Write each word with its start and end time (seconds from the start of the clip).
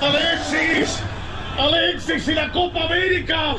Alexis, 0.00 1.00
Alexis 1.58 2.28
y 2.28 2.34
la 2.34 2.50
Copa 2.52 2.84
América. 2.84 3.56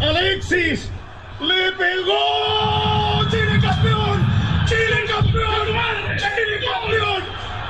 Alexis, 0.00 0.90
le 1.40 1.72
pegó. 1.72 3.28
Chile 3.30 3.60
campeón, 3.60 4.26
Chile 4.66 5.04
campeón, 5.06 5.66
Chile 6.16 6.66
campeón, 6.66 7.22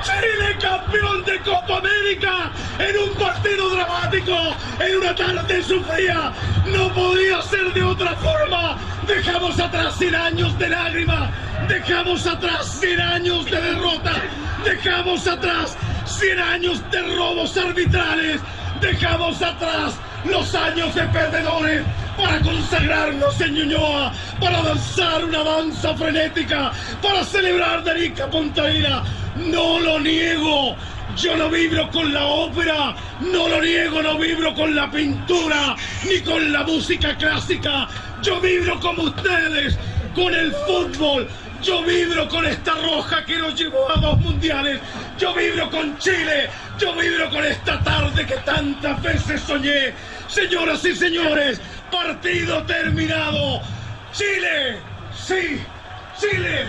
Chile 0.03 0.57
campeón 0.61 1.25
de 1.25 1.39
Copa 1.39 1.77
América 1.79 2.51
en 2.79 2.97
un 2.97 3.15
partido 3.15 3.69
dramático, 3.69 4.35
en 4.79 4.97
una 4.97 5.15
tarde 5.15 5.61
sufrida. 5.61 6.31
No 6.65 6.93
podía 6.93 7.41
ser 7.41 7.73
de 7.73 7.83
otra 7.83 8.15
forma. 8.15 8.77
Dejamos 9.05 9.59
atrás 9.59 9.95
100 9.97 10.15
años 10.15 10.57
de 10.59 10.69
lágrima, 10.69 11.31
dejamos 11.67 12.25
atrás 12.25 12.77
100 12.79 13.01
años 13.01 13.45
de 13.45 13.59
derrota, 13.59 14.13
dejamos 14.63 15.27
atrás 15.27 15.75
100 16.19 16.37
años 16.37 16.83
de 16.91 17.01
robos 17.15 17.55
arbitrales, 17.55 18.41
dejamos 18.81 19.41
atrás 19.41 19.93
los 20.25 20.53
años 20.53 20.93
de 20.93 21.03
perdedores 21.03 21.81
para 22.17 22.41
consagrarnos 22.41 23.39
en 23.39 23.53
Ñuñoa, 23.53 24.11
para 24.41 24.61
danzar 24.61 25.23
una 25.23 25.41
danza 25.45 25.95
frenética, 25.95 26.73
para 27.01 27.23
celebrar 27.23 27.85
de 27.85 27.93
Rica 27.93 28.29
Pontaína. 28.29 29.01
No 29.37 29.79
lo 29.79 29.97
niego, 30.01 30.75
yo 31.15 31.37
no 31.37 31.49
vibro 31.49 31.89
con 31.89 32.13
la 32.13 32.25
ópera, 32.25 32.93
no 33.21 33.47
lo 33.47 33.61
niego, 33.61 34.01
no 34.01 34.17
vibro 34.17 34.53
con 34.53 34.75
la 34.75 34.91
pintura, 34.91 35.77
ni 36.05 36.19
con 36.19 36.51
la 36.51 36.63
música 36.63 37.15
clásica. 37.15 37.87
Yo 38.21 38.41
vibro 38.41 38.77
como 38.81 39.03
ustedes, 39.03 39.77
con 40.13 40.35
el 40.35 40.51
fútbol. 40.67 41.29
Yo 41.61 41.83
vibro 41.83 42.27
con 42.29 42.45
esta 42.45 42.73
roja 42.75 43.25
que 43.25 43.37
nos 43.37 43.55
llevó 43.55 43.91
a 43.91 43.99
dos 43.99 44.17
mundiales. 44.19 44.79
Yo 45.17 45.33
vibro 45.33 45.69
con 45.69 45.97
Chile. 45.97 46.49
Yo 46.77 46.93
vibro 46.93 47.29
con 47.29 47.43
esta 47.43 47.83
tarde 47.83 48.25
que 48.25 48.37
tantas 48.37 49.01
veces 49.01 49.41
soñé. 49.41 49.93
Señoras 50.27 50.85
y 50.85 50.95
señores, 50.95 51.59
partido 51.91 52.63
terminado. 52.63 53.61
Chile, 54.13 54.77
sí, 55.13 55.61
Chile, 56.19 56.65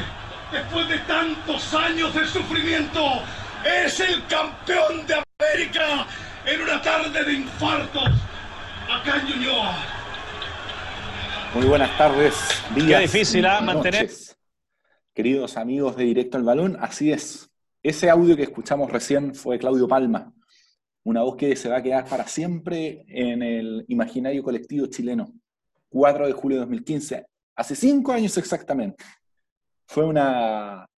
después 0.51 0.89
de 0.89 0.99
tantos 1.01 1.73
años 1.75 2.13
de 2.15 2.27
sufrimiento, 2.27 3.23
es 3.65 4.01
el 4.01 4.27
campeón 4.27 5.07
de 5.07 5.23
América 5.39 6.07
en 6.45 6.63
una 6.63 6.83
tarde 6.83 7.25
de 7.25 7.33
infartos 7.33 8.11
acá 8.91 9.17
en 9.21 9.27
Ñuñoa. 9.27 9.75
Muy 11.55 11.67
buenas 11.67 11.97
tardes, 11.97 12.35
días. 12.75 13.01
Qué 13.01 13.07
difícil, 13.07 13.47
¿ah? 13.47 13.61
Mantener. 13.61 14.09
Queridos 15.21 15.59
amigos 15.59 15.97
de 15.99 16.05
Directo 16.05 16.39
al 16.39 16.45
Balón, 16.45 16.79
así 16.81 17.13
es. 17.13 17.51
Ese 17.83 18.09
audio 18.09 18.35
que 18.37 18.45
escuchamos 18.45 18.91
recién 18.91 19.35
fue 19.35 19.59
Claudio 19.59 19.87
Palma, 19.87 20.33
una 21.05 21.21
voz 21.21 21.37
que 21.37 21.55
se 21.57 21.69
va 21.69 21.77
a 21.77 21.83
quedar 21.83 22.07
para 22.07 22.27
siempre 22.27 23.05
en 23.07 23.43
el 23.43 23.85
imaginario 23.89 24.43
colectivo 24.43 24.87
chileno. 24.87 25.31
4 25.91 26.27
de 26.27 26.33
julio 26.33 26.57
de 26.57 26.61
2015, 26.61 27.27
hace 27.55 27.77
cinco 27.77 28.13
años 28.13 28.39
exactamente. 28.39 29.05
Fue 29.87 30.07
una, 30.07 30.89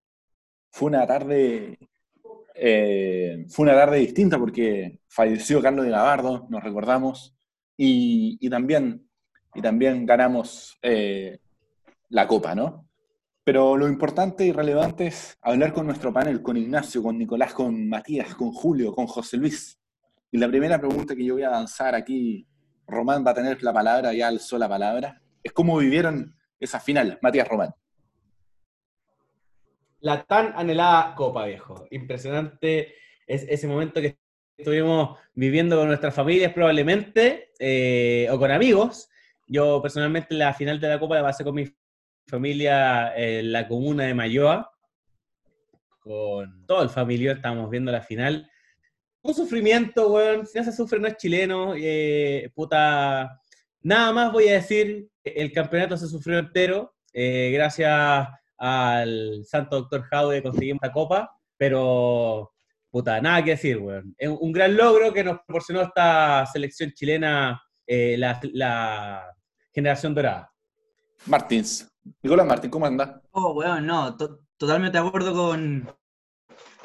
fue 0.70 0.91
una 0.91 1.05
tarde 1.05 1.77
eh, 2.55 3.45
fue 3.48 3.65
una 3.65 3.75
tarde 3.75 3.98
distinta 3.98 4.39
porque 4.39 5.00
falleció 5.09 5.61
Carlos 5.61 5.84
de 5.84 5.91
Gabardo, 5.91 6.47
nos 6.48 6.62
recordamos, 6.62 7.34
y, 7.77 8.39
y 8.41 8.48
también, 8.48 9.05
y 9.53 9.61
también 9.61 10.06
ganamos 10.06 10.78
eh, 10.81 11.41
la 12.11 12.28
copa, 12.28 12.55
¿no? 12.55 12.87
Pero 13.44 13.76
lo 13.76 13.88
importante 13.88 14.44
y 14.46 14.52
relevante 14.52 15.08
es 15.08 15.36
hablar 15.42 15.72
con 15.72 15.86
nuestro 15.86 16.12
panel, 16.12 16.42
con 16.42 16.56
Ignacio, 16.56 17.02
con 17.02 17.18
Nicolás, 17.18 17.52
con 17.52 17.88
Matías, 17.88 18.36
con 18.36 18.52
Julio, 18.52 18.94
con 18.94 19.06
José 19.06 19.36
Luis. 19.36 19.80
Y 20.30 20.38
la 20.38 20.48
primera 20.48 20.78
pregunta 20.78 21.16
que 21.16 21.24
yo 21.24 21.34
voy 21.34 21.42
a 21.42 21.50
lanzar 21.50 21.96
aquí, 21.96 22.47
Román 22.86 23.26
va 23.26 23.32
a 23.32 23.34
tener 23.34 23.60
la 23.62 23.72
palabra, 23.72 24.12
ya 24.12 24.28
alzó 24.28 24.58
la 24.58 24.69
palabra, 24.69 25.20
es 25.42 25.52
cómo 25.52 25.76
vivieron 25.78 26.36
esa 26.60 26.78
final, 26.78 27.19
Matías 27.20 27.48
Román. 27.48 27.75
La 30.00 30.22
tan 30.22 30.52
anhelada 30.56 31.14
Copa, 31.16 31.47
viejo. 31.47 31.86
Impresionante 31.91 32.94
es 33.26 33.44
ese 33.48 33.66
momento 33.66 34.00
que 34.00 34.19
estuvimos 34.56 35.19
viviendo 35.34 35.76
con 35.76 35.88
nuestras 35.88 36.14
familias 36.14 36.52
probablemente, 36.52 37.50
eh, 37.58 38.28
o 38.31 38.38
con 38.38 38.52
amigos. 38.52 39.08
Yo 39.48 39.82
personalmente 39.82 40.34
la 40.34 40.54
final 40.54 40.78
de 40.78 40.88
la 40.88 41.00
Copa 41.00 41.16
la 41.16 41.22
pasé 41.22 41.42
con 41.42 41.56
mi 41.56 41.66
familia 42.27 43.15
en 43.16 43.53
la 43.53 43.66
comuna 43.69 44.05
de 44.05 44.15
Mayoa. 44.15 44.71
Con 46.00 46.66
todo 46.66 46.83
el 46.83 46.88
familiar 46.91 47.37
estábamos 47.37 47.71
viendo 47.71 47.93
la 47.93 48.03
final. 48.03 48.50
Un 49.22 49.34
sufrimiento, 49.34 50.10
weón. 50.12 50.47
Si 50.47 50.59
no 50.59 50.65
se 50.65 50.72
sufre 50.72 50.99
no 50.99 51.06
es 51.09 51.16
chileno. 51.16 51.75
eh, 51.77 52.50
puta. 52.55 53.41
Nada 53.82 54.12
más 54.12 54.32
voy 54.32 54.49
a 54.49 54.55
decir, 54.55 55.09
el 55.25 55.53
campeonato 55.53 55.97
se 55.97 56.09
sufrió 56.09 56.38
entero. 56.38 56.94
eh, 57.12 57.50
gracias 57.53 58.28
al 58.56 59.44
santo 59.44 59.77
doctor 59.81 60.03
Jaude 60.05 60.43
conseguimos 60.43 60.81
la 60.82 60.93
copa, 60.93 61.37
pero 61.56 62.53
puta, 62.91 63.21
nada 63.21 63.43
que 63.44 63.50
decir, 63.53 63.78
weón. 63.78 64.15
Es 64.19 64.28
un 64.28 64.53
gran 64.53 64.77
logro 64.77 65.12
que 65.12 65.25
nos 65.25 65.38
proporcionó 65.47 65.82
esta 65.82 66.47
selección 66.47 66.93
chilena, 66.93 67.61
eh, 67.87 68.16
la, 68.19 68.41
la 68.53 69.34
generación 69.72 70.15
dorada. 70.15 70.53
Martins. 71.27 71.91
Nicolás 72.22 72.46
Martín, 72.46 72.70
¿cómo 72.70 72.86
anda? 72.86 73.22
Oh, 73.32 73.52
weón, 73.52 73.86
no, 73.86 74.16
to- 74.16 74.40
totalmente 74.56 74.98
de 74.98 75.06
acuerdo 75.06 75.32
con, 75.34 75.88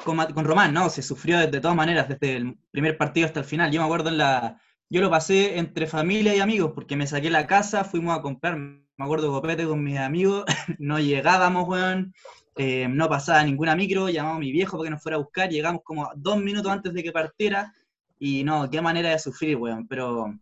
con, 0.04 0.16
con 0.32 0.44
Román, 0.44 0.72
¿no? 0.72 0.88
Se 0.90 1.02
sufrió 1.02 1.38
de, 1.38 1.48
de 1.48 1.60
todas 1.60 1.76
maneras, 1.76 2.08
desde 2.08 2.36
el 2.36 2.58
primer 2.70 2.96
partido 2.96 3.26
hasta 3.26 3.40
el 3.40 3.46
final. 3.46 3.70
Yo 3.70 3.80
me 3.80 3.86
acuerdo 3.86 4.08
en 4.10 4.18
la. 4.18 4.60
Yo 4.90 5.00
lo 5.02 5.10
pasé 5.10 5.58
entre 5.58 5.86
familia 5.86 6.34
y 6.34 6.40
amigos, 6.40 6.72
porque 6.74 6.96
me 6.96 7.06
saqué 7.06 7.30
la 7.30 7.46
casa, 7.46 7.84
fuimos 7.84 8.16
a 8.18 8.22
comprar, 8.22 8.56
me 8.56 8.82
acuerdo, 8.98 9.30
copete 9.30 9.66
con 9.66 9.82
mis 9.84 9.98
amigos, 9.98 10.44
no 10.78 10.98
llegábamos, 10.98 11.68
weón, 11.68 12.14
eh, 12.56 12.88
no 12.88 13.08
pasaba 13.08 13.44
ninguna 13.44 13.76
micro, 13.76 14.08
llamamos 14.08 14.38
a 14.38 14.40
mi 14.40 14.50
viejo 14.50 14.78
para 14.78 14.86
que 14.86 14.90
nos 14.92 15.02
fuera 15.02 15.16
a 15.16 15.20
buscar, 15.20 15.50
llegamos 15.50 15.82
como 15.84 16.08
dos 16.16 16.38
minutos 16.38 16.72
antes 16.72 16.94
de 16.94 17.02
que 17.02 17.12
partiera, 17.12 17.74
y 18.18 18.44
no, 18.44 18.70
qué 18.70 18.80
manera 18.80 19.10
de 19.10 19.18
sufrir, 19.18 19.56
weón, 19.56 19.86
pero 19.86 20.34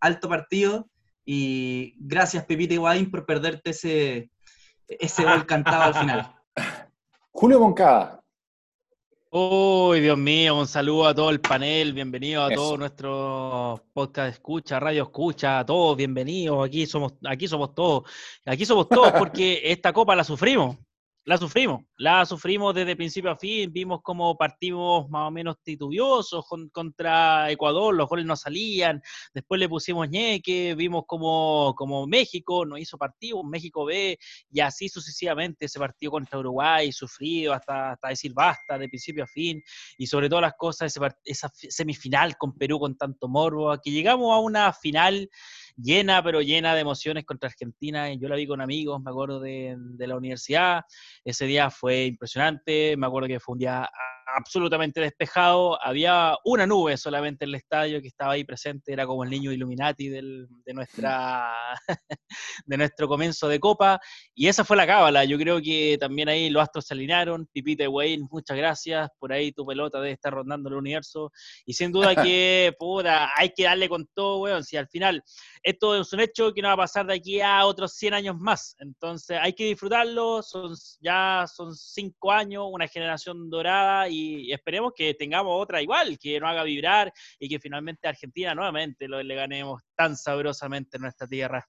alto 0.00 0.28
partido, 0.28 0.88
y 1.24 1.94
gracias 1.98 2.44
Pepita 2.44 2.74
Higuaín 2.74 3.10
por 3.10 3.26
perderte 3.26 3.70
ese, 3.70 4.30
ese 4.86 5.24
gol 5.24 5.46
cantado 5.46 5.82
al 5.82 5.94
final. 5.94 6.34
Julio 7.30 7.60
Moncada. 7.60 8.22
Uy, 9.34 10.00
Dios 10.00 10.18
mío, 10.18 10.58
un 10.58 10.66
saludo 10.66 11.06
a 11.06 11.14
todo 11.14 11.30
el 11.30 11.40
panel, 11.40 11.94
bienvenido 11.94 12.44
a 12.44 12.52
Eso. 12.52 12.62
todos 12.62 12.78
nuestros 12.78 13.80
podcast 13.94 14.34
escucha, 14.34 14.78
radio 14.78 15.04
escucha, 15.04 15.60
a 15.60 15.64
todos, 15.64 15.96
bienvenidos, 15.96 16.66
aquí 16.66 16.84
somos, 16.84 17.14
aquí 17.26 17.48
somos 17.48 17.74
todos, 17.74 18.02
aquí 18.44 18.66
somos 18.66 18.90
todos 18.90 19.10
porque 19.12 19.62
esta 19.64 19.90
copa 19.90 20.14
la 20.14 20.22
sufrimos, 20.22 20.76
la 21.24 21.38
sufrimos, 21.38 21.82
la 21.98 22.26
sufrimos 22.26 22.74
desde 22.74 22.96
principio 22.96 23.30
a 23.30 23.36
fin, 23.36 23.72
vimos 23.72 24.00
cómo 24.02 24.36
partimos 24.36 25.08
más 25.08 25.28
o 25.28 25.30
menos 25.30 25.56
titubiosos 25.62 26.44
con- 26.48 26.68
contra 26.70 27.48
Ecuador, 27.48 27.94
los 27.94 28.08
goles 28.08 28.26
no 28.26 28.34
salían, 28.34 29.00
después 29.32 29.60
le 29.60 29.68
pusimos 29.68 30.08
ñeque, 30.08 30.74
vimos 30.74 31.04
como, 31.06 31.74
como 31.76 32.08
México 32.08 32.66
nos 32.66 32.80
hizo 32.80 32.98
partido, 32.98 33.44
México 33.44 33.84
B, 33.84 34.18
y 34.50 34.60
así 34.60 34.88
sucesivamente 34.88 35.66
ese 35.66 35.78
partido 35.78 36.10
contra 36.10 36.40
Uruguay, 36.40 36.90
sufrido 36.90 37.52
hasta, 37.52 37.92
hasta 37.92 38.08
decir 38.08 38.32
basta, 38.34 38.76
de 38.76 38.88
principio 38.88 39.22
a 39.22 39.28
fin, 39.28 39.62
y 39.98 40.08
sobre 40.08 40.28
todas 40.28 40.42
las 40.42 40.54
cosas, 40.58 40.94
ese 40.96 41.00
esa 41.24 41.48
fi- 41.50 41.70
semifinal 41.70 42.36
con 42.36 42.52
Perú 42.58 42.80
con 42.80 42.96
tanto 42.96 43.28
morbo, 43.28 43.78
que 43.80 43.92
llegamos 43.92 44.34
a 44.34 44.40
una 44.40 44.72
final 44.72 45.30
llena, 45.76 46.22
pero 46.22 46.40
llena 46.40 46.74
de 46.74 46.80
emociones 46.80 47.24
contra 47.24 47.48
Argentina, 47.48 48.12
yo 48.14 48.28
la 48.28 48.36
vi 48.36 48.46
con 48.46 48.60
amigos, 48.60 49.00
me 49.02 49.10
acuerdo 49.10 49.40
de, 49.40 49.76
de 49.78 50.06
la 50.06 50.16
universidad, 50.16 50.82
ese 51.24 51.46
día 51.46 51.70
fue 51.70 52.06
impresionante, 52.06 52.96
me 52.96 53.06
acuerdo 53.06 53.28
que 53.28 53.40
fue 53.40 53.54
un 53.54 53.58
día 53.58 53.90
absolutamente 54.26 55.00
despejado, 55.00 55.82
había 55.82 56.36
una 56.44 56.66
nube 56.66 56.96
solamente 56.96 57.44
en 57.44 57.50
el 57.50 57.54
estadio 57.56 58.00
que 58.00 58.08
estaba 58.08 58.32
ahí 58.32 58.44
presente, 58.44 58.92
era 58.92 59.06
como 59.06 59.24
el 59.24 59.30
niño 59.30 59.52
Illuminati 59.52 60.08
del- 60.08 60.46
de, 60.64 60.74
nuestra, 60.74 61.52
de 62.66 62.76
nuestro 62.76 63.08
comienzo 63.08 63.48
de 63.48 63.60
Copa, 63.60 64.00
y 64.34 64.48
esa 64.48 64.64
fue 64.64 64.76
la 64.76 64.86
cábala. 64.86 65.24
Yo 65.24 65.38
creo 65.38 65.60
que 65.60 65.96
también 66.00 66.28
ahí 66.28 66.50
los 66.50 66.62
astros 66.62 66.86
se 66.86 66.94
alinearon. 66.94 67.46
Pipita 67.52 67.88
Wayne, 67.88 68.26
muchas 68.30 68.56
gracias. 68.56 69.08
Por 69.18 69.32
ahí 69.32 69.52
tu 69.52 69.64
pelota 69.66 69.98
debe 69.98 70.12
estar 70.12 70.32
rondando 70.32 70.68
el 70.68 70.76
universo. 70.76 71.30
Y 71.66 71.74
sin 71.74 71.92
duda 71.92 72.14
que, 72.14 72.72
puta, 72.78 73.30
hay 73.36 73.50
que 73.50 73.64
darle 73.64 73.88
con 73.88 74.06
todo, 74.14 74.40
weón. 74.40 74.64
Si 74.64 74.76
al 74.76 74.88
final 74.88 75.22
esto 75.62 76.00
es 76.00 76.12
un 76.12 76.20
hecho 76.20 76.52
que 76.52 76.62
no 76.62 76.68
va 76.68 76.74
a 76.74 76.78
pasar 76.78 77.06
de 77.06 77.14
aquí 77.14 77.40
a 77.40 77.64
otros 77.66 77.92
100 77.94 78.14
años 78.14 78.36
más. 78.38 78.74
Entonces 78.78 79.38
hay 79.40 79.52
que 79.52 79.64
disfrutarlo. 79.64 80.42
Son, 80.42 80.74
ya 81.00 81.44
son 81.52 81.74
cinco 81.74 82.32
años, 82.32 82.64
una 82.70 82.88
generación 82.88 83.50
dorada 83.50 84.08
y 84.12 84.52
esperemos 84.52 84.92
que 84.94 85.14
tengamos 85.14 85.52
otra 85.60 85.80
igual, 85.82 86.18
que 86.18 86.38
nos 86.38 86.50
haga 86.50 86.62
vibrar 86.64 87.12
y 87.38 87.48
que 87.48 87.58
finalmente 87.58 88.06
a 88.06 88.10
Argentina 88.10 88.54
nuevamente 88.54 89.08
lo, 89.08 89.22
le 89.22 89.34
ganemos 89.34 89.82
tan 89.96 90.16
sabrosamente 90.16 90.96
en 90.98 91.02
nuestra 91.02 91.26
tierra. 91.26 91.66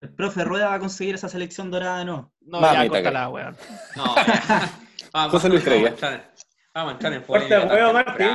El 0.00 0.14
profe 0.14 0.44
Rueda 0.44 0.68
va 0.68 0.74
a 0.74 0.78
conseguir 0.78 1.14
esa 1.14 1.28
selección 1.28 1.70
dorada, 1.70 2.04
¿no? 2.04 2.32
No, 2.40 2.60
Mamita, 2.60 2.82
ya, 2.84 2.88
córtala, 2.90 3.28
weón. 3.30 3.56
No, 3.96 4.14
ya. 4.16 4.70
vamos, 5.12 5.30
José 5.32 5.48
Luis 5.48 5.64
vamos 5.64 5.84
a 5.84 5.88
entrar- 5.90 6.34
Vamos 6.74 6.90
a 6.90 6.92
entrar 6.94 7.12
en 7.14 7.24
Fuerte 7.24 7.58
Martín. 7.92 8.28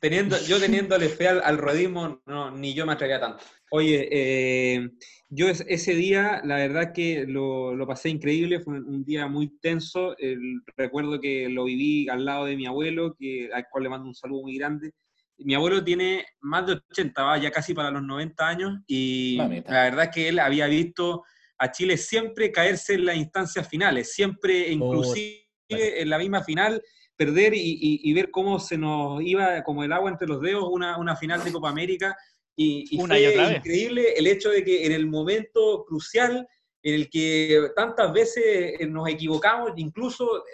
Teniendo, 0.00 0.36
yo 0.46 0.58
teniéndole 0.60 1.08
fe 1.08 1.28
al, 1.28 1.42
al 1.42 1.58
rodismo, 1.58 2.22
no, 2.26 2.50
ni 2.50 2.74
yo 2.74 2.86
me 2.86 2.92
atrevía 2.92 3.20
tanto. 3.20 3.42
Oye, 3.70 4.08
eh, 4.10 4.90
yo 5.28 5.48
es- 5.48 5.64
ese 5.68 5.94
día, 5.94 6.40
la 6.44 6.56
verdad 6.56 6.92
que 6.92 7.24
lo, 7.26 7.74
lo 7.74 7.86
pasé 7.86 8.08
increíble, 8.10 8.60
fue 8.60 8.74
un 8.80 9.04
día 9.04 9.26
muy 9.26 9.58
tenso. 9.58 10.16
el- 10.18 10.60
recuerdo 10.76 11.20
que 11.20 11.48
lo 11.48 11.64
viví 11.64 12.08
al 12.08 12.24
lado 12.24 12.44
de 12.46 12.56
mi 12.56 12.66
abuelo, 12.66 13.16
que, 13.18 13.50
al 13.52 13.66
cual 13.70 13.84
le 13.84 13.90
mando 13.90 14.06
un 14.08 14.14
saludo 14.14 14.42
muy 14.42 14.56
grande. 14.56 14.92
Mi 15.38 15.54
abuelo 15.54 15.84
tiene 15.84 16.24
más 16.40 16.66
de 16.66 16.80
80, 16.90 17.22
va 17.22 17.36
ya 17.38 17.50
casi 17.50 17.74
para 17.74 17.90
los 17.90 18.02
90 18.02 18.48
años, 18.48 18.78
y 18.86 19.34
Mamita. 19.38 19.72
la 19.72 19.82
verdad 19.84 20.10
que 20.12 20.28
él 20.28 20.38
había 20.38 20.66
visto 20.66 21.24
a 21.58 21.70
Chile 21.72 21.96
siempre 21.96 22.50
caerse 22.52 22.94
en 22.94 23.04
las 23.06 23.16
instancias 23.16 23.68
finales, 23.68 24.12
siempre, 24.12 24.70
inclusive 24.70 25.42
en 25.68 26.08
la 26.10 26.18
misma 26.18 26.42
final, 26.44 26.80
perder 27.16 27.54
y, 27.54 27.58
y- 27.60 28.00
y 28.02 28.12
ver 28.12 28.30
cómo 28.30 28.58
se 28.60 28.76
nos 28.78 29.22
iba 29.22 29.62
como 29.64 29.82
el 29.84 29.92
agua 29.92 30.10
entre 30.10 30.28
los 30.28 30.40
dedos 30.40 30.68
una, 30.70 30.98
una 30.98 31.16
final 31.16 31.42
de 31.42 31.52
Copa 31.52 31.70
América. 31.70 32.16
Y, 32.58 32.84
y 32.90 32.98
Una 33.00 33.14
fue 33.16 33.22
y 33.22 33.26
otra 33.26 33.48
vez. 33.48 33.56
increíble 33.58 34.12
el 34.16 34.26
hecho 34.26 34.50
de 34.50 34.64
que 34.64 34.86
en 34.86 34.92
el 34.92 35.06
momento 35.06 35.84
crucial 35.86 36.46
en 36.82 36.94
el 36.94 37.10
que 37.10 37.68
tantas 37.74 38.12
veces 38.12 38.74
nos 38.88 39.08
equivocamos, 39.08 39.72
incluso 39.76 40.44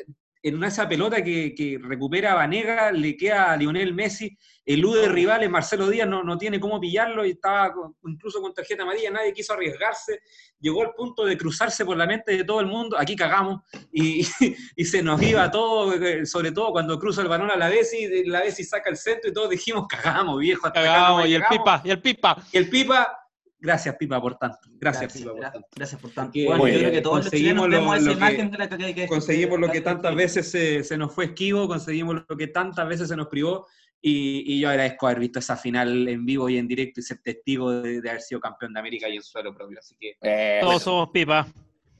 en 0.43 0.63
esa 0.65 0.89
pelota 0.89 1.23
que, 1.23 1.55
que 1.55 1.79
recupera 1.81 2.35
Vanega, 2.35 2.91
le 2.93 3.17
queda 3.17 3.53
a 3.53 3.57
Lionel 3.57 3.95
Messi, 3.95 4.37
elude 4.65 5.09
rivales, 5.09 5.49
Marcelo 5.51 5.89
Díaz 5.89 6.09
no, 6.09 6.23
no 6.25 6.37
tiene 6.39 6.59
cómo 6.61 6.81
pillarlo 6.81 7.25
y 7.25 7.31
estaba 7.31 7.73
con- 7.73 7.97
incluso 8.07 8.41
con 8.41 8.53
tarjeta 8.53 8.83
amarilla, 8.83 9.11
nadie 9.11 9.33
quiso 9.33 9.53
arriesgarse, 9.53 10.21
llegó 10.61 10.83
al 10.83 10.95
punto 10.95 11.25
de 11.25 11.37
cruzarse 11.37 11.85
por 11.85 11.97
la 11.97 12.07
mente 12.07 12.37
de 12.37 12.45
todo 12.45 12.61
el 12.61 12.67
mundo, 12.67 12.97
aquí 12.99 13.15
cagamos 13.17 13.63
y, 13.93 14.21
y 14.77 14.85
se 14.85 15.03
nos 15.03 15.21
iba 15.23 15.51
todo, 15.51 15.95
eh, 15.95 16.27
sobre 16.27 16.53
todo 16.53 16.73
cuando 16.73 16.99
cruza 16.99 17.23
el 17.23 17.29
balón 17.29 17.51
a 17.51 17.57
la 17.57 17.69
Bessi, 17.69 18.25
la 18.27 18.41
Bessi 18.41 18.65
saca 18.65 18.91
el 18.91 18.97
centro 18.97 19.31
y 19.31 19.33
todos 19.33 19.51
dijimos 19.51 19.87
cagamos, 19.89 20.39
viejo, 20.39 20.67
hasta 20.67 20.81
no 20.81 20.87
Cagamos, 20.87 21.21
y 21.23 21.25
el 21.25 21.41
llegamos". 21.41 21.59
pipa, 21.59 21.83
y 21.85 21.91
el 21.91 22.01
pipa. 22.01 22.37
Y 22.53 22.57
el 22.59 22.69
Pipa, 22.69 23.19
gracias 23.63 23.97
Pipa 23.97 24.21
por 24.21 24.37
tanto, 24.37 24.59
gracias, 24.79 25.03
Gracias, 25.15 25.23
Pipa 25.23 25.31
por 25.33 25.41
gra- 25.41 25.53
tanto. 25.53 25.69
gracias 25.75 26.01
por 26.01 26.11
tanto. 26.11 26.33
Porque, 26.33 26.47
Bueno, 26.47 26.69
yo 26.69 26.79
creo 26.81 26.91
que 26.93 27.01
todos 27.01 27.25
los 27.25 27.31
chilenos 27.31 27.69
lo- 27.69 27.77
vemos 27.79 27.97
esa 27.97 28.05
lo 28.05 28.11
que- 28.13 28.19
imagen 28.19 28.51
de 28.51 28.59
la 28.59 28.69
que, 28.69 28.95
que- 28.95 29.07
Conseguimos 29.07 29.59
lo 29.61 29.71
que 29.71 29.81
tantas 29.81 30.15
veces 30.15 30.51
se, 30.51 30.85
se 30.85 30.99
nos 30.99 31.15
fue 31.15 31.27
esquivo, 31.27 31.67
conseguimos 31.69 32.23
lo 32.29 32.37
que 32.37 32.49
tantas 32.49 32.87
veces 32.89 33.09
se 33.09 33.17
nos 33.17 33.29
privó 33.29 33.67
y, 34.03 34.43
y 34.55 34.61
yo 34.61 34.69
agradezco 34.69 35.07
haber 35.07 35.21
visto 35.21 35.39
esa 35.39 35.57
final 35.57 36.09
en 36.09 36.27
vivo 36.27 36.49
y 36.49 36.59
en 36.59 36.67
directo 36.67 36.99
y 37.01 37.05
ser 37.05 37.19
testigo 37.23 37.71
de, 37.71 38.01
de 38.01 38.11
haber 38.11 38.21
sido 38.21 38.41
campeón 38.41 38.73
de 38.75 38.81
América 38.81 39.09
y 39.09 39.15
en 39.17 39.23
suelo 39.23 39.55
propio. 39.55 39.79
Así 39.79 39.95
que 39.99 40.17
Eh, 40.21 40.59
Todos 40.61 40.83
somos 40.83 41.11
pipa. 41.11 41.47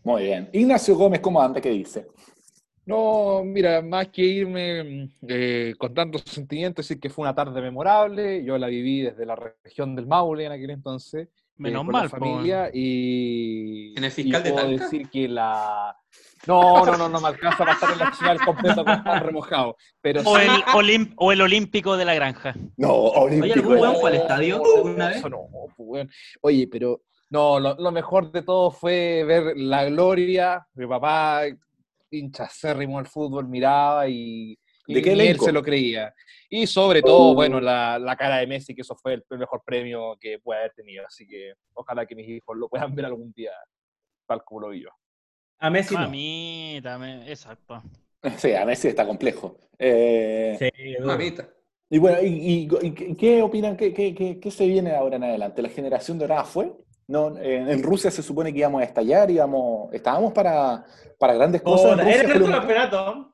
Muy 0.05 0.25
bien. 0.25 0.51
Ignacio 0.53 0.97
Gómez, 0.97 1.21
¿cómo 1.21 1.41
anda? 1.41 1.61
¿Qué 1.61 1.71
dice? 1.71 2.09
No, 2.85 3.43
mira, 3.45 3.81
más 3.81 4.09
que 4.09 4.23
irme 4.23 5.09
eh, 5.29 5.75
con 5.79 5.95
tantos 5.95 6.23
sentimientos, 6.23 6.85
decir 6.89 7.01
que 7.01 7.09
fue 7.11 7.23
una 7.23 7.33
tarde 7.35 7.61
memorable, 7.63 8.45
yo 8.45 8.59
la 8.59 8.67
viví 8.67 9.03
desde 9.03 9.25
la 9.25 9.37
región 9.37 9.95
del 9.95 10.09
Maule 10.09 10.47
en 10.47 10.51
aquel 10.53 10.71
entonces, 10.71 11.29
eh, 11.29 11.31
Menos 11.59 11.85
con 11.85 11.93
mal, 11.93 12.03
la 12.05 12.09
familia, 12.09 12.71
y, 12.73 13.95
¿En 13.97 14.05
el 14.05 14.11
fiscal 14.11 14.41
y 14.41 14.45
de 14.45 14.51
puedo 14.51 14.67
Talca? 14.69 14.85
decir 14.85 15.09
que 15.11 15.29
la... 15.29 15.97
No, 16.47 16.85
no, 16.85 16.97
no, 16.97 17.09
no 17.09 17.21
me 17.21 17.29
alcanza 17.29 17.59
para 17.59 17.73
estar 17.73 17.93
en 17.93 17.99
la 18.01 18.11
final 18.11 18.41
completa 18.45 18.85
con 18.85 19.05
pan 19.05 19.21
remojado, 19.21 19.77
pero 20.01 20.23
O 20.23 20.37
sí- 20.37 20.45
el, 20.45 20.51
olim- 20.75 21.15
o 21.17 21.31
el 21.31 21.41
olímpico 21.41 21.97
de 21.97 22.05
la 22.05 22.15
granja. 22.15 22.55
No, 22.77 22.93
Oye, 22.93 23.37
olímpico. 23.37 23.55
¿algún 23.61 23.79
weón 23.79 23.97
fue 23.97 24.11
al 24.11 24.17
estadio 24.17 24.63
alguna 24.77 25.09
vez? 25.09 25.19
Eso 25.19 25.29
no, 25.29 25.47
pues, 25.53 25.75
weón. 25.79 26.11
Oye, 26.41 26.67
pero 26.67 27.03
no, 27.31 27.61
lo, 27.61 27.77
lo 27.77 27.93
mejor 27.93 28.33
de 28.33 28.43
todo 28.43 28.73
fue 28.73 29.23
ver 29.25 29.57
la 29.57 29.85
gloria. 29.85 30.67
Mi 30.75 30.87
papá, 30.87 31.43
hincha 32.11 32.45
acérrimo 32.45 32.99
al 32.99 33.07
fútbol, 33.07 33.47
miraba 33.49 34.09
y, 34.09 34.59
y 34.87 34.95
¿De 34.95 35.03
qué 35.03 35.13
él 35.13 35.21
elenco? 35.21 35.45
se 35.45 35.53
lo 35.53 35.63
creía. 35.63 36.15
Y 36.51 36.67
sobre 36.67 37.03
todo, 37.03 37.35
bueno, 37.35 37.61
la, 37.61 37.99
la 37.99 38.17
cara 38.17 38.39
de 38.39 38.47
Messi, 38.47 38.75
que 38.75 38.83
eso 38.83 38.95
fue 38.97 39.15
el 39.15 39.25
mejor 39.39 39.63
premio 39.65 40.17
que 40.21 40.39
puede 40.39 40.61
haber 40.61 40.73
tenido. 40.75 41.07
Así 41.07 41.27
que 41.27 41.55
ojalá 41.75 42.05
que 42.07 42.15
mis 42.15 42.29
hijos 42.29 42.57
lo 42.57 42.69
puedan 42.69 42.95
ver 42.95 43.07
algún 43.07 43.33
día, 43.33 43.53
tal 44.27 44.43
como 44.45 44.61
lo 44.63 44.69
vi 44.71 44.83
yo. 44.83 44.89
A 45.61 45.71
Messi 45.71 45.95
no. 45.95 46.01
Mamita, 46.03 46.99
me- 46.99 47.31
exacto. 47.31 47.83
Sí, 48.39 48.53
a 48.55 48.65
Messi 48.65 48.89
está 48.89 49.07
complejo. 49.07 49.57
Eh, 49.79 50.57
Sí, 50.59 50.97
mamita. 51.05 51.49
Y 51.91 51.99
bueno, 51.99 52.23
¿y, 52.23 52.27
y- 52.27 52.69
y 52.81 53.15
qué 53.17 53.43
opinan? 53.43 53.77
¿Qué, 53.77 53.93
qué, 53.93 54.15
qué- 54.15 54.39
qué 54.41 54.51
se 54.51 54.67
viene 54.67 54.95
ahora 54.95 55.17
en 55.17 55.25
adelante? 55.25 55.61
¿La 55.63 55.69
generación 55.69 56.19
dorada 56.19 56.45
fue? 56.45 56.73
No, 57.09 57.37
en, 57.37 57.69
en 57.69 57.83
Rusia 57.83 58.11
se 58.11 58.23
supone 58.23 58.53
que 58.53 58.61
íbamos 58.61 58.81
a 58.81 58.85
estallar, 58.85 59.31
íbamos, 59.31 59.93
estábamos 59.93 60.33
para, 60.33 60.85
para 61.19 61.35
grandes 61.35 61.61
cosas. 61.63 61.93
en 61.93 61.99
Puta, 61.99 62.05
Rusia, 62.05 62.23
Era 62.23 62.39
no- 62.39 62.51
campeonato. 62.59 63.32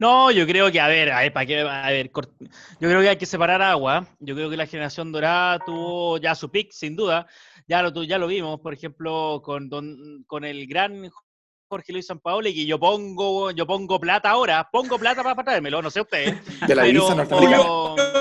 No, 0.00 0.30
yo 0.30 0.46
creo 0.46 0.72
que, 0.72 0.80
a 0.80 0.88
ver, 0.88 1.12
a 1.12 1.20
ver, 1.20 1.32
¿para 1.32 1.44
qué? 1.46 1.60
A 1.60 1.90
ver, 1.90 2.10
cort- 2.10 2.32
yo 2.40 2.88
creo 2.88 3.00
que 3.02 3.10
hay 3.10 3.16
que 3.16 3.26
separar 3.26 3.60
agua. 3.60 4.06
Yo 4.18 4.34
creo 4.34 4.48
que 4.48 4.56
la 4.56 4.66
generación 4.66 5.12
dorada 5.12 5.58
tuvo 5.58 6.16
ya 6.16 6.34
su 6.34 6.50
pick, 6.50 6.72
sin 6.72 6.96
duda. 6.96 7.26
Ya 7.68 7.82
lo, 7.82 7.92
tu- 7.92 8.04
ya 8.04 8.16
lo 8.18 8.26
vimos, 8.26 8.58
por 8.60 8.72
ejemplo, 8.72 9.42
con, 9.44 9.68
don- 9.68 10.24
con 10.26 10.44
el 10.44 10.66
gran 10.66 11.10
Jorge 11.68 11.92
Luis 11.92 12.06
Sampaoli, 12.06 12.52
que 12.52 12.66
yo 12.66 12.80
pongo, 12.80 13.50
yo 13.52 13.64
pongo 13.66 14.00
plata 14.00 14.30
ahora, 14.30 14.68
pongo 14.72 14.98
plata 14.98 15.22
para 15.22 15.44
traérmelo, 15.44 15.80
no 15.82 15.90
sé 15.90 16.00
ustedes. 16.00 16.34
de 16.66 16.74
la 16.74 16.82
divisa 16.84 17.08
Pero- 17.08 17.16
norteamericana. 17.16 17.62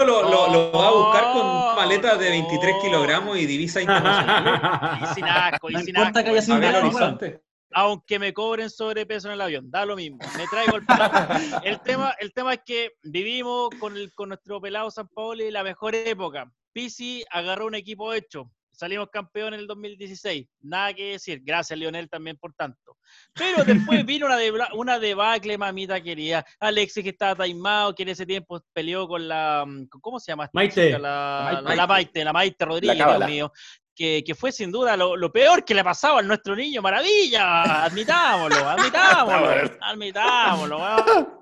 lo, 0.05 0.29
lo- 0.29 0.47
lo 0.51 0.71
voy 0.71 0.85
a 0.85 0.91
buscar 0.91 1.33
con 1.33 1.75
maletas 1.77 2.19
de 2.19 2.29
23 2.29 2.75
kilogramos 2.83 3.37
y 3.39 3.45
divisa 3.45 3.81
internacional. 3.81 4.99
Y 5.01 5.05
sin 5.15 5.23
asco, 5.23 5.69
y 5.69 5.73
No 5.73 5.79
sin 5.79 5.89
importa 5.89 6.19
asco. 6.19 6.31
que 6.33 6.37
haya 6.39 6.53
A 6.55 6.59
ver, 6.59 6.73
weón. 6.73 6.85
horizonte. 6.87 7.41
Aunque 7.71 8.17
me 8.19 8.33
cobren 8.33 8.69
sobrepeso 8.69 9.27
en 9.27 9.33
el 9.35 9.41
avión, 9.41 9.69
da 9.69 9.85
lo 9.85 9.95
mismo, 9.95 10.17
me 10.37 10.47
traigo 10.47 10.77
el 10.77 10.85
plato. 10.85 11.33
El 11.63 11.79
tema, 11.81 12.13
el 12.19 12.33
tema 12.33 12.53
es 12.53 12.61
que 12.65 12.91
vivimos 13.03 13.69
con, 13.79 13.95
el, 13.95 14.13
con 14.13 14.29
nuestro 14.29 14.59
pelado 14.61 14.89
San 14.91 15.07
Paoli 15.07 15.51
la 15.51 15.63
mejor 15.63 15.93
época. 15.95 16.51
Pisi 16.73 17.23
agarró 17.29 17.65
un 17.67 17.75
equipo 17.75 18.13
hecho, 18.13 18.51
salimos 18.71 19.09
campeón 19.11 19.53
en 19.53 19.59
el 19.61 19.67
2016, 19.67 20.47
nada 20.61 20.93
que 20.93 21.11
decir, 21.11 21.41
gracias 21.43 21.77
Lionel 21.77 22.09
también 22.09 22.37
por 22.37 22.53
tanto. 22.53 22.97
Pero 23.33 23.63
después 23.65 24.05
vino 24.05 24.27
una, 24.27 24.37
debla- 24.37 24.69
una 24.75 24.99
debacle, 24.99 25.57
mamita 25.57 26.01
querida, 26.01 26.45
Alexis 26.59 27.03
que 27.03 27.09
estaba 27.09 27.35
taimado, 27.35 27.93
que 27.93 28.03
en 28.03 28.09
ese 28.09 28.25
tiempo 28.25 28.63
peleó 28.73 29.07
con 29.07 29.27
la, 29.27 29.65
¿cómo 30.01 30.19
se 30.19 30.31
llama? 30.31 30.45
esta 30.45 30.55
Maite. 30.57 30.97
La, 30.99 31.51
Maite. 31.63 31.75
la 31.75 31.87
Maite, 31.87 32.23
la 32.23 32.33
Maite 32.33 32.65
Rodríguez, 32.65 32.97
La 32.97 33.27
mío 33.27 33.51
que, 33.99 34.23
que 34.25 34.33
fue 34.33 34.53
sin 34.53 34.71
duda 34.71 34.95
lo, 34.95 35.17
lo 35.17 35.29
peor 35.29 35.65
que 35.65 35.73
le 35.73 35.83
pasaba 35.83 36.19
a 36.19 36.23
nuestro 36.23 36.55
niño, 36.55 36.81
maravilla, 36.81 37.83
admitámoslo, 37.83 38.69
admitámoslo, 38.69 39.71
admitámoslo, 39.81 40.77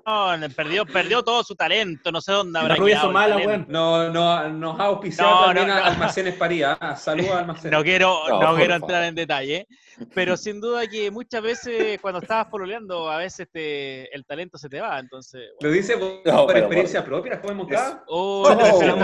weón. 0.04 0.52
perdió, 0.56 0.84
perdió 0.84 1.22
todo 1.22 1.44
su 1.44 1.54
talento, 1.54 2.10
no 2.10 2.20
sé 2.20 2.32
dónde 2.32 2.58
habrá 2.58 2.74
quedado 2.74 3.10
weón. 3.12 3.64
No, 3.68 4.10
no, 4.10 4.48
nos 4.48 4.80
ha 4.80 4.86
auspiciado 4.86 5.30
No, 5.30 5.44
también 5.46 5.68
no. 5.68 5.74
Almacenes 5.74 6.34
París. 6.34 6.64
¿ah? 6.66 6.96
Saludos 6.96 7.30
a 7.30 7.38
Almacenes. 7.42 7.70
No 7.78 7.84
quiero, 7.84 8.22
No, 8.28 8.56
quiero 8.56 8.74
entrar 8.74 9.04
en 9.04 9.14
detalle, 9.14 9.68
pero 10.12 10.36
sin 10.36 10.60
duda 10.60 10.84
que 10.88 11.12
muchas 11.12 11.40
veces 11.42 12.00
cuando 12.00 12.18
estabas 12.20 12.46
pololeando, 12.46 13.08
a 13.08 13.18
veces 13.18 13.46
te, 13.52 14.12
el 14.12 14.26
talento 14.26 14.58
se 14.58 14.68
te 14.68 14.80
va, 14.80 14.98
entonces... 14.98 15.50
Lo 15.60 15.70
dice 15.70 15.96
por, 15.96 16.22
No, 16.24 16.38
por 16.38 16.46
pero 16.48 16.58
experiencia 16.58 17.04
propia, 17.04 17.40
¿cómo 17.40 17.54
Moncada? 17.54 18.02
Oh, 18.08 18.44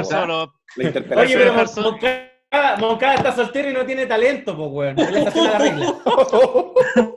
solo. 0.02 0.52
La 0.76 0.80
Oye, 0.80 0.88
interpelación. 0.88 1.40
pero 1.40 1.54
Person- 1.54 1.82
Mon- 1.84 2.33
Moncada, 2.54 2.76
Moncada 2.76 3.14
está 3.14 3.34
soltero 3.34 3.70
y 3.70 3.72
no 3.72 3.84
tiene 3.84 4.06
talento, 4.06 4.56
pues, 4.56 4.68
weón. 4.70 4.98
Él 4.98 5.16
está 5.16 5.28
haciendo 5.30 5.52
la 5.52 5.58
regla. 5.58 5.94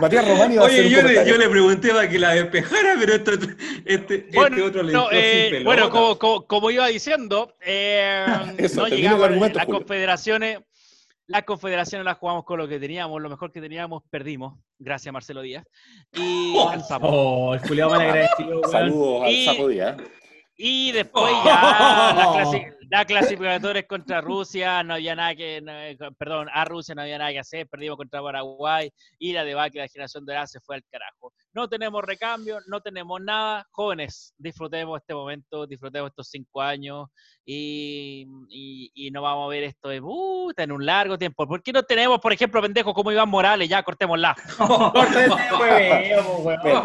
Matías 0.00 0.28
Román 0.28 0.52
iba 0.52 0.64
a 0.64 0.66
hacer 0.66 0.86
Oye, 0.86 0.88
un 0.88 1.02
yo 1.02 1.08
le, 1.08 1.28
yo 1.28 1.36
le 1.38 1.48
pregunté 1.48 1.90
para 1.92 2.08
que 2.08 2.18
la 2.18 2.30
despejara, 2.34 2.94
pero 2.98 3.14
esto, 3.14 3.30
este, 3.84 4.26
Bueno, 4.34 4.56
este 4.56 4.68
otro 4.68 4.82
le 4.82 4.92
no, 4.92 5.02
entró 5.04 5.18
eh, 5.18 5.42
sin 5.42 5.50
pelota. 5.50 5.64
bueno 5.64 5.90
como, 5.90 6.18
como, 6.18 6.46
como 6.46 6.70
iba 6.70 6.86
diciendo, 6.88 7.54
eh, 7.60 8.26
Eso, 8.58 8.82
no 8.82 8.88
llegamos, 8.88 9.30
las 9.30 9.64
Julio. 9.64 9.78
confederaciones, 9.78 10.58
las 11.26 11.42
confederaciones 11.44 12.04
las 12.04 12.18
jugamos 12.18 12.44
con 12.44 12.58
lo 12.58 12.68
que 12.68 12.78
teníamos, 12.78 13.20
lo 13.20 13.28
mejor 13.30 13.50
que 13.52 13.60
teníamos 13.60 14.02
perdimos, 14.10 14.58
gracias 14.78 15.08
a 15.08 15.12
Marcelo 15.12 15.42
Díaz, 15.42 15.64
y 16.12 16.56
al 16.70 16.84
Sapo. 16.84 17.08
Oh, 17.08 17.54
el 17.54 17.60
culiado 17.62 17.90
mal 17.90 18.00
agradecido. 18.02 18.62
Saludos 18.70 19.24
al 19.24 19.44
Sapo 19.44 19.68
Díaz. 19.68 19.96
Y 20.58 20.92
después 20.92 21.32
ya 21.44 22.34
las, 22.36 22.54
clasi- 22.88 22.90
las 22.90 23.06
clasificatorias 23.06 23.84
contra 23.86 24.20
Rusia, 24.20 24.82
no 24.82 24.94
había 24.94 25.14
nada 25.14 25.34
que, 25.34 25.60
no, 25.60 25.72
eh, 25.72 25.96
perdón, 26.18 26.48
a 26.52 26.64
Rusia 26.64 26.94
no 26.94 27.02
había 27.02 27.18
nada 27.18 27.32
que 27.32 27.38
hacer, 27.40 27.66
perdimos 27.68 27.96
contra 27.96 28.22
Paraguay 28.22 28.90
y 29.18 29.32
la 29.32 29.44
debacle 29.44 29.80
de 29.80 29.86
la 29.86 29.92
generación 29.92 30.24
dorada 30.24 30.46
se 30.46 30.60
fue 30.60 30.76
al 30.76 30.84
carajo. 30.90 31.32
No 31.52 31.68
tenemos 31.68 32.02
recambio, 32.04 32.58
no 32.66 32.80
tenemos 32.80 33.20
nada. 33.20 33.66
Jóvenes, 33.70 34.34
disfrutemos 34.36 35.00
este 35.00 35.14
momento, 35.14 35.66
disfrutemos 35.66 36.10
estos 36.10 36.28
cinco 36.28 36.60
años 36.60 37.06
y, 37.44 38.26
y, 38.50 38.90
y 38.94 39.10
no 39.10 39.22
vamos 39.22 39.46
a 39.46 39.50
ver 39.50 39.64
esto 39.64 39.88
de 39.88 40.00
puta, 40.02 40.62
en 40.64 40.72
un 40.72 40.84
largo 40.84 41.16
tiempo. 41.16 41.46
¿Por 41.46 41.62
qué 41.62 41.72
no 41.72 41.82
tenemos, 41.82 42.20
por 42.20 42.32
ejemplo, 42.32 42.60
pendejos 42.60 42.92
como 42.92 43.10
Iván 43.10 43.28
Morales? 43.28 43.68
Ya, 43.68 43.82
cortémosla. 43.82 44.36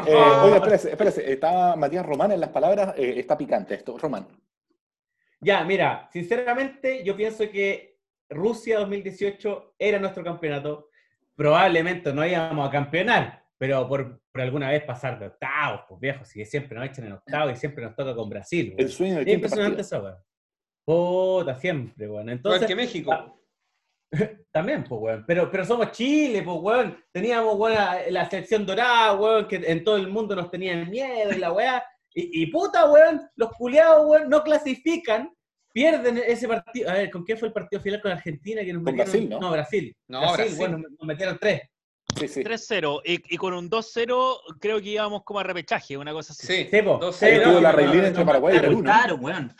Eh, 0.08 0.16
oye, 0.44 0.56
espérese, 0.56 0.92
espérese. 0.92 1.32
Está 1.34 1.76
Matías 1.76 2.06
Román 2.06 2.32
en 2.32 2.40
las 2.40 2.50
palabras, 2.50 2.94
eh, 2.98 3.16
está 3.18 3.38
picante 3.38 3.76
esto. 3.76 3.98
Román. 3.98 4.26
Ya, 5.44 5.64
mira, 5.64 6.08
sinceramente 6.12 7.04
yo 7.04 7.16
pienso 7.16 7.50
que 7.50 7.98
Rusia 8.30 8.80
2018 8.80 9.76
era 9.78 10.00
nuestro 10.00 10.24
campeonato. 10.24 10.90
Probablemente 11.36 12.14
no 12.14 12.26
íbamos 12.26 12.68
a 12.68 12.72
campeonar, 12.72 13.44
pero 13.58 13.88
por, 13.88 14.22
por 14.32 14.42
alguna 14.42 14.70
vez 14.70 14.84
pasar 14.84 15.18
de 15.20 15.28
octavos, 15.28 15.82
pues 15.88 16.00
viejo, 16.00 16.24
si 16.26 16.46
siempre 16.46 16.78
nos 16.78 16.88
echan 16.88 17.06
en 17.06 17.14
octavos 17.14 17.54
y 17.54 17.56
siempre 17.56 17.84
nos 17.84 17.96
toca 17.96 18.14
con 18.16 18.30
Brasil. 18.30 18.76
El 18.78 18.86
weón. 18.86 18.90
sueño 18.92 19.18
quinto 19.18 19.32
impresionante 19.32 19.82
eso, 19.82 20.00
weón. 20.04 20.18
Puta, 20.86 21.56
siempre, 21.56 22.08
weón. 22.08 22.30
Entonces, 22.30 22.68
que 22.68 22.76
México. 22.76 23.12
ah, 23.12 23.34
también, 24.52 24.84
pues, 24.84 25.02
weón. 25.02 25.26
Pero, 25.26 25.50
pero 25.50 25.66
somos 25.66 25.92
Chile, 25.92 26.44
pues, 26.44 26.58
weón. 26.60 27.04
Teníamos, 27.12 27.56
weón, 27.58 27.74
la, 27.74 28.02
la 28.12 28.30
selección 28.30 28.64
dorada, 28.64 29.14
weón, 29.16 29.48
que 29.48 29.56
en 29.56 29.84
todo 29.84 29.98
el 29.98 30.08
mundo 30.08 30.36
nos 30.36 30.52
tenían 30.52 30.88
miedo 30.90 31.32
y 31.32 31.40
la 31.40 31.52
weá. 31.52 31.84
Y, 32.14 32.44
y 32.44 32.46
puta, 32.48 32.90
weón, 32.90 33.22
los 33.36 33.52
culiados, 33.52 34.06
weón, 34.08 34.30
no 34.30 34.44
clasifican, 34.44 35.32
pierden 35.74 36.18
ese 36.18 36.48
partido. 36.48 36.90
A 36.90 36.94
ver, 36.94 37.10
¿con 37.10 37.24
qué 37.26 37.36
fue 37.38 37.48
el 37.48 37.54
partido 37.54 37.82
final 37.82 38.02
con 38.02 38.12
Argentina? 38.12 38.62
Que 38.64 38.74
nos 38.74 38.84
Con 38.84 38.94
metieron- 38.94 39.12
Brasil, 39.12 39.30
¿no? 39.30 39.40
No, 39.40 39.52
Brasil. 39.52 39.96
No, 40.08 40.34
Brasil. 40.34 40.56
bueno, 40.58 40.78
nos 40.78 41.08
metieron 41.08 41.38
tres. 41.40 41.62
Sí, 42.20 42.28
sí. 42.28 42.44
3-0. 42.44 43.02
Y, 43.06 43.34
y 43.36 43.38
con 43.38 43.54
un 43.54 43.70
2-0 43.70 44.38
creo 44.60 44.82
que 44.82 44.90
íbamos 44.90 45.24
como 45.24 45.40
a 45.40 45.44
repechaje, 45.44 45.96
una 45.98 46.12
cosa 46.12 46.34
así. 46.34 46.46
Sí, 46.46 46.68
Sí, 46.70 46.82
po. 46.82 47.00
2-0. 47.00 47.24
Ahí 47.26 47.34
estuvo 47.38 47.62
la 47.62 47.72
no, 47.72 47.78
reilina 47.78 48.02
no, 48.02 48.08
entre 48.08 48.20
no, 48.22 48.26
Paraguay 48.28 48.58
y 48.58 49.14
weón. 49.14 49.56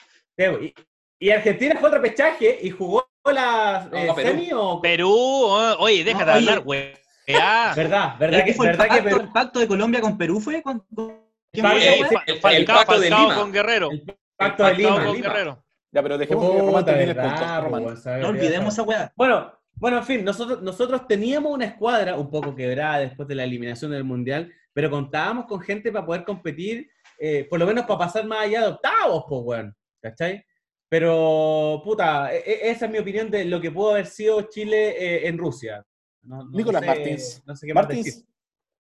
Y, 0.62 0.74
y 1.20 1.30
Argentina 1.30 1.78
fue 1.80 1.88
al 1.90 1.96
repechaje 1.96 2.60
y 2.62 2.70
jugó 2.72 3.08
la 3.26 3.88
No, 3.90 3.98
eh, 3.98 4.12
Perú. 4.16 4.28
semi 4.30 4.50
o... 4.54 4.82
Perú, 4.82 5.10
oh, 5.14 5.76
oye, 5.80 6.04
déjate 6.04 6.26
No, 6.26 6.32
de 6.34 6.38
oye. 6.40 6.50
hablar, 6.50 6.64
güey. 6.66 6.94
Ah, 7.40 7.72
¿Verdad? 7.78 8.16
¿Pero 8.20 8.32
¿Verdad 8.32 8.46
qué 8.46 8.52
que, 8.52 8.58
fue 8.58 8.66
el 8.66 8.72
verdad 8.78 8.84
que 8.86 8.90
pacto, 9.04 9.10
Perú- 9.10 9.22
el 9.22 9.32
pacto 9.32 9.60
de 9.60 9.68
Colombia 9.68 10.02
con 10.02 10.18
Perú 10.18 10.42
fue? 10.42 10.62
¿Con, 10.62 10.84
con- 10.94 11.21
¿Quién 11.52 11.64
Pacto, 11.66 11.80
fue 11.80 11.88
esa 11.90 11.96
el- 11.96 12.02
weá? 12.12 12.24
el- 12.28 12.40
Falcao, 12.40 12.60
el 12.60 12.66
pacto 12.66 13.00
de 13.00 13.10
Lima. 13.10 13.36
con 13.36 13.52
Guerrero. 13.52 13.92
el 13.92 14.18
pacto 14.38 14.64
de 14.66 14.74
Lima? 14.76 15.04
con 15.06 15.14
Lima. 15.16 15.28
Guerrero. 15.30 15.64
Ya, 15.94 16.02
pero 16.04 16.18
dejemos 16.18 16.50
que 16.50 16.58
Román 16.58 16.74
Puta, 16.74 16.86
termine 16.86 17.12
el 17.12 17.18
punto. 17.18 18.18
No 18.20 18.28
olvidemos 18.30 18.74
esa 18.74 18.84
weá. 18.84 19.12
Bueno, 19.16 19.54
bueno, 19.74 19.98
en 19.98 20.04
fin, 20.06 20.24
nosotros, 20.24 20.62
nosotros 20.62 21.06
teníamos 21.08 21.52
una 21.52 21.66
escuadra 21.66 22.16
un 22.16 22.30
poco 22.30 22.56
quebrada 22.56 23.00
después 23.00 23.28
de 23.28 23.36
la 23.36 23.44
eliminación 23.44 23.92
del 23.92 24.04
Mundial, 24.06 24.52
pero 24.74 24.90
contábamos 24.90 25.46
con 25.48 25.60
gente 25.60 25.92
para 25.92 26.06
poder 26.06 26.24
competir, 26.24 26.90
eh, 27.20 27.46
por 27.50 27.60
lo 27.60 27.66
menos 27.66 27.86
para 27.86 28.00
pasar 28.00 28.26
más 28.26 28.46
allá 28.46 28.62
de 28.62 28.68
octavos, 28.68 29.26
pues, 29.28 29.42
weón. 29.44 29.76
¿Cachai? 30.02 30.46
Pero, 30.88 31.82
puta, 31.84 32.34
e- 32.34 32.40
e- 32.40 32.70
esa 32.72 32.86
es 32.86 32.92
mi 32.92 32.98
opinión 32.98 33.30
de 33.30 33.46
lo 33.46 33.60
que 33.62 33.72
pudo 33.72 33.92
haber 33.92 34.06
sido 34.08 34.42
Chile 34.44 34.96
eh, 34.98 35.28
en 35.28 35.38
Rusia. 35.38 35.86
No- 36.24 36.44
no 36.46 36.52
Nicolás 36.52 36.82
sé- 36.82 36.88
Martins. 36.88 37.44
No 37.46 37.56
sé 37.56 37.68
qué 37.68 37.74
más 37.74 37.88
decir. 37.88 38.04
Martins, 38.14 38.28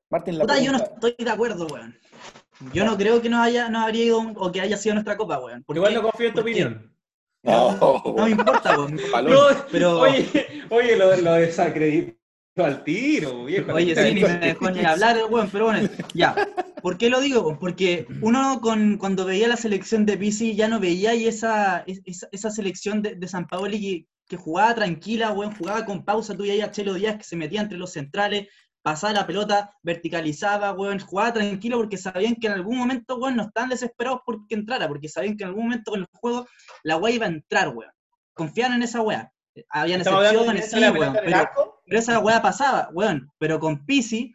Martín, 0.09 0.37
la 0.37 0.41
Puta, 0.43 0.59
yo 0.59 0.71
no 0.71 0.77
estoy 0.77 1.15
de 1.17 1.29
acuerdo, 1.29 1.67
weón. 1.67 1.97
Yo 2.73 2.85
no 2.85 2.97
creo 2.97 3.21
que 3.21 3.29
nos 3.29 3.39
haya, 3.41 3.69
nos 3.69 3.83
habría 3.83 4.05
ido 4.05 4.19
un- 4.19 4.33
o 4.37 4.51
que 4.51 4.61
haya 4.61 4.77
sido 4.77 4.95
nuestra 4.95 5.17
copa, 5.17 5.39
weón. 5.39 5.63
¿Por 5.63 5.75
Igual 5.75 5.93
no 5.95 6.01
confío 6.03 6.27
en 6.27 6.33
tu 6.33 6.41
opinión. 6.41 6.87
No, 7.43 8.03
No 8.15 8.23
me 8.25 8.29
importa, 8.31 8.77
weón. 8.77 8.95
No, 9.23 9.39
Pero- 9.71 9.99
Oye, 10.01 10.29
oye, 10.69 10.95
lo, 10.95 11.15
lo 11.17 11.33
desacredito 11.33 12.15
al 12.57 12.83
tiro, 12.83 13.45
viejo. 13.45 13.73
Oye, 13.73 13.95
sí, 13.95 14.13
ni 14.13 14.21
me 14.21 14.37
dejó 14.37 14.69
ni 14.69 14.85
hablar 14.85 15.17
el 15.17 15.25
weón, 15.25 15.49
pero 15.51 15.65
bueno, 15.65 15.89
ya. 16.13 16.35
¿Por 16.83 16.97
qué 16.99 17.09
lo 17.09 17.19
digo? 17.19 17.57
Porque 17.59 18.05
uno 18.21 18.59
con, 18.61 18.97
cuando 18.97 19.25
veía 19.25 19.47
la 19.47 19.57
selección 19.57 20.05
de 20.05 20.17
Pisi 20.17 20.55
ya 20.55 20.67
no 20.67 20.79
veía 20.79 21.11
ahí 21.11 21.25
esa, 21.27 21.83
esa, 21.87 22.27
esa 22.31 22.51
selección 22.51 23.01
de, 23.01 23.15
de 23.15 23.27
San 23.27 23.47
Paoli 23.47 23.79
que, 23.79 24.07
que 24.27 24.37
jugaba 24.37 24.75
tranquila, 24.75 25.31
weón, 25.31 25.55
jugaba 25.55 25.83
con 25.85 26.05
pausa, 26.05 26.35
tú 26.37 26.43
veías 26.43 26.67
a 26.67 26.71
Chelo 26.71 26.93
Díaz 26.93 27.17
que 27.17 27.23
se 27.23 27.35
metía 27.35 27.61
entre 27.61 27.77
los 27.79 27.91
centrales, 27.93 28.47
pasaba 28.81 29.13
la 29.13 29.27
pelota, 29.27 29.77
verticalizaba, 29.83 30.73
weón, 30.73 30.99
jugaba 30.99 31.33
tranquilo 31.33 31.77
porque 31.77 31.97
sabían 31.97 32.35
que 32.35 32.47
en 32.47 32.53
algún 32.53 32.77
momento, 32.77 33.17
weón, 33.17 33.35
no 33.35 33.43
estaban 33.43 33.69
desesperados 33.69 34.21
porque 34.25 34.55
entrara, 34.55 34.87
porque 34.87 35.09
sabían 35.09 35.37
que 35.37 35.43
en 35.43 35.49
algún 35.49 35.65
momento 35.65 35.91
con 35.91 36.01
el 36.01 36.07
juego 36.13 36.47
la 36.83 36.97
weá 36.97 37.13
iba 37.13 37.25
a 37.25 37.29
entrar, 37.29 37.69
weón. 37.69 37.91
Confiaban 38.33 38.77
en 38.77 38.83
esa 38.83 39.01
weá. 39.01 39.31
Habían 39.69 40.01
excepciones, 40.01 40.71
sí, 40.71 40.79
weón, 40.79 41.13
pero, 41.13 41.81
pero 41.85 41.99
esa 41.99 42.19
weá 42.19 42.41
pasaba, 42.41 42.89
weón. 42.93 43.29
Pero 43.37 43.59
con 43.59 43.85
Pisi, 43.85 44.33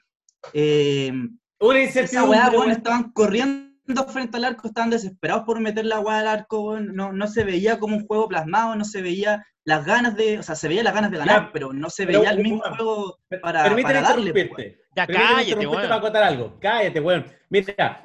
eh, 0.53 1.12
Una 1.59 1.79
esa 1.81 2.25
weá, 2.25 2.50
weón. 2.50 2.71
estaban 2.71 3.11
corriendo 3.12 3.66
frente 4.09 4.37
al 4.37 4.45
arco, 4.45 4.66
estaban 4.69 4.90
desesperados 4.90 5.45
por 5.45 5.61
meter 5.61 5.85
la 5.87 6.00
weá 6.00 6.21
al 6.21 6.26
arco, 6.28 6.61
weón. 6.62 6.95
No, 6.95 7.12
no 7.12 7.26
se 7.26 7.45
veía 7.45 7.78
como 7.78 7.97
un 7.97 8.07
juego 8.07 8.28
plasmado, 8.28 8.75
no 8.76 8.85
se 8.85 9.02
veía 9.02 9.45
las 9.64 9.85
ganas 9.85 10.14
de, 10.16 10.38
o 10.38 10.43
sea, 10.43 10.55
se 10.55 10.69
veía 10.69 10.83
las 10.83 10.95
ganas 10.95 11.11
de 11.11 11.19
ganar, 11.19 11.47
Ya, 11.47 11.50
pero 11.52 11.73
no 11.73 11.90
se 11.90 12.07
pero, 12.07 12.21
veía 12.21 12.31
el 12.33 12.43
mismo 12.43 12.62
juego 12.76 13.19
para, 13.43 13.64
Permíteme 13.64 13.95
para 13.95 14.09
darle. 14.09 14.31
pues, 14.33 14.45
interrumpirte. 14.45 14.81
Ya 14.97 15.07
Permíteme 15.07 15.35
cállate, 15.37 15.66
weón. 15.66 15.83
para 15.83 15.95
acotar 15.97 16.23
algo. 16.23 16.57
Cállate, 16.61 17.00
weón. 17.00 17.26
Mira, 17.50 18.02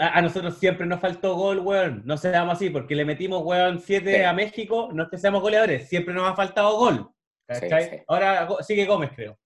a, 0.00 0.18
a 0.18 0.22
nosotros 0.22 0.56
siempre 0.58 0.86
nos 0.86 1.00
faltó 1.00 1.34
gol, 1.36 1.58
weón. 1.60 2.02
No 2.04 2.16
seamos 2.16 2.54
así, 2.54 2.70
porque 2.70 2.94
le 2.96 3.04
metimos, 3.04 3.42
weón, 3.44 3.78
7 3.80 4.16
Sí. 4.16 4.22
a 4.22 4.32
México. 4.32 4.88
No 4.92 5.02
es 5.04 5.08
que 5.10 5.18
seamos 5.18 5.42
goleadores, 5.42 5.88
siempre 5.88 6.14
nos 6.14 6.28
ha 6.28 6.34
faltado 6.34 6.76
gol. 6.78 7.10
¿cachai? 7.46 7.84
Sí, 7.84 7.90
sí. 7.92 7.96
Ahora 8.08 8.48
sigue 8.66 8.86
Gómez, 8.86 9.10
creo. 9.14 9.38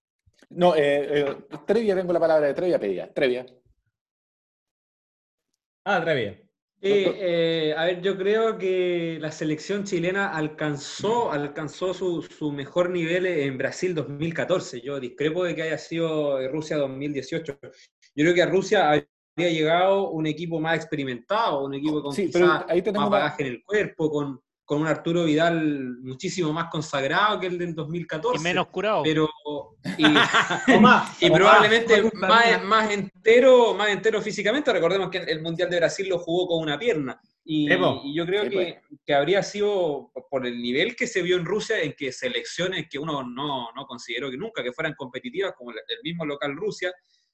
No, 0.51 0.75
eh, 0.75 1.21
eh, 1.21 1.37
Trevia, 1.67 1.95
tengo 1.95 2.13
la 2.13 2.19
palabra 2.21 2.47
de 2.47 2.55
Trevia 2.55 2.79
pedida. 2.79 3.09
Trevia. 3.13 3.45
Ah, 5.85 6.01
vez. 6.15 6.39
Eh, 6.83 7.15
eh, 7.19 7.75
a 7.77 7.85
ver, 7.85 8.01
yo 8.01 8.17
creo 8.17 8.57
que 8.57 9.19
la 9.21 9.31
selección 9.31 9.85
chilena 9.85 10.35
alcanzó, 10.35 11.31
alcanzó 11.31 11.93
su, 11.93 12.23
su 12.23 12.53
mejor 12.53 12.89
nivel 12.89 13.27
en 13.27 13.59
Brasil 13.59 13.95
2014. 13.95 14.81
Yo 14.81 14.99
discrepo 14.99 15.45
de 15.45 15.55
que 15.55 15.63
haya 15.63 15.77
sido 15.79 16.49
Rusia 16.49 16.79
2018. 16.79 17.59
Yo 17.63 18.25
creo 18.25 18.35
que 18.35 18.43
a 18.43 18.47
Rusia 18.47 18.89
habría 18.91 19.51
llegado 19.53 20.09
un 20.11 20.27
equipo 20.27 20.59
más 20.59 20.77
experimentado, 20.77 21.65
un 21.65 21.75
equipo 21.75 22.03
con 22.03 22.13
Sí, 22.15 22.31
más 23.01 23.09
una- 23.09 23.19
bagaje 23.19 23.43
en 23.43 23.49
el 23.49 23.63
cuerpo, 23.63 24.11
con, 24.11 24.41
con 24.71 24.83
un 24.83 24.87
Arturo 24.87 25.25
Vidal 25.25 25.99
muchísimo 26.01 26.53
más 26.53 26.69
consagrado 26.71 27.41
que 27.41 27.49
el 27.49 27.59
del 27.59 27.75
2014. 27.75 28.39
Y 28.39 28.41
menos 28.41 28.69
curado. 28.69 29.03
Pero, 29.03 29.29
y, 29.99 30.05
O 30.77 30.81
más. 30.81 31.21
y 31.21 31.29
probablemente 31.29 32.01
más. 32.13 32.31
más, 32.31 32.63
más 32.63 32.93
entero, 32.93 33.75
más 33.75 33.89
entero 33.89 34.23
físicamente. 34.23 34.73
Recordemos 34.73 35.11
que 35.11 35.19
el 35.19 35.43
Mundial 35.43 35.71
de 35.71 35.79
Brasil 35.79 36.09
lo 36.09 36.21
jugó 36.21 36.47
con 36.47 36.63
una 36.63 36.79
pierna. 36.79 37.21
Y, 37.43 37.69
y 37.69 38.15
yo 38.15 38.25
creo 38.25 38.49
que, 38.49 38.81
que 39.05 39.13
habría 39.13 39.43
sido 39.43 40.13
por 40.31 40.47
el 40.47 40.63
nivel 40.63 40.95
que 40.95 41.09
se 41.09 41.21
vio 41.23 41.37
en 41.37 41.47
Rusia, 41.47 41.83
en 41.83 41.95
que 41.95 42.13
selecciones 42.13 42.87
que 42.89 43.01
uno 43.01 43.25
no, 43.25 43.73
no 43.75 43.87
consideró 43.87 44.31
que 44.31 44.37
nunca 44.37 44.63
que 44.63 44.73
fueran 44.73 44.95
competitivas, 44.95 45.53
como 45.59 45.73
el 45.73 45.79
el 45.79 45.99
mismo 46.05 46.25
local 46.25 46.55
Rusia, 46.55 46.93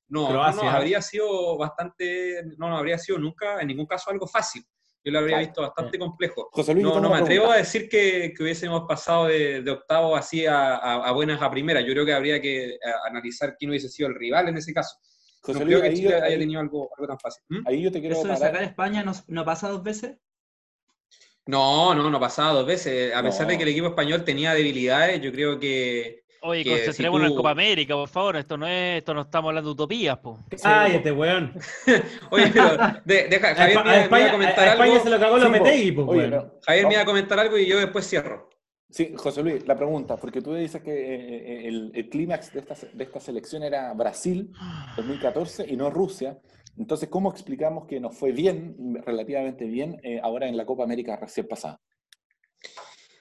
no, 0.09 0.33
no, 0.33 0.53
nos 0.53 0.65
habría 0.65 1.03
sido 1.03 1.59
bastante, 1.59 2.45
no 2.57 2.71
nos 2.71 2.79
habría 2.79 2.97
sido 2.97 3.19
nunca, 3.19 3.61
en 3.61 3.67
ningún 3.67 3.85
caso, 3.85 4.09
algo 4.09 4.27
fácil. 4.27 4.65
Yo 5.07 5.13
lo 5.13 5.21
habría 5.21 5.37
Claro. 5.37 5.47
visto 5.47 5.63
bastante 5.63 5.99
complejo. 6.01 6.49
José 6.51 6.75
Luis, 6.75 6.85
yo 6.85 7.01
No, 7.01 7.11
me 7.11 7.19
atrevo 7.19 7.49
a 7.53 7.59
decir 7.59 7.89
que, 7.89 8.35
que 8.37 8.43
hubiésemos 8.43 8.83
pasado 8.89 9.27
de, 9.29 9.63
de 9.63 9.71
octavo 9.71 10.17
así 10.17 10.47
a, 10.47 10.75
a- 10.75 11.07
a 11.09 11.13
buenas 11.13 11.41
a 11.41 11.49
primeras. 11.49 11.85
Yo 11.87 11.93
creo 11.93 12.05
que 12.05 12.13
habría 12.13 12.43
que 12.43 12.71
eh, 12.71 12.79
analizar 13.09 13.55
quién 13.57 13.71
hubiese 13.71 13.89
sido 13.89 14.09
el 14.09 14.17
rival 14.17 14.49
en 14.49 14.57
ese 14.57 14.75
caso. 14.75 14.97
José 15.43 15.61
no 15.61 15.65
Luis, 15.65 15.79
creo 15.79 15.89
que 15.91 15.97
Chile 15.97 16.11
yo, 16.11 16.25
haya 16.25 16.39
tenido 16.41 16.61
algo, 16.61 16.91
algo 16.99 17.07
tan 17.07 17.21
fácil. 17.21 17.41
¿Mm? 17.51 17.69
ahí 17.69 17.83
yo 17.83 17.93
te 17.93 18.01
quiero 18.01 18.17
Eso 18.17 18.27
de 18.27 18.37
sacar 18.37 18.63
a. 18.63 18.65
España 18.65 19.05
no, 19.05 19.13
no 19.29 19.45
pasa 19.45 19.69
dos 19.69 19.85
veces. 19.85 20.17
No, 21.47 21.95
no, 21.95 22.11
no 22.11 22.19
pasaba 22.19 22.53
dos 22.53 22.67
veces. 22.67 23.15
A 23.15 23.23
pesar 23.23 23.43
No. 23.47 23.53
de 23.53 23.57
que 23.59 23.63
el 23.63 23.69
equipo 23.69 23.87
español 23.87 24.25
tenía 24.25 24.53
debilidades, 24.55 25.21
yo 25.21 25.31
creo 25.31 25.61
que 25.61 26.25
Oye, 26.43 26.65
concentrémonos 26.65 27.29
tú- 27.29 27.33
en 27.33 27.37
Copa 27.37 27.51
América, 27.51 27.95
por 27.95 28.09
favor. 28.09 28.37
Esto 28.37 28.57
no 28.57 28.67
es, 28.67 28.99
esto 28.99 29.15
no 29.15 29.23
estamos 29.23 29.49
hablando 29.51 29.71
de 29.71 29.75
utopías, 29.75 30.19
po. 30.19 30.39
Cállate, 30.63 31.11
weón. 31.13 31.53
Oye, 32.31 32.49
pero 32.53 32.77
de- 33.05 33.29
deja, 33.29 33.51
A, 33.51 33.55
Javier 33.55 33.77
me, 33.77 33.91
a 33.91 33.95
me 33.95 34.01
España, 34.03 34.27
a 34.29 34.33
comentar 34.33 34.59
a 34.69 34.73
España 34.73 34.93
algo. 34.93 35.05
se 35.05 35.11
lo 35.11 35.19
cagó 35.19 35.37
Sí, 35.37 35.91
los 35.93 36.05
po. 36.07 36.13
Oye, 36.13 36.23
pero- 36.23 36.59
Javier 36.67 36.87
me 36.87 36.93
iba 36.93 37.03
a 37.03 37.07
comentar 37.07 37.39
algo 37.39 37.59
y 37.59 37.67
yo 37.67 37.79
después 37.79 38.07
cierro. 38.09 38.49
Sí, 38.89 39.13
José 39.17 39.43
Luis, 39.43 39.67
la 39.67 39.77
pregunta, 39.77 40.17
porque 40.17 40.41
tú 40.41 40.55
dices 40.55 40.81
que 40.81 40.93
eh, 40.93 41.69
el, 41.69 41.91
el 41.95 42.09
clímax 42.09 42.53
de 42.53 42.61
esta, 42.61 42.75
de 42.93 43.05
esta 43.05 43.19
selección 43.21 43.63
era 43.65 43.93
Brasil 43.95 44.51
2014 44.97 45.67
y 45.69 45.77
no 45.77 45.91
Rusia. 45.91 46.39
Entonces, 46.79 47.09
¿cómo 47.09 47.31
explicamos 47.31 47.87
que 47.87 47.99
nos 47.99 48.17
fue 48.17 48.31
bien, 48.33 48.77
relativamente 49.05 49.65
bien, 49.65 49.99
eh, 50.05 50.21
ahora 50.23 50.47
en 50.47 50.57
la 50.57 50.65
Copa 50.65 50.85
América 50.85 51.17
recién 51.17 51.49
pasada? 51.49 51.81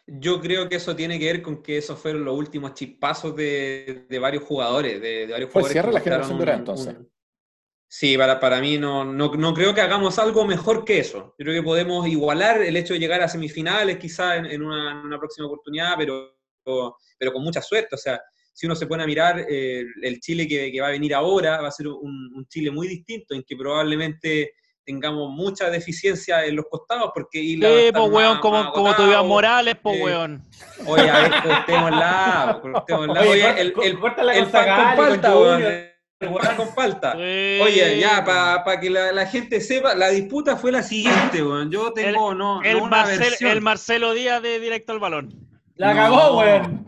Yo 0.08 0.40
creo 0.40 0.70
que 0.70 0.76
eso 0.76 0.96
tiene 0.96 1.18
que 1.18 1.26
ver 1.26 1.42
con 1.42 1.64
que 1.64 1.78
esos 1.78 2.00
fueron 2.00 2.24
los 2.24 2.38
últimos 2.38 2.74
chispazos 2.76 3.36
de, 3.36 4.06
de 4.08 4.20
varios 4.20 4.44
jugadores. 4.44 5.02
De, 5.02 5.26
de 5.26 5.32
varios 5.32 5.50
Fue 5.52 5.62
jugadores 5.62 5.72
cierre 5.72 5.88
que 5.90 5.94
la 5.94 6.02
generación 6.02 6.38
dorada, 6.38 6.58
entonces. 6.60 6.96
Sí, 7.88 8.18
para, 8.18 8.40
para 8.40 8.60
mí 8.62 8.78
no, 8.78 9.06
no, 9.06 9.34
no 9.34 9.54
creo 9.54 9.74
que 9.74 9.82
hagamos 9.82 10.20
algo 10.20 10.46
mejor 10.46 10.86
que 10.86 11.00
eso. 11.00 11.34
Yo 11.40 11.46
creo 11.46 11.54
que 11.56 11.64
podemos 11.64 12.08
igualar 12.08 12.62
el 12.62 12.76
hecho 12.78 12.94
de 12.94 13.00
llegar 13.00 13.22
a 13.22 13.28
semifinales 13.28 13.98
quizá 13.98 14.36
en, 14.36 14.46
en 14.46 14.62
una, 14.62 14.92
en 14.92 14.98
una 14.98 15.18
próxima 15.18 15.48
oportunidad, 15.48 15.96
pero, 15.98 16.38
pero 17.18 17.34
con 17.34 17.44
mucha 17.44 17.62
suerte. 17.62 17.96
O 17.96 17.98
sea, 17.98 18.22
si 18.54 18.66
uno 18.66 18.76
se 18.76 18.88
pone 18.88 19.04
a 19.04 19.08
mirar 19.08 19.46
eh, 19.48 19.86
el 20.02 20.20
Chile 20.20 20.48
que, 20.48 20.72
que 20.72 20.82
va 20.82 20.88
a 20.88 20.92
venir 20.92 21.14
ahora, 21.14 21.62
va 21.62 21.68
a 21.68 21.72
ser 21.72 21.88
un, 21.88 22.32
un 22.36 22.46
Chile 22.48 22.70
muy 22.70 22.88
distinto, 22.88 23.34
en 23.34 23.44
que 23.44 23.56
probablemente 23.56 24.54
tengamos 24.86 25.30
mucha 25.32 25.70
deficiencia 25.70 26.46
en 26.46 26.56
los 26.58 26.66
costados, 26.70 27.12
porque 27.14 27.40
Isla 27.42 27.70
va 27.70 27.76
a 27.76 27.80
Sí, 27.80 27.92
po, 27.92 28.00
más- 28.08 28.10
weón, 28.16 28.40
como, 28.40 28.64
más 28.64 28.72
como. 28.74 28.96
Tobias 28.96 29.26
Morales, 29.26 29.76
po, 29.76 29.92
eh, 29.94 30.04
weón. 30.04 30.44
Oye, 30.86 31.10
a 31.10 31.20
ver, 31.20 31.32
cortémosla, 31.44 32.60
cortémosla. 32.62 33.22
Oye, 33.22 33.30
Oye, 33.30 33.62
el, 33.62 33.74
el, 33.84 34.00
córtala 34.00 34.36
el 34.36 34.46
pan 34.48 34.66
con 34.96 34.96
palta, 35.06 35.36
weón. 35.38 35.64
El 35.64 36.34
pan 36.34 36.56
con 36.56 36.76
palta. 36.76 37.12
Sí. 37.14 37.60
Oye, 37.62 38.00
ya, 38.00 38.24
para 38.24 38.80
que 38.80 38.90
la, 38.90 39.12
la 39.12 39.26
gente 39.26 39.60
sepa, 39.60 39.96
la 39.96 40.10
disputa 40.10 40.56
fue 40.56 40.72
la 40.72 40.82
siguiente, 40.84 41.44
weón. 41.44 41.70
Yo 41.72 41.92
tengo, 41.92 42.34
no, 42.34 42.62
El, 42.64 42.78
no 42.78 42.84
una 42.86 42.98
Marcel- 43.04 43.20
versión. 43.20 43.52
el 43.52 43.62
Marcelo 43.62 44.14
Díaz 44.14 44.42
de 44.42 44.60
Directo 44.60 44.92
al 44.94 45.00
Balón. 45.00 45.34
La 45.76 45.94
No. 45.94 46.00
cagó, 46.00 46.38
weón. 46.40 46.88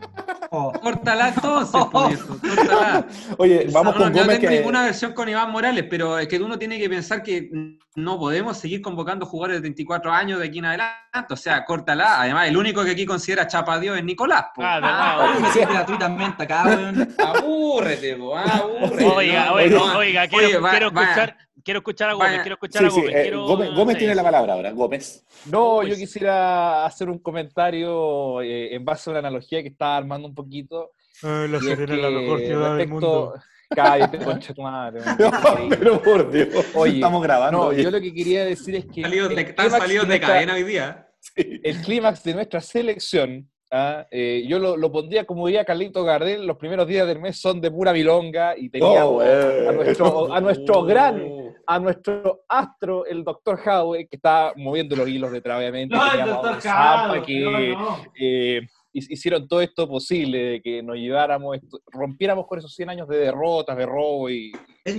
Córtala 0.82 1.28
entonces, 1.28 1.84
por 1.92 2.12
eso, 2.12 2.38
córtala. 2.40 3.06
Oye, 3.38 3.66
vamos 3.72 3.94
No, 3.96 4.02
con 4.04 4.14
yo 4.14 4.22
Gómez 4.22 4.38
tengo 4.40 4.50
que... 4.50 4.58
ninguna 4.58 4.82
versión 4.84 5.12
con 5.12 5.28
Iván 5.28 5.50
Morales, 5.50 5.84
pero 5.88 6.18
es 6.18 6.26
que 6.28 6.38
uno 6.38 6.58
tiene 6.58 6.78
que 6.78 6.88
pensar 6.88 7.22
que 7.22 7.50
no 7.96 8.18
podemos 8.18 8.56
seguir 8.56 8.80
convocando 8.80 9.26
jugadores 9.26 9.56
de 9.56 9.62
34 9.62 10.12
años 10.12 10.38
de 10.40 10.46
aquí 10.46 10.58
en 10.60 10.66
adelante. 10.66 10.94
O 11.30 11.36
sea, 11.36 11.64
córtala. 11.64 12.20
Además, 12.20 12.48
el 12.48 12.56
único 12.56 12.84
que 12.84 12.92
aquí 12.92 13.04
considera 13.04 13.46
chapa 13.46 13.74
a 13.74 13.80
Dios 13.80 13.96
es 13.98 14.04
Nicolás. 14.04 14.46
po. 14.54 14.62
Ah, 14.64 15.36
me 15.40 15.50
siento 15.50 15.74
gratuitamente 15.74 16.42
acá. 16.44 16.62
Abúrrete, 17.26 18.16
po, 18.16 18.36
abúrrete. 18.36 19.04
Oiga, 19.04 19.46
No, 19.46 19.52
oiga, 19.54 19.78
no, 19.78 19.98
oiga, 19.98 20.20
oye, 20.22 20.28
quiero, 20.28 20.62
va- 20.62 20.70
quiero 20.70 20.90
vaya. 20.92 21.08
escuchar, 21.10 21.36
quiero 21.68 21.80
escuchar 21.80 22.08
a 22.08 22.12
Gómez, 22.14 22.40
quiero 22.40 22.54
escuchar 22.54 22.80
Sí, 22.80 22.86
a 22.86 22.90
Gómez. 22.90 23.14
eh, 23.14 23.22
quiero- 23.24 23.46
Gómez, 23.46 23.70
Gómez 23.74 23.94
sí. 23.94 23.98
tiene 23.98 24.14
la 24.14 24.22
palabra 24.22 24.52
ahora, 24.54 24.70
Gómez. 24.72 25.26
No, 25.50 25.82
yo 25.82 25.94
sí. 25.96 26.00
quisiera 26.00 26.86
hacer 26.86 27.10
un 27.10 27.18
comentario 27.18 28.40
eh, 28.40 28.74
en 28.74 28.84
base 28.86 29.08
a 29.08 29.12
una 29.12 29.18
analogía 29.18 29.60
que 29.62 29.68
estaba 29.68 29.98
armando 29.98 30.26
un 30.28 30.34
poquito. 30.34 30.92
la 31.22 31.46
y 31.46 31.70
es 31.70 31.76
que 31.76 31.86
respecto- 31.86 33.34
Cállate, 33.68 34.16
concha 34.20 34.54
tu 34.54 34.62
madre. 34.62 35.02
Pero 35.68 36.00
por 36.00 36.30
Dios, 36.30 36.48
Oye, 36.74 36.94
estamos 36.94 37.22
grabando. 37.22 37.58
No, 37.58 37.66
oye. 37.66 37.82
yo 37.82 37.90
lo 37.90 38.00
que 38.00 38.14
quería 38.14 38.46
decir 38.46 38.74
es 38.76 38.86
que 38.86 39.02
Salidos 39.02 39.28
de- 39.28 39.34
el 39.34 39.40
Están 39.40 39.66
clímax 39.66 39.82
salidos 39.82 40.04
de 40.04 40.08
nuestra- 40.08 40.28
cadena 40.28 40.54
hoy 40.54 40.62
día. 40.62 41.08
el 41.36 41.82
clímax 41.82 42.24
de 42.24 42.32
nuestra 42.34 42.60
selección, 42.62 43.46
¿ah? 43.70 44.06
Eh, 44.10 44.46
yo 44.48 44.58
lo, 44.58 44.74
lo 44.78 44.90
pondría 44.90 45.26
como 45.26 45.46
diría 45.46 45.66
Carlito 45.66 46.02
Gardel, 46.02 46.46
los 46.46 46.56
primeros 46.56 46.86
días 46.88 47.06
del 47.06 47.18
mes 47.20 47.38
son 47.38 47.60
de 47.60 47.70
pura 47.70 47.92
milonga 47.92 48.56
y 48.56 48.70
teníamos 48.70 49.22
Oh, 49.22 49.68
a, 49.68 49.72
nuestro, 49.72 50.32
a 50.32 50.40
nuestro 50.40 50.82
gran, 50.84 51.22
Oh. 51.30 51.47
A 51.70 51.78
nuestro 51.78 52.44
astro, 52.48 53.04
el 53.04 53.22
doctor 53.22 53.60
Howe, 53.62 54.06
que 54.08 54.16
está 54.16 54.54
moviendo 54.56 54.96
los 54.96 55.06
hilos 55.06 55.30
de 55.30 55.38
obviamente. 55.38 55.94
No, 55.94 56.12
el 56.12 56.24
doctor 56.26 56.60
Jado, 56.62 57.22
que 57.22 57.40
no, 57.40 57.50
no. 57.78 58.02
eh, 58.18 58.62
hi- 58.90 59.06
hicieron 59.12 59.46
todo 59.46 59.60
esto 59.60 59.86
posible, 59.86 60.38
de 60.38 60.62
que 60.62 60.82
nos 60.82 60.96
lleváramos, 60.96 61.56
esto- 61.56 61.78
rompiéramos 61.88 62.46
con 62.46 62.58
esos 62.58 62.74
100 62.74 62.88
años 62.88 63.06
de 63.06 63.18
derrotas, 63.18 63.76
de 63.76 63.84
robo 63.84 64.30
y, 64.30 64.50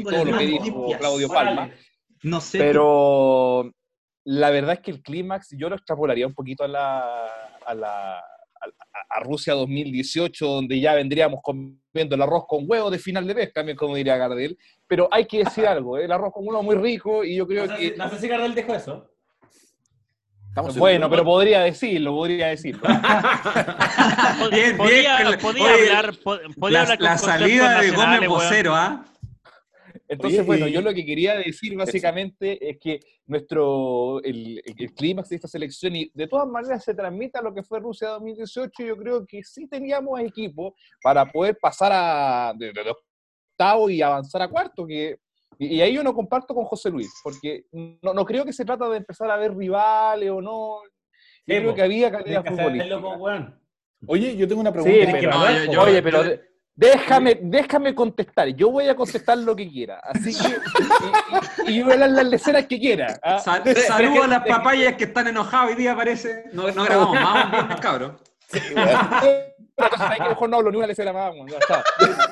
todo 0.04 0.24
lo 0.26 0.38
que 0.38 0.46
dijo 0.46 0.64
limpias. 0.64 1.00
Claudio 1.00 1.28
Palma. 1.28 1.64
Órale. 1.64 1.74
No 2.22 2.40
sé. 2.40 2.60
Pero 2.60 3.72
la 4.26 4.52
verdad 4.52 4.74
es 4.74 4.80
que 4.82 4.92
el 4.92 5.02
clímax 5.02 5.56
yo 5.58 5.70
lo 5.70 5.76
extrapolaría 5.76 6.28
un 6.28 6.36
poquito 6.36 6.64
a 6.64 6.68
la, 6.68 7.26
a 7.66 7.74
la 7.74 8.24
a, 8.62 9.18
a 9.18 9.20
Rusia 9.22 9.54
2018, 9.54 10.46
donde 10.46 10.80
ya 10.80 10.94
vendríamos 10.96 11.40
comiendo 11.44 12.16
el 12.16 12.22
arroz 12.22 12.46
con 12.48 12.66
huevo 12.68 12.90
de 12.92 13.00
final 13.00 13.26
de 13.28 13.36
mes, 13.36 13.54
también 13.54 13.78
como 13.78 13.96
diría 13.96 14.18
Gardel. 14.18 14.58
Pero 14.88 15.08
hay 15.12 15.26
que 15.26 15.40
decir 15.40 15.66
algo, 15.68 15.98
¿eh? 15.98 16.06
el 16.06 16.12
arroz 16.12 16.32
con 16.34 16.46
huevo 16.48 16.60
es 16.60 16.66
muy 16.66 16.76
rico 16.76 17.24
y 17.24 17.36
yo 17.36 17.48
creo 17.48 17.66
No 17.66 17.76
sé 17.76 17.82
si- 17.82 17.92
que... 17.92 17.98
no 17.98 18.10
sé 18.10 18.20
si 18.20 18.28
Gardel 18.28 18.56
dejó 18.56 18.76
eso. 18.76 19.10
Estamos 20.50 20.76
Bueno, 20.78 21.06
seguros. 21.06 21.10
pero 21.12 21.24
podría 21.26 21.60
decirlo, 21.62 22.12
podría 22.12 22.48
decirlo. 22.48 22.82
Pod- 22.82 24.50
Bien, 24.50 24.66
bien, 24.66 24.78
podía, 24.78 25.18
que 25.18 25.24
la- 25.26 25.38
podía 25.38 25.64
oye, 25.64 25.88
hablar, 25.90 26.16
La, 26.26 26.32
hablar 26.32 26.98
con 26.98 27.06
la 27.06 27.12
conceptos 27.12 27.22
salida 27.22 27.82
de 27.82 27.92
Gómez 27.92 28.28
vocero, 28.28 28.76
¿ah? 28.76 29.06
Entonces, 30.12 30.40
Oye, 30.40 30.48
bueno, 30.48 30.68
y- 30.68 30.72
yo 30.72 30.82
lo 30.82 30.92
que 30.92 31.06
quería 31.06 31.36
decir 31.36 31.78
básicamente 31.78 32.68
es 32.68 32.80
que 32.80 33.00
nuestro, 33.28 34.20
el, 34.24 34.60
el- 34.66 34.76
el 34.80 34.94
clímax 34.96 35.30
de 35.30 35.36
esta 35.36 35.48
selección, 35.48 35.96
y 35.96 36.10
de 36.16 36.28
todas 36.28 36.48
maneras 36.48 36.84
se 36.84 36.96
transmite 36.96 37.38
a 37.38 37.44
lo 37.44 37.54
que 37.54 37.62
fue 37.62 37.80
Rusia 37.80 38.10
2018, 38.10 38.84
yo 38.84 38.98
creo 38.98 39.24
que 39.28 39.44
sí 39.44 39.68
teníamos 39.68 40.20
equipo 40.20 40.76
para 41.04 41.26
poder 41.32 41.60
pasar 41.62 41.92
a 41.94 42.54
de, 42.58 42.74
de 42.74 42.82
octavo 43.56 43.88
y 43.92 44.02
avanzar 44.02 44.42
a 44.42 44.48
cuarto, 44.48 44.88
que, 44.88 45.20
y, 45.60 45.76
y 45.76 45.82
ahí 45.84 45.94
yo 45.94 46.04
no 46.04 46.16
comparto 46.16 46.56
con 46.56 46.66
José 46.66 46.90
Luis, 46.90 47.14
porque 47.24 47.66
no, 47.72 48.12
no 48.14 48.26
creo 48.26 48.44
que 48.44 48.54
se 48.54 48.66
trata 48.66 48.90
de 48.90 48.98
empezar 48.98 49.30
a 49.30 49.38
ver 49.38 49.56
rivales 49.56 50.32
o 50.32 50.42
no. 50.42 50.80
Yo 51.46 51.56
Sí, 51.56 51.62
creo 51.62 51.76
que 51.76 51.82
había 51.84 52.12
calidad 52.12 52.44
futbolística. 52.46 52.96
Oye, 54.08 54.36
yo 54.36 54.48
tengo 54.48 54.62
una 54.62 54.72
Sí, 54.72 54.80
pregunta. 54.82 55.12
Pero, 55.20 55.28
evaluar, 55.30 55.72
yo- 55.72 55.82
oye, 55.82 56.02
pero 56.02 56.24
déjame, 56.80 57.38
déjame 57.42 57.94
contestar. 57.94 58.48
Yo 58.50 58.72
voy 58.72 58.88
a 58.88 58.96
contestar 58.96 59.38
lo 59.38 59.56
que 59.56 59.70
quiera. 59.70 60.00
Así 60.04 60.34
que, 60.38 60.48
y, 61.68 61.72
y- 61.72 61.80
y 61.80 61.84
voy 61.84 61.92
a 61.92 61.94
hablar 61.96 62.10
las 62.12 62.26
leceras 62.28 62.66
que 62.68 62.80
quiera. 62.80 63.20
¿ah? 63.22 63.40
Sa- 63.40 63.62
Pero 63.64 63.80
es 63.80 63.86
Saludos 63.88 64.24
a 64.24 64.28
las 64.28 64.46
papayas 64.48 64.96
que 64.96 65.04
están 65.04 65.28
enojadas 65.28 65.70
hoy 65.72 65.76
día, 65.76 65.96
parece. 65.96 66.46
No, 66.54 66.72
no 66.72 66.84
grabamos 66.86 67.16
más 67.16 67.46
un 67.46 67.52
viernes, 67.52 67.80
cabrón. 67.82 68.18
Entonces, 68.52 69.54
¿sabes 69.98 70.18
que 70.20 70.30
mejor 70.30 70.50
no 70.50 70.58
hablo 70.58 70.72
ni 70.72 70.78
una 70.78 70.88
lecera 70.88 71.14
más. 71.14 71.34
Ya 71.50 71.58
está. 71.58 71.84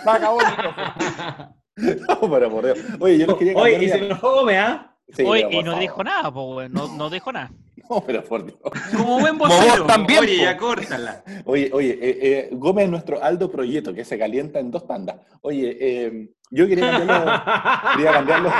Se 0.04 0.10
acabó 0.10 0.42
el 0.42 0.48
micrófono. 0.48 1.56
No, 1.78 2.20
pero 2.32 2.50
por 2.50 2.66
Dios. 2.66 2.80
Oye, 3.00 3.20
yo 3.20 3.28
les 3.28 3.36
quería 3.36 3.54
Oye, 3.56 3.84
y 3.84 3.88
se 3.88 3.98
enojó 4.04 4.32
Gómez, 4.38 4.58
¿ah? 4.60 4.97
Sí, 5.10 5.24
Oye, 5.24 5.46
pero 5.48 5.54
y 5.54 5.64
no 5.64 5.72
favor. 5.72 5.80
dijo 5.82 6.04
nada, 6.04 6.34
po, 6.34 6.56
weón. 6.56 6.74
No, 6.74 6.88
no 6.96 7.10
dijo 7.10 7.32
nada. 7.32 7.52
No, 7.90 8.04
pero 8.06 8.22
por 8.22 8.44
Dios. 8.46 8.60
Como 8.98 9.20
buen 9.22 9.38
vos 9.38 9.48
vocero. 9.48 9.86
también, 9.86 10.20
Oye, 10.20 10.38
po. 10.40 10.44
ya 10.44 10.58
córtala. 10.58 11.24
Oye, 11.46 11.70
oye, 11.72 11.92
eh, 12.02 12.18
eh, 12.22 12.50
Gómez 12.52 12.84
es 12.86 12.92
nuestro 12.92 13.24
Aldo 13.24 13.50
Proyecto, 13.50 13.94
que 13.94 14.04
se 14.04 14.18
calienta 14.20 14.60
en 14.60 14.72
dos 14.72 14.86
tandas. 14.86 15.22
Oye, 15.42 15.78
eh, 15.80 16.30
yo 16.52 16.68
quería 16.68 16.92
cambiarlo, 16.92 17.32
quería 17.96 18.12
cambiarlo, 18.12 18.52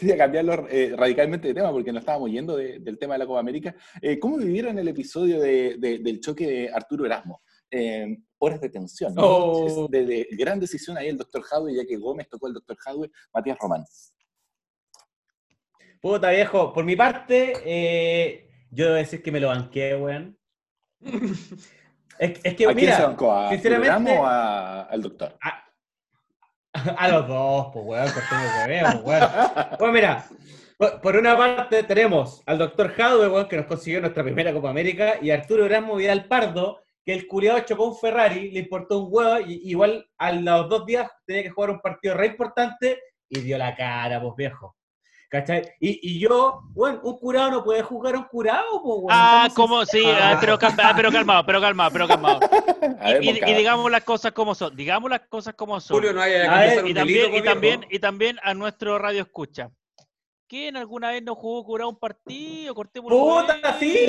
quería 0.00 0.16
cambiarlo 0.18 0.66
eh, 0.68 0.94
radicalmente 0.96 1.46
de 1.46 1.54
tema, 1.54 1.70
porque 1.70 1.92
nos 1.92 2.00
estábamos 2.00 2.28
yendo 2.28 2.56
de- 2.56 2.80
del 2.80 2.98
tema 2.98 3.14
de 3.14 3.18
la 3.18 3.26
Copa 3.26 3.38
América. 3.38 3.72
Eh, 4.02 4.18
¿Cómo 4.18 4.36
vivieron 4.38 4.76
el 4.80 4.88
episodio 4.88 5.38
de- 5.40 5.76
de- 5.78 5.98
del 6.00 6.18
choque 6.20 6.44
de 6.46 6.70
Arturo 6.72 7.06
Erasmo? 7.06 7.42
Eh, 7.70 8.18
horas 8.38 8.60
de 8.60 8.68
tensión, 8.70 9.14
¿no? 9.14 9.22
Oh. 9.24 9.66
Es 9.86 9.90
de, 9.92 10.06
de 10.06 10.28
gran 10.32 10.58
decisión 10.58 10.98
ahí 10.98 11.06
el 11.08 11.18
doctor 11.18 11.42
Jadwe, 11.42 11.74
ya 11.76 11.84
que 11.86 11.96
Gómez 11.98 12.28
tocó 12.28 12.48
el 12.48 12.54
doctor 12.54 12.76
Jadwe, 12.78 13.10
Matías 13.32 13.58
Román. 13.60 13.84
Puta 16.04 16.28
viejo, 16.32 16.70
por 16.74 16.84
mi 16.84 16.96
parte, 16.96 17.54
eh, 17.64 18.50
yo 18.70 18.84
debo 18.84 18.96
decir 18.96 19.22
que 19.22 19.32
me 19.32 19.40
lo 19.40 19.48
banqué, 19.48 19.96
weón. 19.96 20.38
Es, 22.18 22.40
es 22.44 22.54
que, 22.54 22.66
¿A 22.66 22.68
quién 22.68 22.68
se 22.68 22.74
mira, 22.74 23.06
bancó? 23.06 23.32
¿A 23.34 23.48
sinceramente- 23.48 24.18
o 24.18 24.26
a- 24.26 24.82
al 24.82 25.00
doctor? 25.00 25.34
a, 25.40 25.64
a 26.98 27.08
los 27.08 27.26
dos, 27.26 27.68
pues, 27.72 27.86
weón, 27.86 28.10
cortemos 28.12 28.46
hueveo, 28.60 28.86
pues, 29.02 29.04
weón. 29.22 29.30
Pues 29.78 29.92
mira, 29.94 30.26
por, 30.76 31.00
por 31.00 31.16
una 31.16 31.38
parte 31.38 31.82
tenemos 31.84 32.42
al 32.44 32.58
doctor 32.58 32.90
Jadwe, 32.92 33.28
weón, 33.30 33.48
que 33.48 33.56
nos 33.56 33.64
consiguió 33.64 34.02
nuestra 34.02 34.22
primera 34.22 34.52
Copa 34.52 34.68
América, 34.68 35.14
y 35.22 35.30
Arturo 35.30 35.64
Erasmo 35.64 35.96
Vidal 35.96 36.26
Pardo, 36.28 36.82
que 37.02 37.14
el 37.14 37.26
culiado 37.26 37.60
chocó 37.60 37.86
un 37.86 37.96
Ferrari, 37.96 38.50
le 38.50 38.60
importó 38.60 38.98
un 38.98 39.08
huevo, 39.10 39.40
y 39.40 39.70
igual 39.70 40.06
a 40.18 40.32
los 40.32 40.68
dos 40.68 40.84
días 40.84 41.10
tenía 41.24 41.44
que 41.44 41.48
jugar 41.50 41.70
un 41.70 41.80
partido 41.80 42.14
re 42.14 42.26
importante, 42.26 43.00
y 43.26 43.40
dio 43.40 43.56
la 43.56 43.74
cara, 43.74 44.20
pues 44.20 44.34
viejo. 44.36 44.76
¿Cachai? 45.30 45.62
Y, 45.80 45.98
y 46.16 46.20
yo, 46.20 46.60
bueno, 46.74 47.00
un 47.02 47.18
curado 47.18 47.50
no 47.50 47.64
puede 47.64 47.82
jugar 47.82 48.14
a 48.14 48.18
un 48.18 48.24
curado, 48.24 48.82
pues. 48.82 49.06
Ah, 49.10 49.48
como, 49.54 49.84
sí, 49.84 50.02
ah, 50.06 50.38
pero, 50.40 50.56
calma- 50.58 50.90
ah, 50.90 50.92
pero 50.94 51.10
calmado, 51.10 51.44
pero 51.46 51.60
calmado, 51.60 51.90
pero 51.92 52.06
calmado. 52.08 52.40
Ver, 52.40 52.50
Y, 53.22 53.28
y- 53.28 53.32
Moncada. 53.32 53.52
y 53.52 53.54
digamos 53.56 53.90
las 53.90 54.04
cosas 54.04 54.32
como 54.32 54.54
son, 54.54 54.76
digamos 54.76 55.10
las 55.10 55.20
cosas 55.22 55.54
como 55.54 55.80
son. 55.80 55.96
Julio 55.96 56.12
no 56.12 56.20
haya 56.22 56.54
A 56.54 56.60
ver, 56.60 56.86
y 56.86 56.94
también, 56.94 57.34
y 57.34 57.42
también, 57.42 57.86
y 57.90 57.98
también 57.98 58.38
a 58.44 58.54
nuestro 58.54 58.98
radio 58.98 59.22
escucha. 59.22 59.70
¿Quién 60.46 60.76
alguna 60.76 61.10
vez 61.10 61.22
no 61.22 61.34
jugó 61.34 61.64
curado 61.64 61.90
un 61.90 61.98
partido? 61.98 62.74
Cortemos 62.74 63.10
el 63.10 63.18
Puta, 63.18 63.78
sí, 63.80 64.06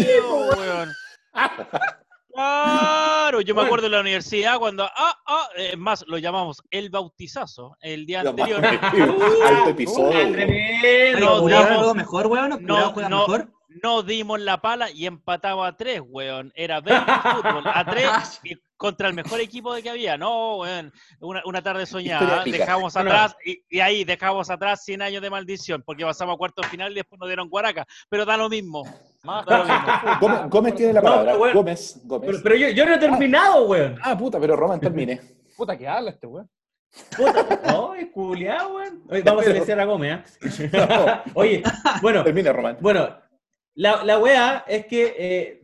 weón. 0.58 0.94
Claro, 2.36 3.42
yo 3.42 3.54
me 3.54 3.60
Bueno. 3.60 3.68
acuerdo 3.68 3.86
en 3.88 3.92
la 3.94 4.00
universidad 4.02 4.60
cuando, 4.60 4.84
ah, 4.84 5.18
ah, 5.26 5.48
es 5.56 5.78
más, 5.78 6.04
lo 6.08 6.18
llamamos 6.18 6.62
el 6.70 6.90
bautizazo 6.90 7.78
el 7.82 8.06
día 8.06 8.24
Lo 8.24 8.32
anterior. 8.32 8.62
Alto 9.46 9.70
episodio. 9.70 10.32
Tremendo, 10.32 11.20
No, 11.20 11.40
¿Curado 11.42 11.48
digamos- 11.64 11.78
juega 11.80 11.94
mejor, 11.94 12.28
weón? 12.28 12.52
¿O 12.54 12.58
¿Curado 12.60 12.80
No, 12.88 12.92
juega 12.94 13.10
no, 13.10 13.20
mejor? 13.28 13.52
nos 13.84 14.06
dimos 14.06 14.40
la 14.42 14.62
pala 14.62 14.92
y 14.92 15.06
empatamos 15.06 15.68
a 15.68 15.76
tres, 15.76 16.02
weón. 16.06 16.52
Era 16.56 16.82
20 16.82 17.12
fútbol, 17.22 17.64
a 17.74 17.86
tres 17.86 18.10
y 18.44 18.56
contra 18.78 19.08
el 19.08 19.14
mejor 19.14 19.40
equipo 19.40 19.74
de 19.74 19.82
que 19.82 19.90
había. 19.90 20.18
No, 20.18 20.58
weón. 20.58 20.92
Una, 21.22 21.42
una 21.46 21.62
tarde 21.62 21.86
soñada. 21.86 22.44
Dejamos 22.44 22.96
atrás 22.98 23.36
y, 23.46 23.64
y 23.70 23.80
ahí 23.80 24.04
dejamos 24.04 24.50
atrás 24.50 24.84
100 24.84 25.02
años 25.02 25.22
de 25.22 25.30
maldición 25.30 25.82
porque 25.86 26.04
pasamos 26.06 26.36
a 26.36 26.38
cuartos 26.38 26.68
final 26.68 26.92
y 26.92 26.96
después 26.96 27.18
nos 27.20 27.30
dieron 27.30 27.48
guaraca. 27.50 27.86
Pero 28.10 28.26
da 28.26 28.36
lo 28.38 28.50
mismo. 28.50 28.84
Gómez, 29.26 30.50
Gómez 30.50 30.76
tiene 30.76 30.94
la 30.94 31.02
No, 31.02 31.04
palabra. 31.10 31.26
pero 31.32 31.40
bueno. 31.40 31.56
Gómez, 31.60 32.02
Gómez. 32.06 32.28
Pero, 32.30 32.44
pero 32.44 32.56
yo, 32.56 32.70
yo 32.70 32.86
no 32.86 32.96
he 32.96 32.98
terminado, 32.98 33.66
weón. 33.68 33.98
Ah, 34.02 34.18
puta, 34.18 34.40
pero 34.40 34.56
Román 34.56 34.80
termine. 34.80 35.20
Puta 35.58 35.78
que 35.78 35.88
habla 35.88 36.12
este 36.12 36.28
weón. 36.28 36.50
Puta, 37.18 37.60
ay, 37.94 38.10
culiao, 38.12 38.76
weón. 38.76 39.04
Oye, 39.10 39.22
vamos 39.22 39.44
a 39.44 39.48
silenciar 39.48 39.80
a 39.80 39.86
Gómez, 39.86 40.40
¿ah? 40.74 41.24
Oye, 41.34 41.64
bueno, 42.02 42.24
Termine, 42.24 42.52
Román. 42.54 42.78
bueno, 42.80 43.10
la, 43.76 44.04
la 44.04 44.18
weá 44.20 44.64
es 44.68 44.86
que 44.86 45.16
eh, 45.18 45.62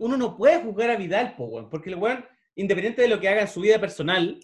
uno 0.00 0.16
no 0.16 0.36
puede 0.36 0.60
juzgar 0.62 0.90
a 0.90 0.96
Vidal, 0.96 1.34
po, 1.36 1.44
weón, 1.44 1.70
porque 1.70 1.90
el 1.90 1.96
weón, 1.96 2.24
independiente 2.56 3.02
de 3.02 3.08
lo 3.08 3.20
que 3.20 3.28
haga 3.28 3.42
en 3.42 3.48
su 3.48 3.60
vida 3.60 3.78
personal, 3.78 4.40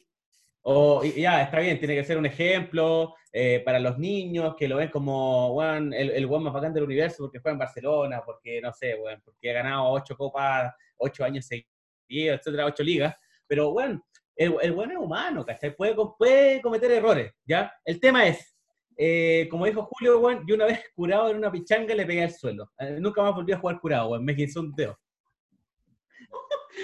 o 0.67 1.05
ya, 1.05 1.43
está 1.43 1.61
bien, 1.61 1.79
tiene 1.79 1.95
que 1.95 2.05
ser 2.05 2.17
un 2.17 2.25
ejemplo 2.25 3.15
eh, 3.31 3.61
para 3.65 3.79
los 3.79 3.99
niños 3.99 4.55
que 4.57 4.67
lo 4.67 4.77
ven 4.77 4.89
como, 4.89 5.63
el, 5.63 6.11
el 6.11 6.27
weón 6.27 6.43
más 6.45 6.55
bacán 6.55 6.73
del 6.73 6.85
universo 6.85 7.25
porque 7.25 7.39
juega 7.39 7.53
en 7.53 7.59
Barcelona, 7.59 8.23
porque, 8.25 8.63
no 8.63 8.73
sé, 8.73 8.95
weón, 8.95 9.21
porque 9.23 9.51
ha 9.51 9.55
ganado 9.55 9.91
ocho 9.91 10.17
copas, 10.17 10.73
ocho 10.97 11.23
años 11.23 11.47
seguidos, 11.47 12.39
etcétera, 12.39 12.65
ocho 12.65 12.83
ligas, 12.83 13.15
pero, 13.47 13.73
weón, 13.73 14.03
el, 14.37 14.55
el 14.63 14.73
weón 14.73 14.93
es 14.93 14.97
humano, 14.97 15.45
¿cachai? 15.45 15.77
Puede, 15.77 15.95
puede 16.19 16.63
cometer 16.63 16.91
errores, 16.93 17.31
¿ya? 17.45 17.71
El 17.85 18.01
tema 18.01 18.27
es, 18.27 18.57
eh, 18.97 19.47
como 19.51 19.67
dijo 19.67 19.83
Julio, 19.83 20.19
weón, 20.19 20.45
yo 20.47 20.55
una 20.55 20.65
vez 20.67 20.81
curado 20.95 21.29
en 21.29 21.37
una 21.37 21.53
pichanga 21.53 21.95
le 21.95 22.07
pegué 22.07 22.23
al 22.23 22.33
suelo. 22.33 22.73
Eh, 22.79 22.97
nunca 22.99 23.21
más 23.21 23.35
volví 23.35 23.53
a 23.53 23.59
jugar 23.59 23.79
curado, 23.81 24.09
weón, 24.09 24.25
me 24.25 24.35
quinzó 24.35 24.61
un 24.61 24.75
dedo. 24.75 24.99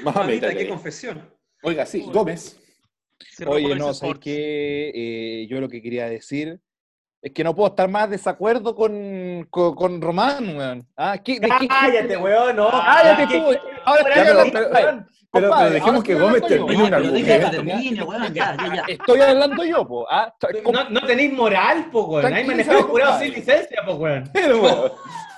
Mamita, 0.05 0.55
qué 0.55 0.69
confesión. 0.69 1.35
Oiga, 1.62 1.87
sí, 1.87 2.03
Gómez. 2.12 2.60
Cerró 3.29 3.53
Oye, 3.53 3.75
no, 3.75 3.85
¿sabes 3.87 3.97
Sports. 4.03 4.21
qué? 4.21 4.91
Eh, 4.95 5.47
yo 5.49 5.61
lo 5.61 5.69
que 5.69 5.83
quería 5.83 6.09
decir 6.09 6.61
es 7.23 7.33
que 7.33 7.45
no 7.45 7.55
puedo 7.55 7.69
estar 7.69 7.89
más 7.89 8.09
desacuerdo 8.09 8.75
con, 8.75 9.47
con, 9.51 9.75
con 9.75 10.01
Román, 10.01 10.57
weón. 10.57 10.89
Ah, 10.97 11.19
¿qué- 11.23 11.39
de 11.39 11.49
qué- 11.61 11.69
Cállate, 11.69 12.17
weón, 12.17 12.57
no. 12.57 12.71
Cállate 12.71 13.27
¿Qué- 13.29 13.39
tú. 13.39 13.51
qué- 13.51 13.61
Ahora 13.85 14.05
qué- 14.05 14.11
estoy 14.11 14.25
pero- 14.25 14.31
hablando, 14.41 14.53
pero- 14.73 15.07
pero 15.33 15.49
Compadre, 15.49 15.75
dejemos 15.75 16.03
que 16.05 16.15
Gómez 16.15 16.41
yo. 16.43 16.49
termine 16.49 16.83
un 16.83 16.91
Pero 16.91 17.25
que 17.25 17.33
argumento. 17.45 18.05
weón, 18.07 18.35
ya, 18.35 18.57
ya, 18.57 18.75
ya. 18.75 18.83
Estoy 18.89 19.21
hablando 19.21 19.65
yo, 19.65 19.87
po. 19.87 20.07
Ah, 20.11 20.35
No, 20.73 20.91
no 20.91 21.07
tenéis 21.07 21.33
moral, 21.33 21.89
po, 21.93 22.05
weón. 22.07 22.33
Hay 22.33 22.45
manejado 22.45 22.83
jurado 22.85 23.19
sin 23.21 23.33
licencia, 23.35 23.83
po, 23.87 23.93
weón. 23.95 24.29
Pero, 24.33 24.63
weón. 24.63 24.93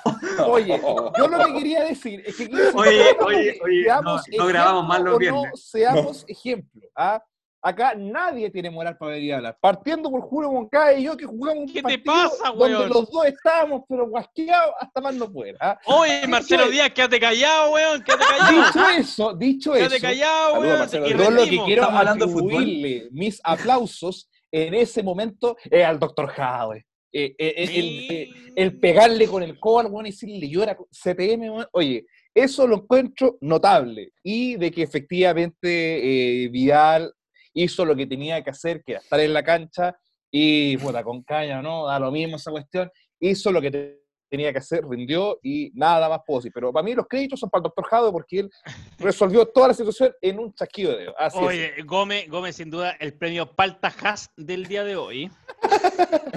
Oye, 0.49 0.81
yo 1.19 1.29
lo 1.29 1.45
que 1.47 1.53
quería 1.55 1.85
decir 1.85 2.23
es 2.27 2.37
que 2.37 2.45
Oye, 2.75 3.17
oye, 3.25 3.53
que 3.55 3.61
oye, 3.65 3.87
no- 4.03 4.17
no 4.39 4.47
grabamos 4.47 4.87
más 4.89 5.01
los 5.01 5.15
o 5.15 5.19
viernes. 5.19 5.51
No 5.51 5.57
seamos 5.57 6.25
ejemplo. 6.27 6.89
¿ah? 6.97 7.23
Acá 7.65 7.95
nadie 7.97 8.51
tiene 8.51 8.71
moral 8.71 8.97
para 8.99 9.13
venir 9.13 9.35
a 9.35 9.37
hablar. 9.37 9.57
Partiendo 9.61 10.11
por 10.11 10.21
Julio 10.23 10.51
Moncada 10.51 10.95
y 10.95 11.05
yo 11.05 11.17
que 11.17 11.25
jugamos 11.27 11.61
un 11.63 11.67
¿Qué 11.69 11.75
te 11.75 11.83
partido 11.99 12.05
pasa, 12.13 12.49
donde 12.51 12.75
weón? 12.77 12.89
los 12.89 13.11
dos 13.11 13.27
estábamos 13.27 13.83
pero 13.89 14.09
guasqueados 14.09 14.75
hasta 14.81 15.01
más 15.01 15.15
no 15.15 15.33
poder. 15.33 15.57
¿ah? 15.61 15.79
Oye, 15.87 16.27
Marcelo 16.27 16.63
Dicho- 16.65 16.73
Díaz, 16.73 16.91
quédate 16.91 17.21
callado, 17.21 17.73
weón. 17.73 18.03
Quédate 18.03 18.25
callado. 18.25 18.67
Dicho 18.67 18.89
eso, 18.99 19.35
dicho 19.35 19.73
Quédate 19.75 19.97
eso, 19.97 20.03
callado, 20.07 20.61
weón. 20.61 20.89
Yo 20.91 21.31
lo 21.31 21.45
que 21.45 21.59
quiero 21.65 21.85
atribuirle 21.85 23.09
mis 23.13 23.41
aplausos 23.45 24.29
en 24.51 24.75
ese 24.75 25.03
momento 25.03 25.57
es 25.71 25.85
al 25.85 25.99
doctor 25.99 26.27
Jadwe. 26.29 26.85
Eh, 27.15 27.35
eh, 27.39 27.55
eh, 27.59 27.69
el, 27.75 28.11
eh, 28.11 28.31
el 28.57 28.81
pegarle 28.81 29.29
con 29.29 29.43
el 29.43 29.61
codo 29.61 29.81
al 29.81 29.87
weón 29.87 30.07
y 30.07 30.11
decirle 30.11 30.49
llora 30.49 30.75
con 30.77 30.87
CPM, 30.91 31.51
weón. 31.51 31.67
oye, 31.73 32.07
eso 32.35 32.67
lo 32.67 32.77
encuentro 32.77 33.37
notable. 33.41 34.13
Y 34.23 34.57
de 34.57 34.71
que 34.71 34.83
efectivamente 34.83 36.45
eh, 36.45 36.49
Vidal 36.49 37.13
hizo 37.55 37.85
lo 37.85 37.95
que 37.97 38.07
tenía 38.07 38.43
que 38.43 38.51
hacer, 38.51 38.83
que 38.85 38.93
era 38.93 39.01
estar 39.01 39.21
en 39.21 39.33
la 39.33 39.43
cancha, 39.43 39.97
y 40.31 40.77
puta, 40.79 41.03
con 41.05 41.23
caña, 41.23 41.61
¿no? 41.61 41.87
Da 41.87 41.99
lo 41.99 42.11
mismo 42.11 42.37
esa 42.37 42.51
cuestión. 42.51 42.91
Hizo 43.21 43.53
lo 43.53 43.61
que 43.61 43.71
te- 43.71 44.03
tenía 44.31 44.51
que 44.51 44.61
hacer, 44.61 44.83
rindió 44.89 45.39
y 45.43 45.71
nada 45.75 46.09
más 46.09 46.21
puedo 46.27 46.39
decir. 46.41 46.53
Pero 46.55 46.73
para 46.73 46.83
mí 46.83 46.95
los 46.95 47.07
créditos 47.07 47.39
son 47.39 47.51
para 47.51 47.61
el 47.61 47.65
doctor 47.65 47.85
Jado 47.85 48.11
porque 48.11 48.39
él 48.41 48.51
resolvió 48.99 49.45
toda 49.47 49.69
la 49.69 49.75
situación 49.75 50.11
en 50.23 50.39
un 50.39 50.55
chasquido 50.55 50.93
de 50.93 50.99
dedo. 51.01 51.15
Así 51.19 51.37
es. 51.37 51.45
Oye, 51.45 51.73
Gómez, 51.85 52.31
Gómez, 52.31 52.57
sin 52.57 52.71
duda, 52.71 52.93
el 52.99 53.13
premio 53.13 53.55
Palta 53.55 53.93
Haas 54.03 54.31
del 54.39 54.65
día 54.67 54.85
de 54.85 54.97
hoy. 54.97 55.31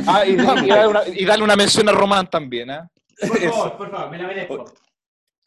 Ah, 0.08 0.26
y, 0.26 0.32
y 0.34 0.36
darle 0.36 0.88
una, 0.88 1.02
y 1.08 1.24
darle 1.26 1.44
una 1.46 1.56
mención 1.56 1.88
a 1.88 1.94
Román 1.94 2.30
también, 2.30 2.70
¿ah? 2.72 2.90
Por 3.26 3.40
favor, 3.40 3.78
por 3.78 3.92
favor, 3.92 4.12
me 4.12 4.18
la 4.18 4.28
merezco. 4.28 4.66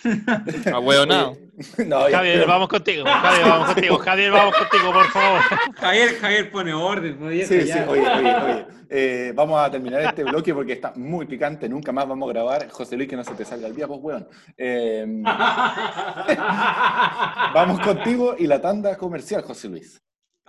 A 0.72 0.78
hueonado. 0.78 1.36
No, 1.86 2.08
ya, 2.08 2.18
Javier, 2.18 2.46
vamos 2.46 2.68
contigo. 2.68 3.04
Javier, 3.04 3.48
vamos 3.48 3.66
contigo. 3.72 3.98
Javier, 3.98 4.30
vamos 4.30 4.56
contigo, 4.56 4.92
por 4.92 5.06
favor. 5.06 5.40
Javier, 5.74 6.14
Javier 6.20 6.50
pone 6.50 6.72
orden. 6.72 7.18
no 7.18 7.30
Sí, 7.30 7.44
sí, 7.46 7.66
ya. 7.66 7.86
oye, 7.88 8.00
oye, 8.08 8.34
oye. 8.36 8.66
Eh, 8.90 9.32
vamos 9.34 9.60
a 9.60 9.70
terminar 9.70 10.00
este 10.02 10.24
bloque 10.24 10.54
porque 10.54 10.72
está 10.74 10.92
muy 10.94 11.26
picante. 11.26 11.68
Nunca 11.68 11.90
más 11.92 12.08
vamos 12.08 12.28
a 12.28 12.32
grabar. 12.32 12.68
José 12.70 12.96
Luis, 12.96 13.08
que 13.08 13.16
no 13.16 13.24
se 13.24 13.34
te 13.34 13.44
salga 13.44 13.66
el 13.66 13.74
día, 13.74 13.88
pues, 13.88 14.00
weón. 14.00 14.28
Eh, 14.56 15.04
vamos 17.54 17.80
contigo 17.80 18.36
y 18.38 18.46
la 18.46 18.60
tanda 18.60 18.96
comercial, 18.96 19.42
José 19.42 19.68
Luis. 19.68 20.00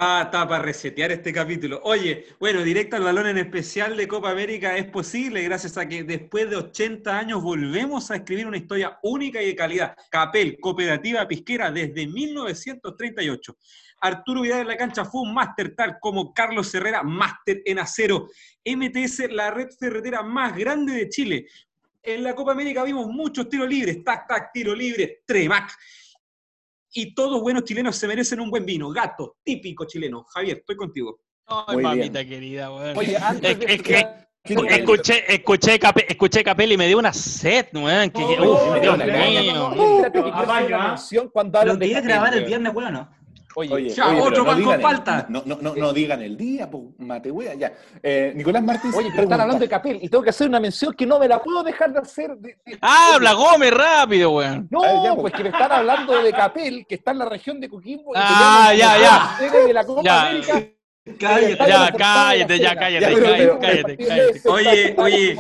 Ah, 0.02 0.22
está 0.24 0.48
para 0.48 0.64
resetear 0.64 1.12
este 1.12 1.34
capítulo. 1.34 1.82
Oye, 1.84 2.28
bueno, 2.40 2.62
directo 2.64 2.96
al 2.96 3.04
balón 3.04 3.28
en 3.28 3.38
especial 3.38 3.98
de 3.98 4.08
Copa 4.08 4.32
América 4.32 4.78
es 4.78 4.86
posible 4.86 5.44
gracias 5.44 5.78
a 5.78 5.90
que 5.90 6.06
después 6.06 6.50
de 6.50 6.56
80 6.56 7.20
años 7.20 7.44
volvemos 7.44 8.10
a 8.10 8.16
escribir 8.16 8.48
una 8.48 8.56
historia 8.56 8.98
única 9.04 9.42
y 9.42 9.48
de 9.48 9.56
calidad. 9.58 9.98
Capel, 10.10 10.58
cooperativa 10.62 11.28
pisquera 11.28 11.70
desde 11.70 12.08
1938. 12.08 13.58
Arturo 14.00 14.40
Vidal 14.40 14.62
en 14.62 14.68
la 14.70 14.78
cancha 14.78 15.04
fue 15.04 15.20
un 15.20 15.34
máster 15.34 15.76
tal 15.76 15.98
como 16.00 16.34
Carlos 16.34 16.74
Herrera, 16.74 17.04
máster 17.04 17.62
en 17.66 17.80
acero. 17.80 18.30
MTS, 18.64 19.30
la 19.30 19.52
red 19.52 19.68
ferretera 19.78 20.24
más 20.24 20.56
grande 20.56 20.94
de 20.94 21.10
Chile. 21.10 21.46
En 22.02 22.24
la 22.24 22.34
Copa 22.34 22.54
América 22.54 22.86
vimos 22.86 23.08
muchos 23.08 23.50
tiros 23.50 23.68
libres, 23.68 24.02
tac, 24.02 24.30
tac, 24.30 24.54
tiro 24.54 24.74
libre, 24.74 25.24
Tremac. 25.26 25.78
Y 26.93 27.13
todos 27.13 27.41
buenos 27.41 27.63
chilenos 27.63 27.95
se 27.95 28.08
merecen 28.08 28.39
un 28.39 28.49
buen 28.49 28.65
vino. 28.65 28.89
Gato, 28.89 29.38
típico 29.43 29.86
chileno. 29.86 30.23
Javier, 30.23 30.58
estoy 30.58 30.75
contigo. 30.75 31.19
Ay, 31.45 31.75
Muy 31.75 31.84
mamita 31.84 32.25
querida, 32.25 32.71
weón. 32.71 32.97
Oye, 32.97 33.17
antes 33.17 33.52
Es- 33.52 33.60
de 33.60 33.73
es 33.73 33.82
que- 33.82 34.30
Escuché, 34.41 35.32
escuché, 35.36 35.78
Cape- 35.78 36.06
escuché 36.10 36.43
Capel 36.43 36.71
y 36.71 36.78
me 36.78 36.88
dio 36.88 36.97
una 36.97 37.12
sed, 37.13 37.67
weón. 37.73 38.10
Que, 38.10 38.23
Oh, 38.23 38.54
uf, 38.54 38.65
no, 38.75 38.80
Dios 38.80 38.97
no, 38.97 39.06
mío. 39.06 39.54
no, 39.75 40.73
¿ah? 40.73 40.95
cuando 41.32 41.60
hablan 41.60 41.78
de 41.78 41.91
Capel, 41.91 42.08
grabar 42.08 42.34
el 42.36 42.45
viernes, 42.45 42.73
weón, 42.73 42.93
¿no? 42.93 43.10
Oye, 43.60 43.74
Oye, 43.74 43.89
Ya, 43.89 44.08
oye, 44.08 44.22
otro 44.22 44.45
pero 44.45 44.58
no 44.58 44.74
el- 44.74 44.82
palta. 44.82 45.26
No, 45.28 45.43
no, 45.45 45.58
no, 45.62 45.76
no 45.76 45.91
digan 45.91 46.22
el 46.22 46.38
día, 46.38 46.69
pues, 46.69 46.84
mate 47.00 47.30
wea, 47.30 47.56
ya. 47.56 47.74
Eh, 48.02 48.32
Nicolás 48.36 48.63
Martínez. 48.63 48.95
Oye, 48.95 49.10
pero 49.12 49.24
están 49.24 49.41
hablando 49.41 49.62
de 49.62 49.67
Capel 49.69 50.00
y 50.02 50.08
tengo 50.08 50.24
que 50.24 50.30
hacer 50.30 50.48
una 50.48 50.62
mención 50.62 50.93
que 50.93 51.06
no 51.06 51.19
me 51.19 51.28
la 51.28 51.41
puedo 51.41 51.62
dejar 51.63 51.91
de 51.91 52.00
hacer. 52.00 52.36
de- 52.38 52.58
de- 52.65 52.78
Habla, 52.82 53.34
Gómez, 53.34 53.72
rápido, 53.74 54.32
weón. 54.32 54.67
No, 54.72 54.82
ver, 54.82 54.91
ya, 55.04 55.15
pues 55.15 55.34
que 55.34 55.43
me 55.43 55.50
están 55.50 55.72
hablando 55.72 56.22
de 56.22 56.32
Capel, 56.32 56.86
que 56.88 56.95
está 56.95 57.12
en 57.12 57.17
la 57.19 57.26
región 57.26 57.60
de 57.60 57.67
Coquimbo. 57.69 58.13
y 58.15 58.17
Ah, 58.17 58.72
ya, 58.78 58.98
ya. 58.98 59.36
sede 59.38 59.67
de 59.67 59.74
la 59.74 59.84
Copa 59.86 60.02
Ya. 60.04 60.28
América. 60.30 60.63
Cállate. 61.17 61.58
Ya, 61.58 61.91
cállate, 61.98 62.60
ya, 62.60 62.76
cállate, 62.76 63.02
Ya, 63.06 63.10
pero- 63.13 63.26
cállate, 63.26 63.38
pero- 63.45 63.60
cállate, 63.60 63.98
cállate. 63.98 64.41
Oye, 64.50 64.95
oye, 64.98 65.38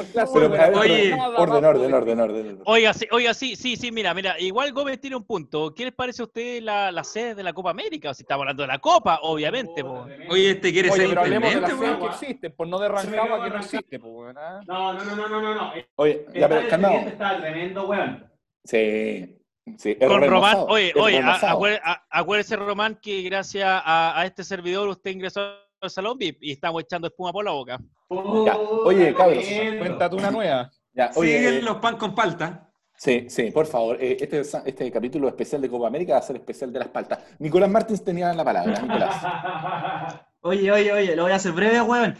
Oye. 0.75 1.13
orden, 1.37 1.65
orden, 1.65 1.65
orden, 1.65 1.93
orden, 1.93 2.19
orden. 2.19 2.59
Oiga, 2.65 2.93
sí, 2.93 3.07
oiga, 3.11 3.33
sí, 3.33 3.55
sí, 3.55 3.75
sí, 3.75 3.91
mira, 3.91 4.13
mira, 4.13 4.39
igual 4.39 4.71
Gómez 4.73 4.99
tiene 4.99 5.15
un 5.15 5.23
punto. 5.25 5.73
¿Qué 5.73 5.85
les 5.85 5.93
parece 5.93 6.21
a 6.21 6.25
ustedes 6.25 6.63
la, 6.63 6.91
la 6.91 7.03
sede 7.03 7.35
de 7.35 7.43
la 7.43 7.53
Copa 7.53 7.71
América? 7.71 8.13
Si 8.13 8.23
estamos 8.23 8.41
hablando 8.43 8.63
de 8.63 8.67
la 8.67 8.79
Copa, 8.79 9.19
obviamente, 9.23 9.83
po. 9.83 10.05
Oye, 10.29 10.51
este 10.51 10.71
quiere 10.71 10.89
Oye, 10.89 10.99
ser 11.01 11.09
pero 11.09 11.21
hablemos 11.21 11.53
de 11.53 11.61
las 11.61 11.71
sedes 11.79 11.97
que 11.97 12.05
existen, 12.05 12.51
por 12.53 12.67
no 12.67 12.79
de 12.79 12.87
Rancagua 12.89 13.43
que 13.43 13.49
no 13.49 13.57
existe, 13.57 13.99
pues, 13.99 14.35
no, 14.35 14.93
no, 14.93 14.93
no, 14.93 15.15
no, 15.15 15.41
no, 15.41 15.53
no. 15.55 15.73
Oye, 15.95 16.25
ya, 16.33 16.47
pero 16.49 16.67
calmado. 16.67 16.95
está 17.07 17.37
tremendo, 17.39 17.87
weón. 17.87 18.25
Sí, 18.65 19.38
sí. 19.77 19.95
Con 19.95 20.21
Román, 20.27 20.57
oye, 20.67 20.93
oye, 20.95 21.21
acuérdese, 22.09 22.55
Román, 22.55 22.99
que 23.01 23.21
gracias 23.23 23.67
a, 23.67 24.19
a 24.19 24.25
este 24.25 24.43
servidor 24.43 24.87
usted 24.89 25.11
ingresó 25.11 25.41
al 25.81 25.89
Salón 25.89 26.17
VIP 26.17 26.37
y 26.43 26.51
estamos 26.51 26.81
echando 26.83 27.07
espuma 27.07 27.31
por 27.31 27.45
la 27.45 27.51
boca. 27.51 27.79
Ya, 28.45 28.57
oye, 28.57 29.13
cabros, 29.13 29.43
Cuéntate 29.79 30.15
una 30.15 30.31
nueva. 30.31 30.69
Ya, 30.93 31.11
oye, 31.15 31.37
Siguen 31.37 31.53
eh, 31.55 31.61
los 31.61 31.77
pan 31.77 31.97
con 31.97 32.13
palta. 32.15 32.69
sí, 32.97 33.27
sí, 33.29 33.51
por 33.51 33.65
favor. 33.65 33.97
eh, 34.01 34.17
Este, 34.19 34.41
este 34.41 34.91
capítulo 34.91 35.27
especial 35.27 35.61
de 35.61 35.69
Copa 35.69 35.87
América 35.87 36.13
va 36.13 36.19
a 36.19 36.23
ser 36.23 36.35
especial 36.37 36.73
de 36.73 36.79
las 36.79 36.87
paltas. 36.89 37.19
Nicolás 37.39 37.69
Martins 37.69 38.03
tenía 38.03 38.33
la 38.33 38.43
palabra. 38.43 38.81
Nicolás. 38.81 40.15
Oye, 40.41 40.71
oye, 40.71 40.91
oye, 40.91 41.15
lo 41.15 41.23
voy 41.23 41.31
a 41.31 41.35
hacer 41.35 41.51
breve, 41.51 41.81
weón. 41.81 42.17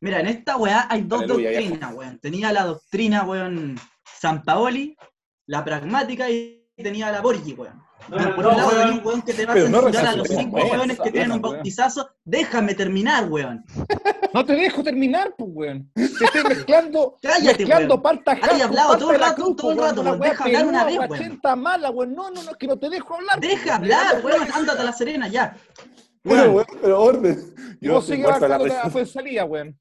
Mira, 0.00 0.20
en 0.20 0.26
esta 0.28 0.56
weá 0.56 0.86
hay 0.90 1.02
dos 1.02 1.22
Aleluya, 1.22 1.50
doctrinas, 1.52 1.94
weón. 1.94 2.18
Tenía 2.20 2.52
la 2.52 2.64
doctrina, 2.64 3.22
weón, 3.24 3.76
San 4.04 4.42
Paoli, 4.42 4.96
la 5.46 5.64
pragmática 5.64 6.28
y 6.30 6.59
tenía 6.80 7.10
la 7.12 7.20
Borgi, 7.20 7.52
weón. 7.54 7.82
No, 8.08 8.16
Por 8.34 8.44
no, 8.44 8.50
un 8.50 8.56
lado 8.56 8.68
weón. 8.70 8.90
un 8.98 9.06
weón 9.06 9.22
que 9.22 9.34
te 9.34 9.46
va 9.46 9.52
a 9.52 9.54
Pero 9.54 9.68
no 9.68 9.82
censurar 9.82 10.06
a 10.06 10.16
los 10.16 10.28
cinco 10.28 10.50
bueno, 10.52 10.70
weones 10.70 10.98
que 11.00 11.10
tienen 11.12 11.32
un 11.32 11.40
bautizazo. 11.42 12.10
Déjame 12.24 12.74
terminar, 12.74 13.28
weón. 13.28 13.64
No 14.32 14.44
te 14.46 14.52
dejo 14.52 14.82
terminar, 14.84 15.34
pues, 15.36 15.50
weón. 15.52 15.90
Te 15.94 16.04
estoy 16.04 16.44
mezclando, 16.44 17.16
Cállate, 17.22 17.58
mezclando 17.58 17.94
weón. 17.94 18.02
paltas 18.02 18.38
Hay 18.42 18.60
hablado 18.60 18.96
todo 18.96 19.10
el 19.12 19.20
rato, 19.20 19.34
cruz, 19.42 19.56
todo 19.56 19.70
el 19.72 19.76
pues, 19.78 19.88
rato, 19.90 20.02
weón, 20.02 20.20
Deja 20.20 20.44
hablar 20.44 20.66
una 20.66 20.84
vez, 20.84 20.98
weón. 21.08 21.40
mala, 21.62 21.90
weón. 21.90 22.14
No, 22.14 22.30
no, 22.30 22.42
no, 22.44 22.50
es 22.52 22.56
que 22.56 22.66
no 22.68 22.78
te 22.78 22.88
dejo 22.90 23.14
hablar. 23.14 23.38
pues, 23.40 23.50
Deja 23.50 23.64
weón. 23.78 23.82
hablar, 23.82 24.24
weón. 24.24 24.48
Ándate 24.54 24.80
a 24.80 24.84
la 24.84 24.92
serena, 24.92 25.28
ya. 25.28 25.56
Pero, 26.22 26.52
Weón. 26.52 26.66
pero 26.80 27.02
orden. 27.02 27.54
Yo 27.80 27.94
vos 27.94 28.04
estoy 28.04 28.16
sigue 28.18 28.28
puesto 28.28 28.44
a 28.44 28.48
la 28.48 28.58
bajándote 28.58 28.78
a 28.78 28.82
presión. 28.82 28.92
Fuensalida, 28.92 29.44
weón. 29.46 29.78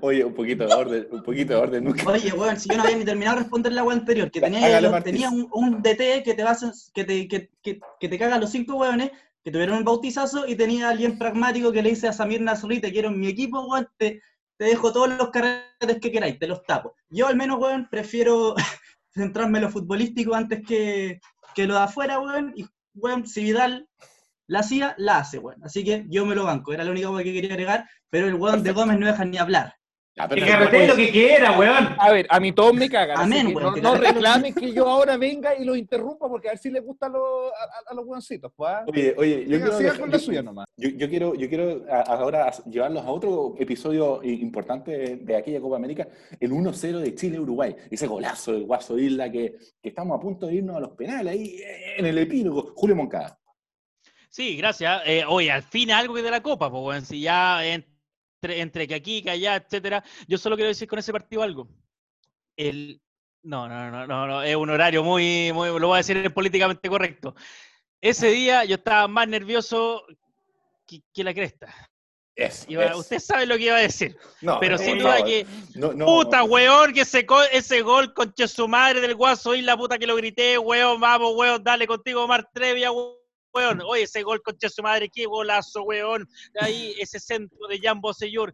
Oye, 0.00 0.24
un 0.24 0.34
poquito 0.34 0.66
de 0.66 0.74
orden, 0.74 1.08
un 1.10 1.22
poquito 1.22 1.54
de 1.54 1.58
orden. 1.58 1.84
Nunca. 1.84 2.08
Oye, 2.10 2.32
weón, 2.32 2.58
si 2.58 2.68
yo 2.68 2.76
no 2.76 2.84
había 2.84 2.96
ni 2.96 3.04
terminado 3.04 3.36
de 3.36 3.42
responder 3.42 3.72
la 3.72 3.84
weá 3.84 3.96
anterior, 3.96 4.30
que 4.30 4.40
tenía, 4.40 5.02
tenía 5.02 5.30
un, 5.30 5.48
un 5.52 5.82
DT 5.82 6.22
que 6.24 6.34
te 6.34 6.42
va 6.42 6.52
a 6.52 6.72
que 6.92 7.04
te, 7.04 7.28
que, 7.28 7.50
que, 7.62 7.80
que 8.00 8.08
te 8.08 8.18
caga 8.18 8.38
los 8.38 8.50
cinco 8.50 8.76
weones, 8.76 9.10
que 9.42 9.50
tuvieron 9.50 9.78
un 9.78 9.84
bautizazo, 9.84 10.46
y 10.46 10.56
tenía 10.56 10.88
alguien 10.88 11.18
pragmático 11.18 11.70
que 11.70 11.82
le 11.82 11.90
dice 11.90 12.08
a 12.08 12.12
Samir 12.12 12.40
Nasri, 12.40 12.80
te 12.80 12.92
quiero 12.92 13.08
en 13.08 13.20
mi 13.20 13.28
equipo, 13.28 13.60
weón, 13.66 13.88
te, 13.98 14.22
te 14.56 14.64
dejo 14.64 14.92
todos 14.92 15.08
los 15.18 15.30
carretes 15.30 16.00
que 16.00 16.10
queráis, 16.10 16.38
te 16.38 16.46
los 16.46 16.62
tapo. 16.62 16.94
Yo 17.10 17.26
al 17.26 17.36
menos, 17.36 17.58
weón, 17.60 17.88
prefiero 17.90 18.54
centrarme 19.14 19.58
en 19.58 19.64
lo 19.64 19.70
futbolístico 19.70 20.34
antes 20.34 20.62
que, 20.66 21.20
que 21.54 21.66
lo 21.66 21.74
de 21.74 21.80
afuera, 21.80 22.20
weón, 22.20 22.54
y 22.56 22.66
weón, 22.94 23.26
si 23.26 23.42
Vidal 23.42 23.86
la 24.46 24.60
hacía, 24.60 24.94
la 24.98 25.18
hace, 25.18 25.38
weón. 25.38 25.62
Así 25.64 25.84
que 25.84 26.04
yo 26.08 26.26
me 26.26 26.34
lo 26.34 26.44
banco, 26.44 26.72
era 26.72 26.84
la 26.84 26.90
única 26.90 27.10
weá 27.10 27.24
que 27.24 27.32
quería 27.32 27.50
agregar, 27.52 27.88
pero 28.10 28.26
el 28.28 28.34
weón 28.34 28.62
de 28.62 28.72
Gómez 28.72 28.98
no 28.98 29.06
deja 29.06 29.24
ni 29.24 29.38
hablar. 29.38 29.74
Ya, 30.16 30.28
Que 30.28 30.42
carretee 30.46 30.86
lo 30.86 30.94
que 30.94 31.10
quiera, 31.10 31.58
weón. 31.58 31.88
A 31.98 32.12
ver, 32.12 32.24
a 32.30 32.38
mí 32.38 32.52
todos 32.52 32.72
me 32.72 32.88
cagan. 32.88 33.18
Amén, 33.18 33.48
weón, 33.48 33.74
no, 33.82 33.82
no 33.82 33.94
lo 33.96 34.00
que- 34.00 34.12
reclamen 34.12 34.54
que 34.54 34.72
yo 34.72 34.88
ahora 34.88 35.16
venga 35.16 35.56
y 35.58 35.64
lo 35.64 35.74
interrumpa 35.74 36.28
porque 36.28 36.46
a 36.46 36.52
ver 36.52 36.58
si 36.60 36.70
les 36.70 36.84
gusta 36.84 37.06
a 37.06 37.08
los, 37.08 37.50
a, 37.50 37.90
a 37.90 37.94
los 37.94 38.06
weoncitos, 38.06 38.52
pues. 38.54 38.70
¿ah? 38.70 38.84
Oye, 38.86 39.12
oye, 39.18 39.40
yo 39.42 39.56
quiero, 39.56 39.66
sigan 39.76 39.82
dejar- 39.82 40.00
con 40.00 40.10
la 40.10 40.16
yo- 40.18 40.22
suya 40.24 40.42
nomás. 40.42 40.66
Yo, 40.76 40.88
yo 40.90 41.08
quiero, 41.08 41.34
yo 41.34 41.48
quiero 41.48 41.84
a- 41.90 42.02
ahora 42.02 42.48
llevarlos 42.70 43.02
a 43.04 43.10
otro 43.10 43.56
episodio 43.58 44.22
importante 44.22 44.92
de, 44.92 45.16
de 45.16 45.36
aquella 45.36 45.60
Copa 45.60 45.74
América, 45.76 46.06
el 46.38 46.52
1-0 46.52 47.00
de 47.00 47.12
Chile-Uruguay. 47.16 47.74
Ese 47.90 48.06
golazo 48.06 48.52
del 48.52 48.66
Guaso 48.66 48.96
Isla 48.96 49.28
que, 49.32 49.56
que 49.82 49.88
estamos 49.88 50.16
a 50.16 50.20
punto 50.22 50.46
de 50.46 50.54
irnos 50.54 50.76
a 50.76 50.80
los 50.80 50.90
penales 50.90 51.32
ahí 51.32 51.56
eh, 51.56 51.94
en 51.98 52.06
el 52.06 52.18
epílogo. 52.18 52.72
Julio 52.76 52.94
Moncada. 52.94 53.36
Sí, 54.34 54.56
gracias. 54.56 55.02
Eh, 55.06 55.24
oye, 55.28 55.48
al 55.52 55.62
fin 55.62 55.92
algo 55.92 56.12
que 56.12 56.20
de 56.20 56.28
la 56.32 56.42
Copa, 56.42 56.68
pues, 56.68 56.82
weón. 56.82 57.06
Si 57.06 57.20
ya 57.20 57.64
entre, 57.64 58.60
entre 58.60 58.88
que 58.88 58.96
aquí, 58.96 59.22
que 59.22 59.30
allá, 59.30 59.54
etcétera. 59.54 60.02
Yo 60.26 60.38
solo 60.38 60.56
quiero 60.56 60.70
decir 60.70 60.88
con 60.88 60.98
ese 60.98 61.12
partido 61.12 61.40
algo. 61.44 61.68
El, 62.56 63.00
no, 63.44 63.68
no, 63.68 63.92
no, 63.92 64.08
no, 64.08 64.26
no, 64.26 64.42
es 64.42 64.56
un 64.56 64.70
horario 64.70 65.04
muy, 65.04 65.52
muy, 65.52 65.68
lo 65.78 65.86
voy 65.86 65.94
a 65.94 65.98
decir 65.98 66.34
políticamente 66.34 66.88
correcto. 66.88 67.36
Ese 68.00 68.26
día 68.26 68.64
yo 68.64 68.74
estaba 68.74 69.06
más 69.06 69.28
nervioso 69.28 70.04
que, 70.84 71.00
que 71.14 71.22
la 71.22 71.32
cresta. 71.32 71.72
Es, 72.34 72.66
Iba- 72.68 72.86
es. 72.86 72.96
usted 72.96 73.20
sabe 73.20 73.46
lo 73.46 73.56
que 73.56 73.66
iba 73.66 73.76
a 73.76 73.82
decir. 73.82 74.16
No, 74.40 74.58
pero 74.58 74.78
no, 74.78 74.82
sin 74.82 74.98
duda 74.98 75.12
favor. 75.12 75.26
que 75.28 75.46
No, 75.76 75.92
no, 75.92 76.06
Puta, 76.06 76.38
no. 76.38 76.44
weón, 76.46 76.92
que 76.92 77.02
ese, 77.02 77.24
ese 77.52 77.82
gol 77.82 78.12
con 78.12 78.34
su 78.48 78.66
madre 78.66 79.00
del 79.00 79.14
guaso 79.14 79.54
y 79.54 79.62
la 79.62 79.76
puta 79.76 79.96
que 79.96 80.08
lo 80.08 80.16
grité, 80.16 80.58
weón, 80.58 80.98
vamos, 80.98 81.34
weón, 81.36 81.62
dale 81.62 81.86
contigo, 81.86 82.24
Omar 82.24 82.50
Trevia, 82.52 82.90
weón. 82.90 83.14
Oye, 83.86 84.02
ese 84.02 84.22
gol 84.22 84.42
con 84.42 84.56
su 84.60 84.82
madre, 84.82 85.08
qué 85.08 85.26
golazo, 85.26 85.82
weón. 85.82 86.28
Ahí, 86.60 86.94
ese 86.98 87.20
centro 87.20 87.66
de 87.68 87.78
Jan 87.80 88.00
Bosellur. 88.00 88.52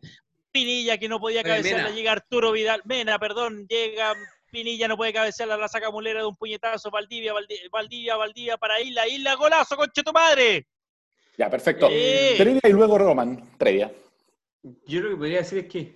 Pinilla 0.53 0.99
que 0.99 1.09
no 1.09 1.21
podía 1.21 1.43
cabecearla, 1.45 1.91
llega 1.91 2.13
Arturo 2.13 2.51
Vidal. 2.53 2.83
Mena, 2.85 3.19
perdón, 3.21 3.67
llega 3.69 4.13
Pinilla, 4.51 4.89
no 4.89 4.97
puede 4.97 5.13
cabecearla, 5.13 5.57
la 5.57 5.69
saca 5.69 5.91
Mulera 5.93 6.21
de 6.21 6.27
un 6.27 6.35
puñetazo. 6.35 6.91
Valdivia, 6.91 7.33
Valdi- 7.33 7.71
Valdivia, 7.71 8.17
Valdivia 8.17 8.59
para 8.59 8.81
Isla, 8.81 9.07
Isla, 9.07 9.35
golazo, 9.37 9.77
conche 9.77 10.03
tu 10.03 10.13
madre. 10.13 10.67
Ya, 11.39 11.49
perfecto. 11.49 11.89
Eh. 11.91 12.61
Y 12.65 12.73
luego 12.73 12.99
Roman. 12.99 13.57
Trevia. 13.57 13.93
Yo 14.87 15.01
lo 15.01 15.11
que 15.11 15.17
podría 15.17 15.39
decir 15.39 15.59
es 15.61 15.67
que 15.69 15.95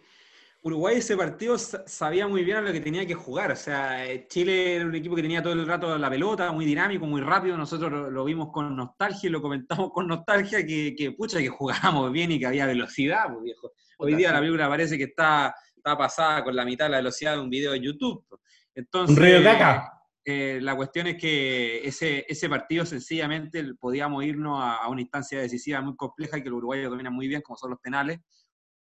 Uruguay 0.67 0.97
ese 0.97 1.15
partido 1.15 1.59
sa- 1.59 1.87
sabía 1.87 2.27
muy 2.27 2.43
bien 2.43 2.57
a 2.57 2.61
lo 2.63 2.73
que 2.73 2.81
tenía 2.81 3.07
que 3.07 3.15
jugar. 3.15 3.53
O 3.53 3.57
sea, 3.57 4.07
eh, 4.11 4.27
Chile 4.29 4.77
era 4.77 4.87
un 4.87 4.95
equipo 4.95 5.15
que 5.15 5.21
tenía 5.21 5.43
todo 5.43 5.53
el 5.53 5.67
rato 5.67 5.97
la 5.99 6.09
pelota, 6.09 6.51
muy 6.53 6.65
dinámico, 6.65 7.05
muy 7.05 7.21
rápido. 7.21 7.57
Nosotros 7.59 7.93
lo, 7.93 8.11
lo 8.11 8.25
vimos 8.25 8.49
con 8.51 8.75
nostalgia 8.75 9.29
y 9.29 9.31
lo 9.31 9.43
comentamos 9.43 9.91
con 9.93 10.07
nostalgia 10.09 10.65
que, 10.65 10.95
que, 10.97 11.13
pucha, 11.13 11.39
que 11.39 11.49
jugábamos 11.51 12.11
bien 12.11 12.33
y 12.33 12.39
que 12.39 12.47
había 12.47 12.65
velocidad, 12.65 13.27
pues, 13.31 13.43
viejo. 13.45 13.73
Hoy 13.99 14.15
día 14.17 14.33
la 14.33 14.41
película 14.41 14.69
parece 14.69 14.97
que 14.97 15.05
está, 15.05 15.55
está 15.77 15.99
pasada 15.99 16.43
con 16.43 16.57
la 16.57 16.65
mitad 16.65 16.87
de 16.87 16.93
la 16.93 16.97
velocidad 16.97 17.35
de 17.35 17.41
un 17.41 17.51
video 17.51 17.73
de 17.73 17.81
YouTube. 17.81 18.25
pues. 18.27 18.41
Entonces, 18.75 19.17
Un 19.19 19.23
río 19.23 19.39
de 19.41 19.45
caca. 19.45 19.93
eh, 20.25 20.61
la 20.63 20.75
cuestión 20.75 21.09
es 21.09 21.17
que 21.19 21.87
ese, 21.87 22.25
ese 22.27 22.49
partido 22.49 22.87
sencillamente 22.87 23.63
podíamos 23.79 24.25
irnos 24.25 24.59
a, 24.63 24.77
a 24.77 24.89
una 24.89 25.03
instancia 25.03 25.39
decisiva 25.41 25.83
muy 25.83 25.95
compleja 25.95 26.39
y 26.39 26.43
que 26.43 26.49
los 26.49 26.57
uruguayos 26.57 26.89
dominan 26.91 27.13
muy 27.13 27.29
bien, 27.29 27.43
como 27.43 27.59
son 27.59 27.69
los 27.71 27.79
penales, 27.81 28.19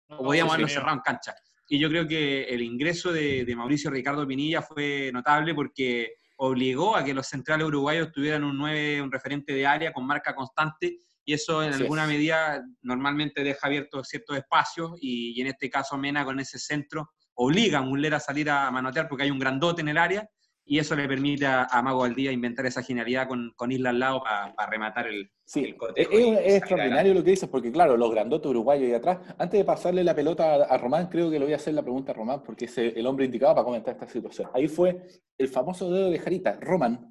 o 0.08 0.24
podíamos 0.24 0.54
haberlo 0.54 0.68
cerrado 0.80 0.96
en 0.96 1.02
cancha. 1.02 1.36
Y 1.68 1.80
yo 1.80 1.90
creo 1.90 2.08
que 2.08 2.44
el 2.44 2.62
ingreso 2.62 3.12
de, 3.12 3.46
de 3.46 3.56
Mauricio 3.56 3.90
Ricardo 3.90 4.28
Pinilla 4.28 4.62
fue 4.62 5.12
notable 5.14 5.54
porque 5.56 6.14
obligó 6.38 6.96
a 6.96 7.04
que 7.04 7.14
los 7.14 7.28
centrales 7.28 7.68
uruguayos 7.68 8.12
tuvieran 8.12 8.44
un 8.44 8.58
9, 8.58 9.02
un 9.02 9.12
referente 9.12 9.54
de 9.54 9.66
área 9.66 9.94
con 9.94 10.06
marca 10.06 10.36
constante, 10.36 10.98
y 11.26 11.34
eso 11.34 11.64
en 11.64 11.70
Así 11.70 11.84
alguna 11.84 12.04
es. 12.04 12.10
medida 12.10 12.62
normalmente 12.82 13.44
deja 13.44 13.68
abiertos 13.68 14.08
ciertos 14.10 14.38
espacios, 14.38 14.92
y, 15.00 15.32
y 15.38 15.42
en 15.42 15.48
este 15.48 15.70
caso 15.70 15.98
Mena 15.98 16.26
con 16.26 16.40
ese 16.40 16.60
centro 16.60 17.12
obliga 17.36 17.80
a 17.80 17.82
Muller 17.82 18.14
a 18.14 18.20
salir 18.20 18.50
a 18.50 18.70
manotear 18.72 19.08
porque 19.08 19.24
hay 19.24 19.32
un 19.32 19.40
grandote 19.40 19.82
en 19.82 19.88
el 19.90 19.98
área, 19.98 20.30
y 20.66 20.80
eso 20.80 20.96
le 20.96 21.08
permite 21.08 21.46
a, 21.46 21.64
a 21.66 21.82
Mago 21.82 22.00
Valdía 22.00 22.32
inventar 22.32 22.66
esa 22.66 22.82
genialidad 22.84 23.28
con, 23.28 23.52
con 23.56 23.72
Isla 23.72 23.90
al 23.90 24.00
lado 24.00 24.24
para 24.24 24.70
rematar 24.70 25.08
el, 25.08 25.30
Sí, 25.46 25.60
el 25.62 25.70
es, 25.72 25.76
cotejo 25.76 26.12
es- 26.14 26.20
y 26.54 26.56
extraordinario 26.56 27.14
lo 27.14 27.24
que 27.24 27.32
dices, 27.32 27.50
porque 27.50 27.72
claro, 27.72 27.98
los 27.98 28.10
grandotes 28.12 28.50
uruguayos 28.50 28.86
ahí 28.88 28.94
atrás. 28.94 29.18
Antes 29.38 29.60
de 29.60 29.66
pasarle 29.66 30.04
la 30.04 30.16
pelota 30.16 30.54
a, 30.56 30.64
a 30.64 30.78
Román, 30.78 31.08
creo 31.08 31.30
que 31.30 31.38
le 31.38 31.46
voy 31.46 31.54
a 31.54 31.58
hacer 31.58 31.74
la 31.74 31.82
pregunta 31.82 32.12
a 32.12 32.16
Román, 32.16 32.42
porque 32.44 32.66
es 32.66 32.78
el 32.78 33.06
hombre 33.06 33.26
indicado 33.26 33.54
para 33.56 33.66
comentar 33.66 33.94
esta 33.94 34.08
situación. 34.08 34.50
Ahí 34.54 34.68
fue 34.68 35.02
el 35.38 35.48
famoso 35.50 35.92
dedo 35.92 36.10
de 36.10 36.20
Jarita. 36.20 36.58
Román, 36.62 37.10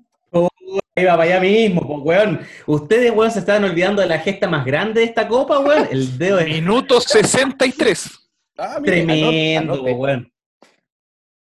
Ahí 0.95 1.07
va 1.07 1.12
para 1.17 1.23
allá 1.23 1.41
mismo, 1.41 1.81
pues, 1.87 2.01
weón. 2.05 2.41
Ustedes, 2.67 3.11
weón, 3.12 3.31
se 3.31 3.38
estaban 3.38 3.65
olvidando 3.65 4.03
de 4.03 4.09
la 4.09 4.19
gesta 4.19 4.47
más 4.47 4.62
grande 4.67 5.01
de 5.01 5.07
esta 5.07 5.27
copa, 5.27 5.59
weón. 5.59 5.88
El 5.91 6.19
dedo 6.19 6.37
de 6.37 6.45
Minuto 6.45 7.01
63. 7.01 8.31
Ah, 8.59 8.79
mire, 8.81 8.97
Tremendo, 8.97 9.27
anote, 9.29 9.57
anote. 9.57 9.93
weón. 9.95 10.33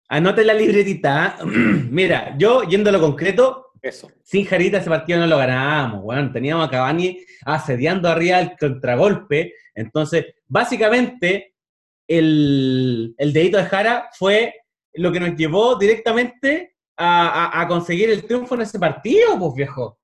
Anote 0.08 0.44
la 0.44 0.54
libretita. 0.54 1.38
Mira, 1.44 2.34
yo, 2.38 2.62
yendo 2.62 2.90
a 2.90 2.92
lo 2.92 3.00
concreto, 3.00 3.72
Eso. 3.82 4.10
sin 4.22 4.44
Jarita 4.44 4.78
ese 4.78 4.88
partido 4.90 5.18
no 5.20 5.26
lo 5.26 5.38
ganábamos, 5.38 6.00
weón. 6.04 6.32
Teníamos 6.32 6.66
a 6.66 6.70
Cavani 6.70 7.18
asediando 7.44 8.08
arriba 8.08 8.40
el 8.40 8.56
contragolpe. 8.58 9.54
Entonces, 9.74 10.26
básicamente, 10.46 11.54
el, 12.08 13.14
el 13.18 13.32
dedito 13.32 13.58
de 13.58 13.64
Jara 13.64 14.08
fue 14.12 14.54
lo 14.94 15.12
que 15.12 15.20
nos 15.20 15.36
llevó 15.36 15.76
directamente 15.76 16.76
a, 16.96 17.44
a- 17.58 17.60
a 17.62 17.68
conseguir 17.68 18.10
el 18.10 18.24
triunfo 18.24 18.54
en 18.54 18.62
ese 18.62 18.78
partido, 18.78 19.38
pues, 19.38 19.54
viejo. 19.54 19.98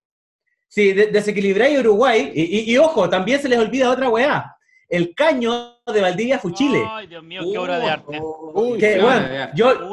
Sí, 0.69 0.93
de- 0.93 1.07
desequilibráis 1.09 1.79
Uruguay. 1.79 2.33
Y, 2.35 2.43
y- 2.43 2.73
y 2.73 2.79
ojo, 2.79 3.09
también 3.09 3.41
se 3.41 3.49
les 3.49 3.59
olvida 3.59 3.91
otra 3.91 4.09
weá. 4.11 4.55
El 4.93 5.15
caño 5.15 5.79
de 5.87 6.01
Valdivia 6.03 6.39
Fuchile. 6.39 6.85
Ay, 6.87 7.07
Dios 7.07 7.25
mío, 7.25 7.41
qué 7.51 7.57
obra 7.59 7.79
de 7.79 7.91
arte. 7.91 8.21
Uy, 8.55 8.79
Que, 8.79 8.89
de 8.99 9.01
arte. 9.09 9.53
yo, 9.57 9.73
yo 9.73 9.79
lo, 9.79 9.93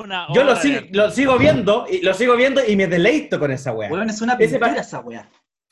obra 0.51 0.53
de 0.55 0.69
sig- 0.69 0.77
arte. 0.77 0.89
lo 0.91 1.09
sigo 1.11 1.37
viendo 1.37 1.85
y 1.89 2.01
lo 2.01 2.13
sigo 2.13 2.35
viendo 2.35 2.61
y 2.67 2.75
me 2.75 2.85
deleito 2.87 3.39
con 3.39 3.49
esa 3.51 3.71
weá. 3.71 3.89
Weón, 3.89 4.09
es 4.09 4.21
una 4.21 4.37
pintura 4.37 4.73
esa 4.75 4.99
weá. 4.99 5.29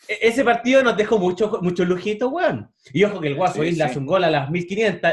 E- 0.07 0.19
Ese 0.21 0.45
partido 0.45 0.81
nos 0.81 0.95
dejó 0.95 1.17
muchos 1.19 1.61
mucho 1.61 1.83
lujitos, 1.83 2.31
weón. 2.31 2.71
Y 2.93 3.03
ojo 3.03 3.19
que 3.19 3.27
el 3.27 3.35
Guaso 3.35 3.61
Sí, 3.61 3.67
Isla 3.67 3.85
sí. 3.85 3.91
hace 3.91 3.99
un 3.99 4.05
gol 4.05 4.23
a 4.23 4.31
las 4.31 4.49
1500, 4.49 5.11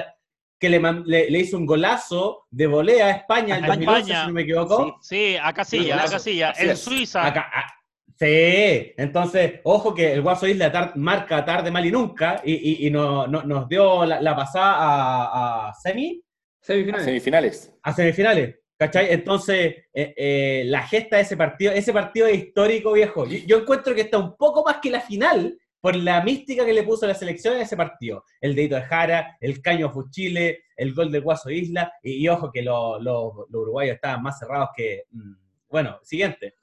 que 0.61 0.69
le, 0.71 0.79
man- 0.79 1.03
le, 1.07 1.29
le 1.29 1.39
hizo 1.41 1.57
un 1.57 1.67
golazo 1.67 2.47
de 2.51 2.69
volea 2.69 3.07
a 3.07 3.11
España 3.11 3.59
en 3.59 3.65
A 3.65 3.67
2011, 3.67 4.01
España. 4.01 4.21
si 4.23 4.27
no 4.29 4.33
me 4.33 4.43
equivoco. 4.43 4.99
Sí, 5.03 5.37
a 5.43 5.53
Casilla, 5.53 6.05
a. 6.05 6.09
Casilla, 6.09 6.53
en. 6.57 6.77
Suiza. 6.77 7.27
Acá- 7.27 7.51
ah, 7.53 7.65
sí, 8.19 8.93
entonces, 8.97 9.61
ojo 9.65 9.95
que 9.95 10.13
el 10.13 10.23
Guaso 10.23 10.47
Isla 10.47 10.71
tar- 10.73 10.97
marca 10.97 11.45
tarde, 11.45 11.71
mal 11.71 11.85
y 11.85 11.91
nunca, 11.91 12.41
y, 12.45 12.53
y- 12.55 12.87
y 12.87 12.91
no- 12.91 13.27
no- 13.27 13.43
nos 13.43 13.69
dio 13.69 14.05
la, 14.05 14.21
la 14.21 14.37
pasada 14.37 14.75
a, 14.79 15.69
a 15.71 15.75
semi, 15.75 16.21
A 16.61 16.67
Semifinales. 16.67 17.75
a 17.83 17.93
semifinales. 17.93 18.59
¿Cachai? 18.77 19.13
Entonces, 19.13 19.75
eh, 19.93 20.15
eh, 20.17 20.63
la 20.67 20.83
gesta 20.83 21.17
de 21.17 21.23
ese 21.23 21.37
partido, 21.37 21.73
ese 21.73 21.93
partido 21.93 22.27
es 22.27 22.39
histórico, 22.39 22.93
viejo. 22.93 23.25
Yo, 23.27 23.39
yo 23.47 23.59
encuentro 23.61 23.95
que 23.95 24.01
está 24.03 24.19
un 24.19 24.37
poco 24.37 24.65
más 24.65 24.79
que 24.83 24.91
la 24.91 25.01
final 25.01 25.57
por 25.81 25.95
la 25.95 26.23
mística 26.25 26.65
que 26.65 26.73
le 26.73 26.83
puso 26.83 27.07
la 27.07 27.15
selección 27.15 27.55
en 27.55 27.61
ese 27.61 27.77
partido. 27.77 28.25
El 28.41 28.55
dedito 28.57 28.75
de 28.75 28.83
Jara, 28.83 29.37
el 29.41 29.61
caño 29.63 29.91
Fuchile, 29.93 30.65
el 30.77 30.93
gol 30.95 31.13
de 31.13 31.21
Guaso 31.21 31.51
Isla, 31.51 31.93
y, 32.03 32.15
y 32.25 32.29
ojo 32.29 32.51
que 32.51 32.63
lo- 32.63 32.99
lo- 32.99 33.47
los 33.49 33.63
uruguayos 33.63 33.95
estaban 33.97 34.23
más 34.23 34.39
cerrados 34.39 34.71
que... 34.77 35.05
mm, 35.11 35.33
Bueno, 35.69 35.99
siguiente. 36.03 36.55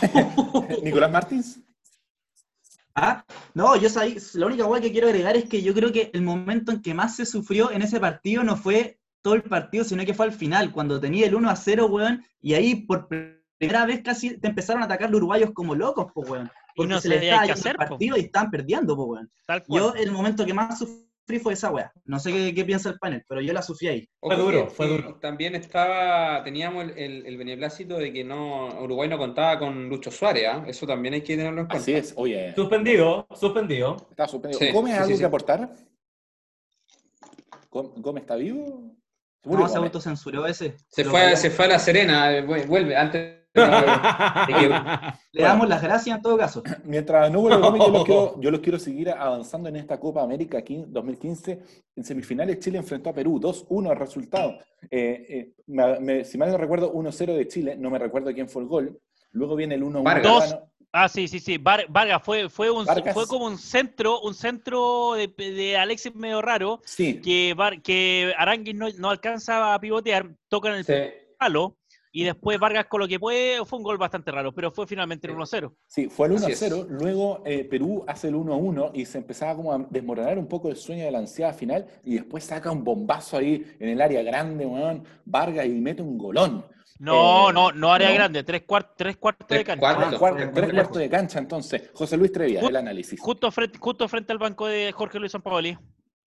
Nicolás 0.82 1.10
Martins. 1.10 1.60
Ah, 2.94 3.24
no, 3.54 3.76
yo 3.76 3.88
sabía, 3.88 4.16
la 4.34 4.46
única 4.46 4.80
que 4.80 4.92
quiero 4.92 5.08
agregar 5.08 5.36
es 5.36 5.48
que 5.48 5.62
yo 5.62 5.72
creo 5.72 5.92
que 5.92 6.10
el 6.12 6.22
momento 6.22 6.72
en 6.72 6.82
que 6.82 6.92
más 6.92 7.16
se 7.16 7.24
sufrió 7.24 7.70
en 7.70 7.80
ese 7.80 7.98
partido 7.98 8.44
no 8.44 8.56
fue 8.56 9.00
todo 9.22 9.34
el 9.34 9.42
partido, 9.42 9.84
sino 9.84 10.04
que 10.04 10.14
fue 10.14 10.26
al 10.26 10.32
final, 10.32 10.72
cuando 10.72 11.00
tenía 11.00 11.26
el 11.26 11.34
1 11.34 11.48
a 11.48 11.56
0, 11.56 11.86
weón, 11.86 12.24
y 12.40 12.54
ahí 12.54 12.74
por 12.74 13.08
primera 13.08 13.86
vez 13.86 14.02
casi 14.02 14.36
te 14.38 14.48
empezaron 14.48 14.82
a 14.82 14.86
atacar 14.86 15.08
los 15.08 15.18
uruguayos 15.18 15.52
como 15.52 15.74
locos, 15.74 16.10
pues, 16.12 16.28
weón. 16.28 16.50
Porque 16.74 16.92
no 16.92 17.00
se 17.00 17.08
les 17.08 17.32
hacer, 17.32 17.72
el 17.72 17.86
po. 17.86 17.90
partido 17.90 18.16
y 18.16 18.20
estaban 18.20 18.50
perdiendo, 18.50 18.96
pues, 18.96 19.08
weón. 19.08 19.30
Tal 19.46 19.62
cual. 19.62 19.82
Yo, 19.82 19.94
el 19.94 20.10
momento 20.10 20.44
que 20.44 20.52
más 20.52 20.78
sufrí 20.78 21.11
fue 21.40 21.54
esa 21.54 21.70
weá. 21.70 21.92
No 22.04 22.18
sé 22.18 22.30
qué, 22.32 22.54
qué 22.54 22.64
piensa 22.64 22.90
el 22.90 22.98
panel, 22.98 23.24
pero 23.28 23.40
yo 23.40 23.52
la 23.52 23.62
sufrí 23.62 23.88
ahí. 23.88 24.08
Fue 24.20 24.36
duro, 24.36 24.64
que- 24.66 24.70
fue 24.70 24.86
duro. 24.88 25.14
También 25.20 25.54
estaba, 25.54 26.42
teníamos 26.44 26.84
el, 26.84 26.98
el, 26.98 27.26
el 27.26 27.36
beneplácito 27.38 27.96
de 27.98 28.12
que 28.12 28.22
no 28.24 28.68
Uruguay 28.82 29.08
no 29.08 29.16
contaba 29.18 29.58
con 29.58 29.88
Lucho 29.88 30.10
Suárez, 30.10 30.44
¿ah? 30.48 30.64
eso 30.66 30.86
también 30.86 31.14
hay 31.14 31.22
que 31.22 31.36
tenerlo 31.36 31.62
en 31.62 31.66
cuenta. 31.66 31.82
Así 31.82 31.92
es. 31.94 32.12
Oye, 32.16 32.52
Suspendido, 32.54 33.26
suspendido. 33.34 33.96
está 34.10 34.28
suspendido. 34.28 34.58
Sí, 34.60 34.70
¿Gómez 34.72 34.92
sí, 34.94 34.98
algo 34.98 35.12
sí, 35.14 35.18
que 35.20 35.24
aportar? 35.24 35.72
¿Gó- 37.70 37.92
¿Gómez 37.96 38.22
está 38.22 38.36
vivo? 38.36 38.94
No, 39.44 39.68
se 39.68 39.76
autocensuró 39.78 40.46
ese. 40.46 40.76
Se 40.88 41.04
fue, 41.04 41.36
se 41.36 41.50
fue 41.50 41.64
a 41.64 41.68
La 41.68 41.78
Serena, 41.78 42.36
eh, 42.36 42.46
vu- 42.46 42.64
vuelve, 42.66 42.96
antes 42.96 43.41
Le 45.32 45.42
damos 45.42 45.68
las 45.68 45.82
gracias 45.82 46.16
en 46.16 46.22
todo 46.22 46.36
caso. 46.38 46.62
Mientras 46.84 47.30
no 47.30 47.40
vuelva 47.40 47.60
yo 47.78 47.88
los, 47.88 48.04
quiero, 48.04 48.34
yo 48.40 48.50
los 48.50 48.60
quiero 48.60 48.78
seguir 48.78 49.10
avanzando 49.10 49.68
en 49.68 49.76
esta 49.76 49.98
Copa 50.00 50.22
América 50.22 50.58
aquí 50.58 50.84
2015. 50.86 51.58
En 51.96 52.04
semifinales 52.04 52.58
Chile 52.60 52.78
enfrentó 52.78 53.10
a 53.10 53.14
Perú, 53.14 53.38
2-1 53.40 53.90
el 53.92 53.98
resultado. 53.98 54.58
Eh, 54.90 55.26
eh, 55.28 55.52
me- 55.66 56.00
me- 56.00 56.24
si 56.24 56.38
mal 56.38 56.50
no 56.50 56.56
recuerdo, 56.58 56.92
1-0 56.92 57.34
de 57.34 57.48
Chile, 57.48 57.76
no 57.78 57.90
me 57.90 57.98
recuerdo 57.98 58.32
quién 58.32 58.48
fue 58.48 58.62
el 58.62 58.68
gol. 58.68 58.98
Luego 59.32 59.56
viene 59.56 59.74
el 59.74 59.82
1-1 59.82 60.02
Vargas. 60.02 60.22
peruano. 60.22 60.68
Ah, 60.94 61.08
sí, 61.08 61.26
sí, 61.26 61.38
sí. 61.40 61.56
Var- 61.56 61.86
Vargas 61.88 62.22
fue, 62.22 62.50
fue, 62.50 62.70
un, 62.70 62.84
Vargas. 62.84 63.14
fue 63.14 63.26
como 63.26 63.46
un 63.46 63.56
centro, 63.56 64.20
un 64.20 64.34
centro 64.34 65.14
de, 65.14 65.26
de 65.28 65.76
Alexis 65.78 66.14
medio 66.14 66.42
raro, 66.42 66.80
Sí, 66.84 67.18
que, 67.22 67.56
que 67.82 68.34
Aranguis 68.36 68.74
no, 68.74 68.86
no 68.98 69.08
alcanza 69.08 69.72
a 69.72 69.78
pivotear, 69.80 70.28
tocan 70.48 70.74
el 70.74 70.84
Sí. 70.84 70.92
palo, 71.38 71.78
y 72.14 72.24
después 72.24 72.58
Vargas 72.60 72.86
con 72.86 73.00
lo 73.00 73.08
que 73.08 73.18
puede, 73.18 73.64
fue 73.64 73.78
un 73.78 73.82
gol 73.84 73.96
bastante 73.98 74.30
raro, 74.30 74.52
pero 74.52 74.70
fue 74.70 74.86
finalmente 74.86 75.26
el 75.26 75.34
1-0. 75.34 75.74
sí, 75.86 76.08
fue 76.08 76.28
el 76.28 76.36
Así 76.36 76.52
es. 76.52 76.62
1-0. 76.62 76.86
Luego 76.88 77.42
eh, 77.46 77.64
Perú 77.64 78.04
hace 78.06 78.28
el 78.28 78.34
1-1 78.34 78.90
y 78.94 79.06
se 79.06 79.18
empezaba 79.18 79.56
como 79.56 79.72
a 79.72 79.78
desmoronar 79.90 80.38
un 80.38 80.46
poco 80.46 80.68
el 80.68 80.76
sueño 80.76 81.04
de 81.04 81.10
la 81.10 81.18
ansiedad 81.18 81.56
final 81.56 81.86
y 82.04 82.14
después 82.16 82.44
saca 82.44 82.70
un 82.70 82.84
bombazo 82.84 83.38
ahí 83.38 83.64
en 83.80 83.88
el 83.88 84.00
área 84.00 84.22
grande, 84.22 84.66
weón, 84.66 85.04
Vargas 85.24 85.66
y 85.66 85.70
mete 85.70 86.02
un 86.02 86.18
golón. 86.18 86.64
No, 86.98 87.50
Eh, 87.50 87.52
no, 87.54 87.72
no 87.72 87.92
área 87.92 88.10
no. 88.10 88.14
grande, 88.14 88.44
tres, 88.44 88.62
cuart- 88.66 88.90
tres 88.96 89.16
cuartos 89.16 89.48
de 89.48 89.64
cancha. 89.64 89.80
cuartos. 89.80 90.04
Ah, 90.22 90.50
tres 90.54 90.72
cuartos 90.72 90.98
de 90.98 91.08
cancha, 91.10 91.38
entonces. 91.38 91.90
José 91.94 92.16
Luis 92.16 92.30
Trevia, 92.30 92.60
Ju- 92.60 92.68
el 92.68 92.76
análisis. 92.76 93.18
Justo 93.20 93.50
frente, 93.50 93.78
justo 93.78 94.06
frente 94.06 94.30
al 94.32 94.38
banco 94.38 94.66
de 94.68 94.92
Jorge 94.92 95.18
Luis 95.18 95.32
Sampaoli. 95.32 95.76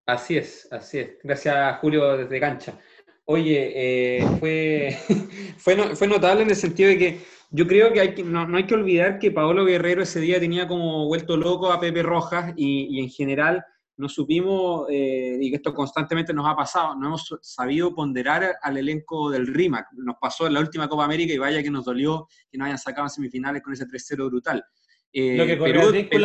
Así 0.08 0.38
es, 0.38 0.68
así 0.72 1.00
es. 1.00 1.18
Gracias, 1.24 1.80
Julio, 1.80 2.18
desde 2.18 2.40
cancha. 2.40 2.78
Oye, 3.26 3.72
eh, 4.20 4.26
fue, 4.40 4.98
fue, 5.58 5.76
no- 5.76 5.96
fue 5.96 6.08
notable 6.08 6.44
en 6.44 6.50
el 6.50 6.56
sentido 6.56 6.90
de 6.90 6.98
que 6.98 7.20
yo 7.52 7.68
creo 7.68 7.92
que, 7.94 8.00
hay 8.02 8.14
que 8.14 8.24
no, 8.24 8.48
no 8.48 8.58
hay 8.58 8.66
que 8.66 8.76
olvidar 8.76 9.18
que 9.20 9.32
Paolo 9.32 9.66
Guerrero 9.66 10.04
ese 10.04 10.20
día 10.20 10.40
tenía 10.40 10.68
como 10.68 11.06
vuelto 11.08 11.38
loco 11.38 11.72
a 11.72 11.80
Pepe 11.80 12.04
Rojas 12.04 12.54
y, 12.56 12.88
y 12.98 13.00
en 13.00 13.10
general 13.10 13.64
no 13.98 14.10
supimos, 14.10 14.88
eh, 14.90 15.38
y 15.40 15.50
que 15.50 15.56
esto 15.56 15.74
constantemente 15.74 16.34
nos 16.34 16.46
ha 16.48 16.54
pasado, 16.56 16.96
no 16.98 17.08
hemos 17.08 17.34
sabido 17.42 17.96
ponderar 17.96 18.56
al 18.62 18.76
elenco 18.78 19.30
del 19.32 19.48
RIMAC. 19.48 19.88
Nos 19.94 20.18
pasó 20.20 20.48
en 20.48 20.54
la 20.54 20.60
última 20.60 20.90
Copa 20.90 21.06
América 21.06 21.34
y 21.34 21.38
vaya 21.38 21.64
que 21.64 21.72
nos 21.72 21.86
dolió 21.86 22.28
que 22.52 22.58
no 22.58 22.66
hayan 22.66 22.78
sacado 22.78 23.06
en 23.06 23.10
semifinales 23.10 23.62
con 23.64 23.72
ese 23.72 23.86
3-0 23.88 24.28
brutal. 24.28 24.66
Eh, 25.14 25.38
Lo 25.38 25.46
que 25.46 25.58
corrió 25.58 25.74
Perú- 25.82 25.88
el 25.96 26.08
pues. 26.10 26.20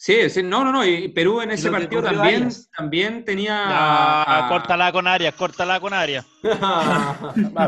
Sí, 0.00 0.30
sí, 0.30 0.44
no, 0.44 0.62
no, 0.62 0.70
no, 0.70 0.86
y 0.86 1.08
Perú 1.08 1.40
en 1.42 1.50
ese 1.50 1.70
partido 1.72 2.00
también, 2.02 2.42
Arias. 2.42 2.70
también 2.76 3.24
tenía... 3.24 3.48
Ya, 3.48 4.22
a- 4.22 4.46
a- 4.46 4.48
córtala 4.48 4.92
con 4.92 5.08
área, 5.08 5.32
córtala 5.32 5.80
con 5.80 5.92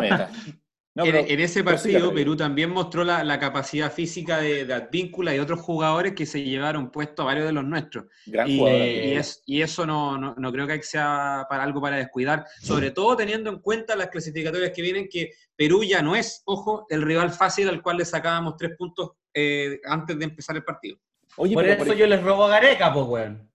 meta. 0.00 0.30
No, 0.94 1.04
en, 1.04 1.14
ese 1.40 1.62
partido. 1.64 2.12
Perú 2.12 2.36
también 2.36 2.70
mostró 2.70 3.04
la, 3.04 3.22
la 3.24 3.38
capacidad 3.38 3.92
física 3.92 4.38
de, 4.38 4.64
de 4.64 4.74
Advíncula 4.74 5.34
y 5.34 5.38
otros 5.38 5.60
jugadores 5.60 6.14
que 6.14 6.26
se 6.26 6.42
llevaron 6.42 6.90
puesto 6.90 7.22
a 7.22 7.26
varios 7.26 7.46
de 7.46 7.52
los 7.52 7.64
nuestros. 7.64 8.06
Gran 8.26 8.48
Y, 8.48 8.58
jugador. 8.58 8.80
y 8.80 9.12
es- 9.16 9.42
y 9.46 9.62
eso 9.62 9.84
no, 9.86 10.16
no- 10.16 10.34
no 10.36 10.52
creo 10.52 10.66
que 10.68 10.82
sea 10.84 11.46
para 11.50 11.64
algo 11.64 11.80
para 11.80 11.96
descuidar, 11.96 12.44
sobre 12.60 12.92
todo 12.92 13.16
teniendo 13.16 13.50
en 13.50 13.58
cuenta 13.58 13.96
las 13.96 14.08
clasificatorias 14.08 14.70
que 14.74 14.82
vienen, 14.82 15.08
que 15.10 15.30
Perú 15.56 15.82
ya 15.84 16.00
no 16.02 16.14
es, 16.14 16.42
ojo, 16.44 16.86
el 16.90 17.02
rival 17.02 17.30
fácil 17.30 17.68
al 17.68 17.82
cual 17.82 17.96
le 17.96 18.04
sacábamos 18.04 18.56
tres 18.56 18.72
puntos 18.78 19.12
eh, 19.34 19.80
antes 19.84 20.16
de 20.18 20.24
empezar 20.24 20.54
el 20.56 20.64
partido. 20.64 20.96
Oye, 21.40 21.54
Por 21.54 21.64
pero, 21.64 21.74
eso 21.74 21.84
por, 21.86 21.96
yo 21.96 22.06
les 22.06 22.22
robo 22.22 22.44
a 22.44 22.48
Gareca, 22.50 22.92
pues, 22.92 23.06
weón. 23.06 23.50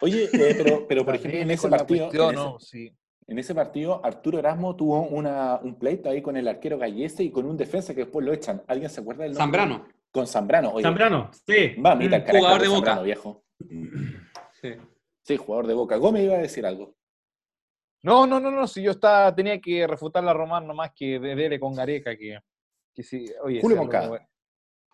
oye, 0.00 0.24
eh, 0.32 0.54
pero, 0.56 0.86
pero 0.88 1.04
por 1.04 1.14
ejemplo, 1.16 1.40
en 1.40 1.50
ese 1.50 1.68
partido, 1.68 2.06
cuestión, 2.06 2.28
en 2.30 2.34
ese- 2.34 2.44
¿no? 2.44 2.58
Sí. 2.60 2.96
En 3.28 3.38
ese 3.38 3.54
partido, 3.54 4.00
Arturo 4.04 4.38
Erasmo 4.38 4.74
tuvo 4.76 5.02
una, 5.02 5.58
un 5.62 5.78
pleito 5.78 6.08
ahí 6.08 6.22
con 6.22 6.36
el 6.36 6.46
arquero 6.48 6.78
Gallese 6.78 7.24
y 7.24 7.30
con 7.30 7.44
un 7.44 7.56
defensa 7.56 7.92
que 7.92 8.02
después 8.04 8.24
lo 8.24 8.32
echan. 8.32 8.62
¿Alguien 8.68 8.88
se 8.88 9.00
acuerda 9.00 9.24
del 9.24 9.32
nombre? 9.32 9.60
Zambrano. 9.60 9.88
Con 10.12 10.26
Zambrano. 10.26 10.70
Oye, 10.70 10.82
Zambrano, 10.84 11.30
sí. 11.46 11.74
Mamita, 11.76 12.16
el 12.16 12.22
Mm, 12.22 12.26
jugador 12.38 12.60
de 12.62 12.68
de 12.68 12.74
Boca. 12.74 13.02
Viejo. 13.02 13.44
Sí. 14.62 14.72
Sí, 15.22 15.36
jugador 15.36 15.66
de 15.66 15.74
Boca. 15.74 15.96
Gómez 15.96 16.22
iba 16.24 16.34
a 16.34 16.38
decir 16.38 16.64
algo. 16.64 16.94
No, 18.02 18.26
no, 18.26 18.38
no, 18.40 18.50
no, 18.50 18.66
si 18.66 18.80
yo 18.82 18.92
estaba, 18.92 19.34
tenía 19.34 19.60
que 19.60 19.86
refutar 19.86 20.22
la 20.24 20.32
Román 20.32 20.66
nomás 20.66 20.92
que 20.94 21.18
de- 21.18 21.34
dele 21.34 21.58
con 21.60 21.74
Gareca, 21.74 22.16
que, 22.16 22.38
que 22.94 23.02
sí, 23.02 23.26
oye, 23.42 23.60
Julio 23.60 23.76
sí, 23.76 23.82
Moncada. 23.82 24.26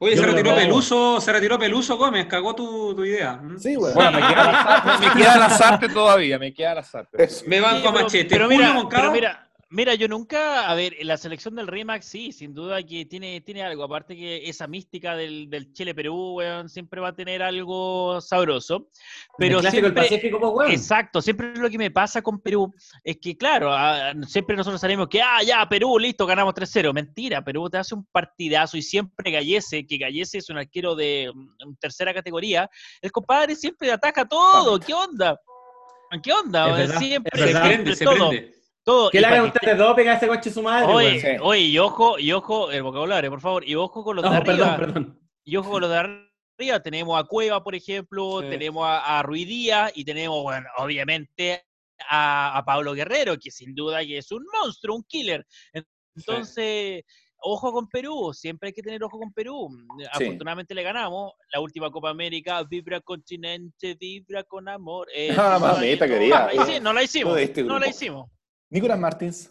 Oye, 0.02 0.16
Yo 0.16 0.22
se 0.22 0.26
retiró. 0.32 0.56
Peluso, 0.56 1.20
se 1.20 1.32
retiró 1.32 1.56
Peluso 1.60 1.96
Gómez, 1.96 2.26
cagó 2.26 2.56
tu, 2.56 2.92
tu 2.92 3.04
idea. 3.04 3.40
Sí, 3.56 3.76
güey. 3.76 3.94
Bueno, 3.94 4.10
me 4.10 4.26
queda 4.26 4.42
la 4.42 4.98
me 4.98 5.12
queda 5.22 5.48
todavía, 5.88 6.38
me 6.40 6.52
queda 6.52 6.74
la 6.74 6.82
Sarte. 6.82 7.22
Eso. 7.22 7.44
Me 7.46 7.60
banco 7.60 7.86
Sí, 7.86 7.94
machete. 8.02 8.28
Pero 8.28 8.46
Julio 8.46 8.58
mira, 8.58 8.72
Moncada, 8.72 9.02
pero 9.02 9.12
mira, 9.12 9.48
mira, 9.72 9.94
yo 9.94 10.06
nunca, 10.06 10.68
a 10.68 10.74
ver, 10.74 10.94
la 11.00 11.16
selección 11.16 11.56
del 11.56 11.66
RIMAX 11.66 12.04
sí, 12.04 12.30
sin 12.30 12.54
duda 12.54 12.82
que 12.82 13.06
tiene, 13.06 13.40
tiene 13.40 13.62
algo, 13.62 13.85
aparte 13.85 14.14
que 14.14 14.48
esa 14.48 14.66
mística 14.66 15.16
del, 15.16 15.48
del 15.48 15.72
Chile-Perú, 15.72 16.35
weón, 16.37 16.68
siempre 16.68 17.00
va 17.00 17.08
a 17.08 17.14
tener 17.14 17.42
algo 17.42 18.20
sabroso, 18.20 18.90
pero 19.38 19.58
el 19.58 19.62
del 19.64 19.72
siempre, 19.72 19.92
Pacífico, 19.92 20.38
pues, 20.38 20.52
weón. 20.52 20.70
Exacto, 20.70 21.22
siempre 21.22 21.56
lo 21.56 21.70
que 21.70 21.78
me 21.78 21.90
pasa 21.90 22.22
con 22.22 22.40
Perú 22.40 22.72
es 23.02 23.16
que, 23.16 23.37
claro, 23.37 23.72
ah, 23.72 24.12
siempre 24.26 24.56
nosotros 24.56 24.80
salimos 24.80 25.08
que, 25.08 25.22
ah, 25.22 25.42
ya, 25.44 25.66
Perú, 25.68 25.98
listo, 25.98 26.26
ganamos 26.26 26.54
3-0. 26.54 26.92
Mentira, 26.92 27.42
Perú 27.42 27.68
te 27.70 27.78
hace 27.78 27.94
un 27.94 28.04
partidazo 28.04 28.76
y 28.76 28.82
siempre 28.82 29.30
Gallese, 29.30 29.87
que 29.87 29.96
Gallese 29.96 30.38
es 30.38 30.50
un 30.50 30.58
arquero 30.58 30.94
de 30.94 31.32
mm, 31.35 31.74
tercera 31.80 32.12
categoría, 32.12 32.68
el 33.00 33.11
compadre 33.11 33.56
siempre 33.56 33.90
ataca 33.90 34.26
todo. 34.28 34.78
¿Qué 34.78 34.92
onda? 34.92 35.40
¿Qué 36.22 36.32
onda? 36.32 36.66
Verdad, 36.74 36.98
siempre, 36.98 37.40
se 37.40 37.96
se 37.96 38.04
todo, 38.04 38.28
prende. 38.28 38.62
Todo. 38.85 39.11
Que 39.11 39.21
le 39.21 39.27
haga 39.27 39.37
pa' 39.38 39.42
un 39.45 39.51
que 39.53 39.59
test 39.61 39.79
doping 39.79 40.07
a 40.09 40.14
ese 40.14 40.27
coche 40.29 40.51
su 40.51 40.62
madre, 40.62 40.92
Oye, 41.40 41.61
y 41.61 41.79
ojo, 41.79 42.18
y 42.18 42.33
ojo, 42.33 42.71
el 42.71 42.83
vocabulario, 42.83 43.31
por 43.31 43.40
favor, 43.40 43.68
y 43.68 43.75
ojo 43.75 44.03
con 44.05 44.16
los 44.16 44.23
de 44.29 44.37
arriba. 44.37 44.77
perdón, 44.77 44.95
perdón. 44.95 45.21
Y 45.45 45.57
ojo 45.57 45.71
con 45.71 45.81
los 45.81 45.90
de 45.90 45.97
arriba, 45.97 46.81
tenemos 46.83 47.18
a 47.21 47.25
Cueva, 47.25 47.62
por 47.64 47.75
ejemplo, 47.75 48.40
Sí. 48.42 48.49
tenemos 48.51 48.85
a, 48.87 49.18
a 49.18 49.23
Ruiz 49.23 49.47
Díaz 49.47 49.92
y 49.95 50.05
tenemos, 50.05 50.42
bueno, 50.42 50.66
obviamente 50.79 51.64
a, 52.09 52.57
a 52.59 52.64
Pablo 52.64 52.92
Guerrero, 52.95 53.37
que 53.38 53.51
sin 53.51 53.75
duda 53.75 54.01
que 54.05 54.18
es 54.18 54.31
un 54.33 54.45
monstruo, 54.53 54.97
un 54.97 55.05
killer. 55.05 55.47
Entonces, 56.16 57.05
ojo 57.38 57.73
con 57.73 57.88
Perú, 57.88 58.33
siempre 58.35 58.68
hay 58.68 58.73
que 58.73 58.83
tener 58.83 59.03
ojo 59.03 59.18
con 59.18 59.33
Perú. 59.33 59.68
Sí. 59.99 60.05
Afortunadamente 60.12 60.75
le 60.75 60.83
ganamos 60.83 61.33
la 61.53 61.61
última 61.61 61.90
Copa 61.90 62.11
América, 62.11 62.62
vibra 62.64 63.01
continente, 63.01 63.95
vibra 63.95 64.45
con 64.45 64.68
amor. 64.68 65.09
Eh, 65.14 65.35
Ah, 65.37 65.59
mamita 65.61 66.07
querida. 66.07 66.51
No 66.81 66.92
la 66.92 67.03
hicimos, 67.03 67.37
no 67.64 67.79
la 67.79 67.88
hicimos. 67.88 68.29
Nicolás 68.72 68.98
Martins. 68.98 69.50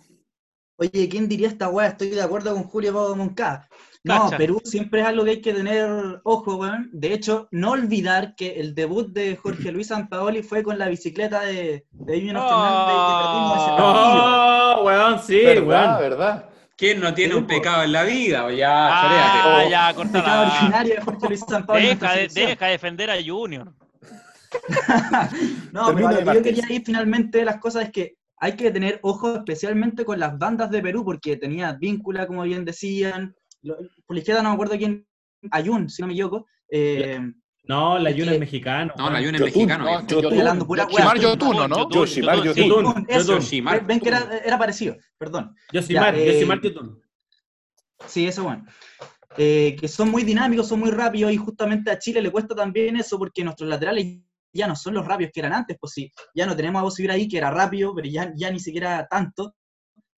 Oye, 0.78 1.08
¿quién 1.08 1.28
diría 1.30 1.48
esta 1.48 1.70
weá? 1.70 1.88
Estoy 1.90 2.10
de 2.10 2.22
acuerdo 2.24 2.54
con 2.56 2.64
Julio 2.64 2.92
Pablo 2.92 3.16
Moncada. 3.16 3.70
No, 4.04 4.24
Cacha. 4.24 4.38
Perú 4.38 4.60
siempre 4.64 5.02
es 5.02 5.06
algo 5.08 5.24
que 5.24 5.30
hay 5.30 5.42
que 5.42 5.54
tener 5.54 6.20
ojo, 6.24 6.56
weón. 6.56 6.90
De 6.92 7.14
hecho, 7.14 7.48
no 7.52 7.72
olvidar 7.72 8.34
que 8.36 8.60
el 8.60 8.74
debut 8.74 9.10
de 9.14 9.36
Jorge 9.36 9.72
Luis 9.72 9.88
Sampaoli 9.90 10.42
fue 10.42 10.64
con 10.64 10.80
la 10.80 10.88
bicicleta 10.88 11.42
de, 11.42 11.86
de 11.92 12.14
Junior 12.20 12.42
Fernández 12.50 12.96
y 12.96 13.06
que 13.06 13.22
perdimos 13.22 13.58
ese 13.62 13.70
partido. 13.78 14.76
No, 14.76 14.82
weón, 14.84 15.20
sí, 15.22 15.36
¿Verdad? 15.46 15.66
weón. 16.00 16.00
¿Verdad? 16.10 16.50
¿Quién 16.76 17.00
no 17.00 17.14
tiene 17.14 17.36
un 17.36 17.46
pecado 17.46 17.84
en 17.84 17.92
la 17.92 18.02
vida? 18.04 18.46
O 18.46 18.50
Ya, 18.50 18.88
Ah, 18.90 19.02
choréate. 19.04 19.70
ya, 19.70 19.90
El 19.92 19.96
pecado 19.96 20.12
cortala. 20.12 20.42
originario 20.52 20.96
de 20.96 21.02
Jorge 21.02 21.28
Luis 21.28 21.40
Sampaoli. 21.48 21.82
en 21.84 21.88
nuestra 21.90 22.10
Deja, 22.16 22.34
de- 22.34 22.48
deja 22.48 22.66
de 22.66 22.72
defender 22.72 23.12
a 23.12 23.16
Junior. 23.24 23.72
No, 25.72 25.94
pero 25.94 26.08
a 26.08 26.12
lo 26.12 26.18
que 26.26 26.34
yo 26.34 26.42
quería 26.42 26.72
ir 26.72 26.84
finalmente 26.84 27.38
de 27.38 27.46
las 27.46 27.58
cosas 27.58 27.84
es 27.86 27.92
que 27.92 28.16
hay 28.42 28.56
que 28.56 28.72
tener 28.72 29.00
ojo 29.04 29.36
especialmente 29.36 30.04
con 30.04 30.20
las 30.20 30.38
bandas 30.38 30.72
de 30.72 30.82
Perú, 30.82 31.06
porque 31.06 31.38
tenía 31.38 31.74
víncula, 31.74 32.26
como 32.26 32.42
bien 32.42 32.66
decían. 32.66 33.36
Por 33.64 34.16
la 34.16 34.20
izquierda 34.20 34.42
no 34.42 34.50
me 34.50 34.56
acuerdo 34.56 34.76
quién, 34.78 35.08
Ayun, 35.52 35.88
si 35.90 36.02
no 36.02 36.08
me 36.08 36.14
equivoco. 36.14 36.48
Eh, 36.70 37.20
No, 37.66 38.00
la 38.00 38.10
Eh, 38.10 38.16
es 38.20 38.40
mexicano. 38.40 38.94
No, 38.98 39.12
la. 39.12 39.22
Yuna 39.22 39.38
es 39.38 39.44
mexicano. 39.44 40.00
estoy 40.00 40.40
hablando 40.40 40.66
pura. 40.66 40.88
Yoshimar 40.90 41.20
Yotuno, 41.20 41.68
¿no? 41.68 41.78
Yotun, 41.78 42.00
Yoshimar 42.00 42.36
Yotun, 42.38 42.54
Yotun. 42.56 42.64
sí. 42.64 42.70
Yotun, 42.70 43.06
eso. 43.08 43.36
Yoshimar 43.36 43.86
Ven 43.86 44.00
que 44.00 44.10
era, 44.10 44.40
era 44.44 44.58
parecido, 44.58 44.98
perdón. 45.20 45.56
Yosimar, 45.72 46.16
Ya, 46.16 46.22
eh, 46.22 46.34
Yosimar 46.34 46.62
Yotun. 46.62 47.00
Sí, 48.08 48.26
eso 48.26 48.44
bueno. 48.44 48.66
Eh, 49.38 49.78
que 49.80 49.88
son 49.88 50.10
muy 50.10 50.24
dinámicos, 50.24 50.68
son 50.68 50.80
muy 50.80 50.90
rápidos 50.90 51.32
y 51.32 51.38
justamente 51.38 51.92
a 51.92 52.00
Chile 52.00 52.24
le 52.24 52.32
cuesta 52.32 52.56
también 52.56 52.96
eso 52.98 53.20
porque 53.20 53.44
nuestros 53.44 53.70
laterales 53.70 54.18
ya 54.54 54.68
no 54.68 54.76
son 54.76 54.94
los 54.94 55.06
rápidos 55.06 55.32
que 55.34 55.40
eran 55.42 55.54
antes, 55.54 55.78
pues 55.80 55.94
sí, 55.94 56.12
ya 56.36 56.46
no 56.46 56.56
tenemos 56.56 56.80
a 56.80 56.84
Bosibir 56.84 57.12
ahí 57.12 57.28
que 57.28 57.38
era 57.38 57.52
rápido, 57.52 57.94
pero 57.96 58.08
ya, 58.10 58.32
ya 58.36 58.50
ni 58.52 58.60
siquiera 58.60 59.08
tanto. 59.10 59.56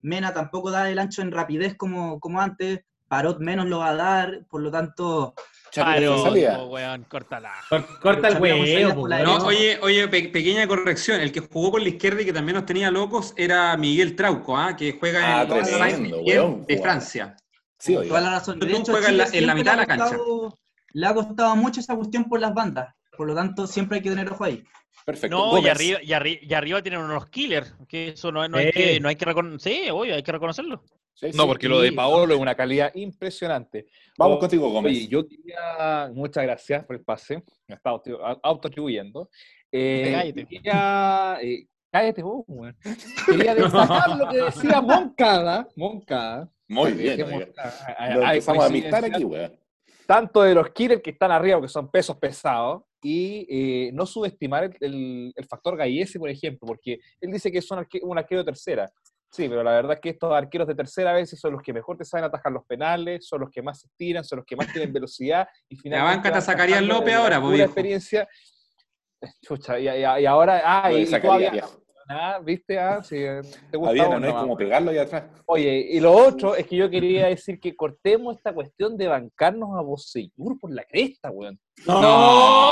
Mena 0.02 0.34
tampoco 0.34 0.70
da 0.72 0.90
el 0.90 1.00
ancho 1.00 1.22
en 1.22 1.32
rapidez 1.32 1.76
como, 1.78 2.20
como 2.20 2.42
antes, 2.42 2.82
Parot 3.08 3.40
menos 3.40 3.68
lo 3.68 3.80
va 3.80 3.90
a 3.90 3.96
dar, 3.96 4.46
por 4.50 4.62
lo 4.62 4.70
tanto, 4.72 5.34
Chapita 5.72 5.96
Paro, 5.96 6.24
salida. 6.24 6.58
po, 6.58 6.66
weón, 6.66 7.04
córtala. 7.06 7.52
Cor- 7.70 8.00
Corta 8.00 8.28
el 8.28 8.42
huevo. 8.42 9.08
No, 9.08 9.08
derecha. 9.08 9.44
oye, 9.46 9.80
oye, 9.82 10.08
pe- 10.08 10.30
pequeña 10.30 10.68
corrección. 10.68 11.22
El 11.22 11.32
que 11.32 11.40
jugó 11.40 11.72
por 11.72 11.82
la 11.82 11.90
izquierda 11.90 12.22
y 12.22 12.26
que 12.26 12.34
también 12.34 12.56
nos 12.58 12.66
tenía 12.66 12.92
locos 12.92 13.34
era 13.38 13.76
Miguel 13.78 14.16
Trauco, 14.16 14.58
¿ah? 14.58 14.76
que 14.76 14.98
juega 15.00 15.20
Ah, 15.22 15.44
en 15.44 15.52
el 15.52 15.64
tremendo, 15.64 15.78
Saint-Étienne 15.78 16.24
weón, 16.42 16.66
de. 16.66 16.78
Francia. 16.82 17.38
Sí, 17.80 17.94
toda 17.94 18.06
oiga. 18.06 18.22
la 18.22 18.30
razón. 18.32 18.60
De 18.60 18.66
Yotun 18.68 18.82
hecho, 18.82 18.92
juega 18.94 19.10
en 19.10 19.18
la- 19.18 19.28
en 19.32 19.48
la 19.48 19.56
mitad 19.56 19.72
de 19.72 19.78
la 19.78 19.86
cancha. 19.86 20.06
costado- 20.18 20.60
Le 20.94 21.08
ha 21.08 21.14
costado 21.14 21.56
mucho 21.56 21.80
esa 21.80 21.96
cuestión 21.96 22.26
por 22.26 22.40
las 22.40 22.54
bandas, 22.54 22.94
por 23.18 23.28
lo 23.28 23.36
tanto 23.36 23.68
siempre 23.68 23.98
hay 23.98 24.04
que 24.04 24.10
tener 24.10 24.30
ojo 24.32 24.44
ahí. 24.44 24.64
Perfecto. 25.06 25.36
No, 25.36 25.60
y 25.60 25.68
arriba, 25.68 26.00
y, 26.02 26.08
arri- 26.10 26.40
y 26.42 26.54
arriba 26.54 26.82
tienen 26.82 27.02
unos 27.02 27.28
killers, 27.30 27.74
que 27.90 28.10
eso 28.10 28.32
no, 28.32 28.48
no 28.48 28.58
hay 28.58 28.72
que, 28.72 29.00
no 29.02 29.10
hay 29.10 29.16
que 29.18 29.26
reconocer. 29.26 29.60
Sí, 29.60 29.90
obvio, 29.90 30.16
hay 30.16 30.24
que 30.24 30.32
reconocerlo. 30.32 30.82
Sí, 31.14 31.32
sí. 31.32 31.38
No, 31.38 31.46
porque 31.46 31.68
lo 31.68 31.80
de. 31.82 31.92
Paolo 31.92 32.34
es 32.34 32.40
una 32.40 32.56
calidad 32.56 32.92
impresionante. 32.96 33.86
Vamos 34.18 34.38
Oh, 34.38 34.40
contigo, 34.40 34.70
Gómez. 34.70 34.92
Oye, 34.94 35.08
yo 35.08 35.28
quería, 35.28 36.10
muchas 36.14 36.44
gracias 36.44 36.86
por 36.86 36.96
el 36.96 37.04
pase, 37.04 37.44
me 37.68 37.76
estaba 37.76 37.98
auto- 37.98 38.40
autoatribuyendo. 38.42 39.30
Eh, 39.72 40.12
Cállate. 40.14 40.46
Quería, 40.46 41.38
eh, 41.42 41.68
cállate 41.92 42.24
vos, 42.24 42.44
weón. 42.48 42.76
Quería 43.26 43.56
destacar 43.56 44.18
lo 44.18 44.30
que 44.30 44.38
decía 44.38 44.82
Moncada, 44.82 45.68
Moncada. 45.76 46.50
Muy 46.70 46.92
bien. 46.94 47.30
Moncada- 47.30 47.96
hay- 47.98 48.14
Lo 48.14 48.20
hay 48.26 48.26
a 48.26 48.28
amistar 48.30 48.56
coincidencias 48.56 49.04
aquí, 49.16 49.24
weón. 49.26 49.60
tanto 50.08 50.42
de 50.44 50.56
los 50.56 50.70
killers 50.70 51.02
que 51.02 51.10
están 51.12 51.32
arriba, 51.32 51.60
que 51.62 51.68
son 51.68 51.92
pesos 51.92 52.16
pesados, 52.18 52.84
y 53.04 53.46
eh, 53.50 53.92
no 53.94 54.06
subestimar 54.06 54.64
el, 54.64 54.76
el- 54.80 55.34
el 55.36 55.46
factor 55.46 55.78
Gallese, 55.78 56.18
por 56.20 56.30
ejemplo, 56.30 56.66
porque 56.68 57.00
él 57.22 57.32
dice 57.32 57.52
que 57.52 57.62
son 57.62 57.80
arque- 57.80 58.00
un 58.02 58.18
arquero 58.18 58.40
de 58.42 58.46
tercera. 58.46 58.92
Sí, 59.32 59.50
pero 59.50 59.64
la 59.64 59.72
verdad 59.72 59.94
es 59.94 60.00
que 60.00 60.10
estos 60.10 60.32
arqueros 60.32 60.68
de 60.68 60.76
tercera 60.76 61.10
a 61.10 61.16
veces 61.16 61.40
son 61.40 61.54
los 61.54 61.62
que 61.64 61.74
mejor 61.74 61.98
te 61.98 62.06
saben 62.06 62.24
atajar 62.26 62.52
los 62.54 62.66
penales, 62.66 63.26
son 63.28 63.42
los 63.42 63.50
que 63.50 63.62
más 63.64 63.80
se 63.82 63.88
tiran, 63.98 64.24
son 64.24 64.38
los 64.38 64.46
que 64.46 64.56
más 64.56 64.72
tienen 64.72 64.94
velocidad. 64.94 65.48
Y 65.68 65.76
finalmente 65.76 66.30
banca 66.30 66.40
te 66.40 66.46
sacaría 66.46 66.78
el 66.78 66.88
López 66.88 67.14
la 67.14 67.20
ahora, 67.20 67.38
po, 67.38 67.46
pura 67.46 67.56
viejo. 67.56 67.68
experiencia. 67.70 68.28
Chucha, 69.42 69.80
y, 69.80 69.88
y- 69.88 70.22
y 70.22 70.26
ahora, 70.26 70.62
ah, 70.64 70.92
y, 70.92 71.06
todavía. 71.06 71.64
Ah, 72.10 72.40
¿Viste? 72.44 72.78
Ah, 72.78 73.02
sí, 73.02 73.16
eh, 73.16 73.42
te 73.72 73.78
gusta 73.78 73.94
no 74.20 74.28
es 74.28 74.34
más. 74.34 74.42
como 74.44 74.58
pegarlo 74.58 74.92
ahí 74.92 74.98
atrás. 74.98 75.24
Oye, 75.46 75.88
y 75.92 76.00
lo 76.02 76.12
otro 76.12 76.54
es 76.54 76.68
que 76.68 76.76
yo 76.76 76.90
quería 76.90 77.28
decir 77.28 77.60
que 77.62 77.76
cortemos 77.76 78.36
esta 78.36 78.54
cuestión 78.54 78.98
de 78.98 79.08
bancarnos 79.08 79.70
a 79.78 79.82
Bocellur 79.82 80.60
por 80.60 80.72
la 80.74 80.84
cresta, 80.84 81.32
weón. 81.32 81.58
No, 81.86 82.72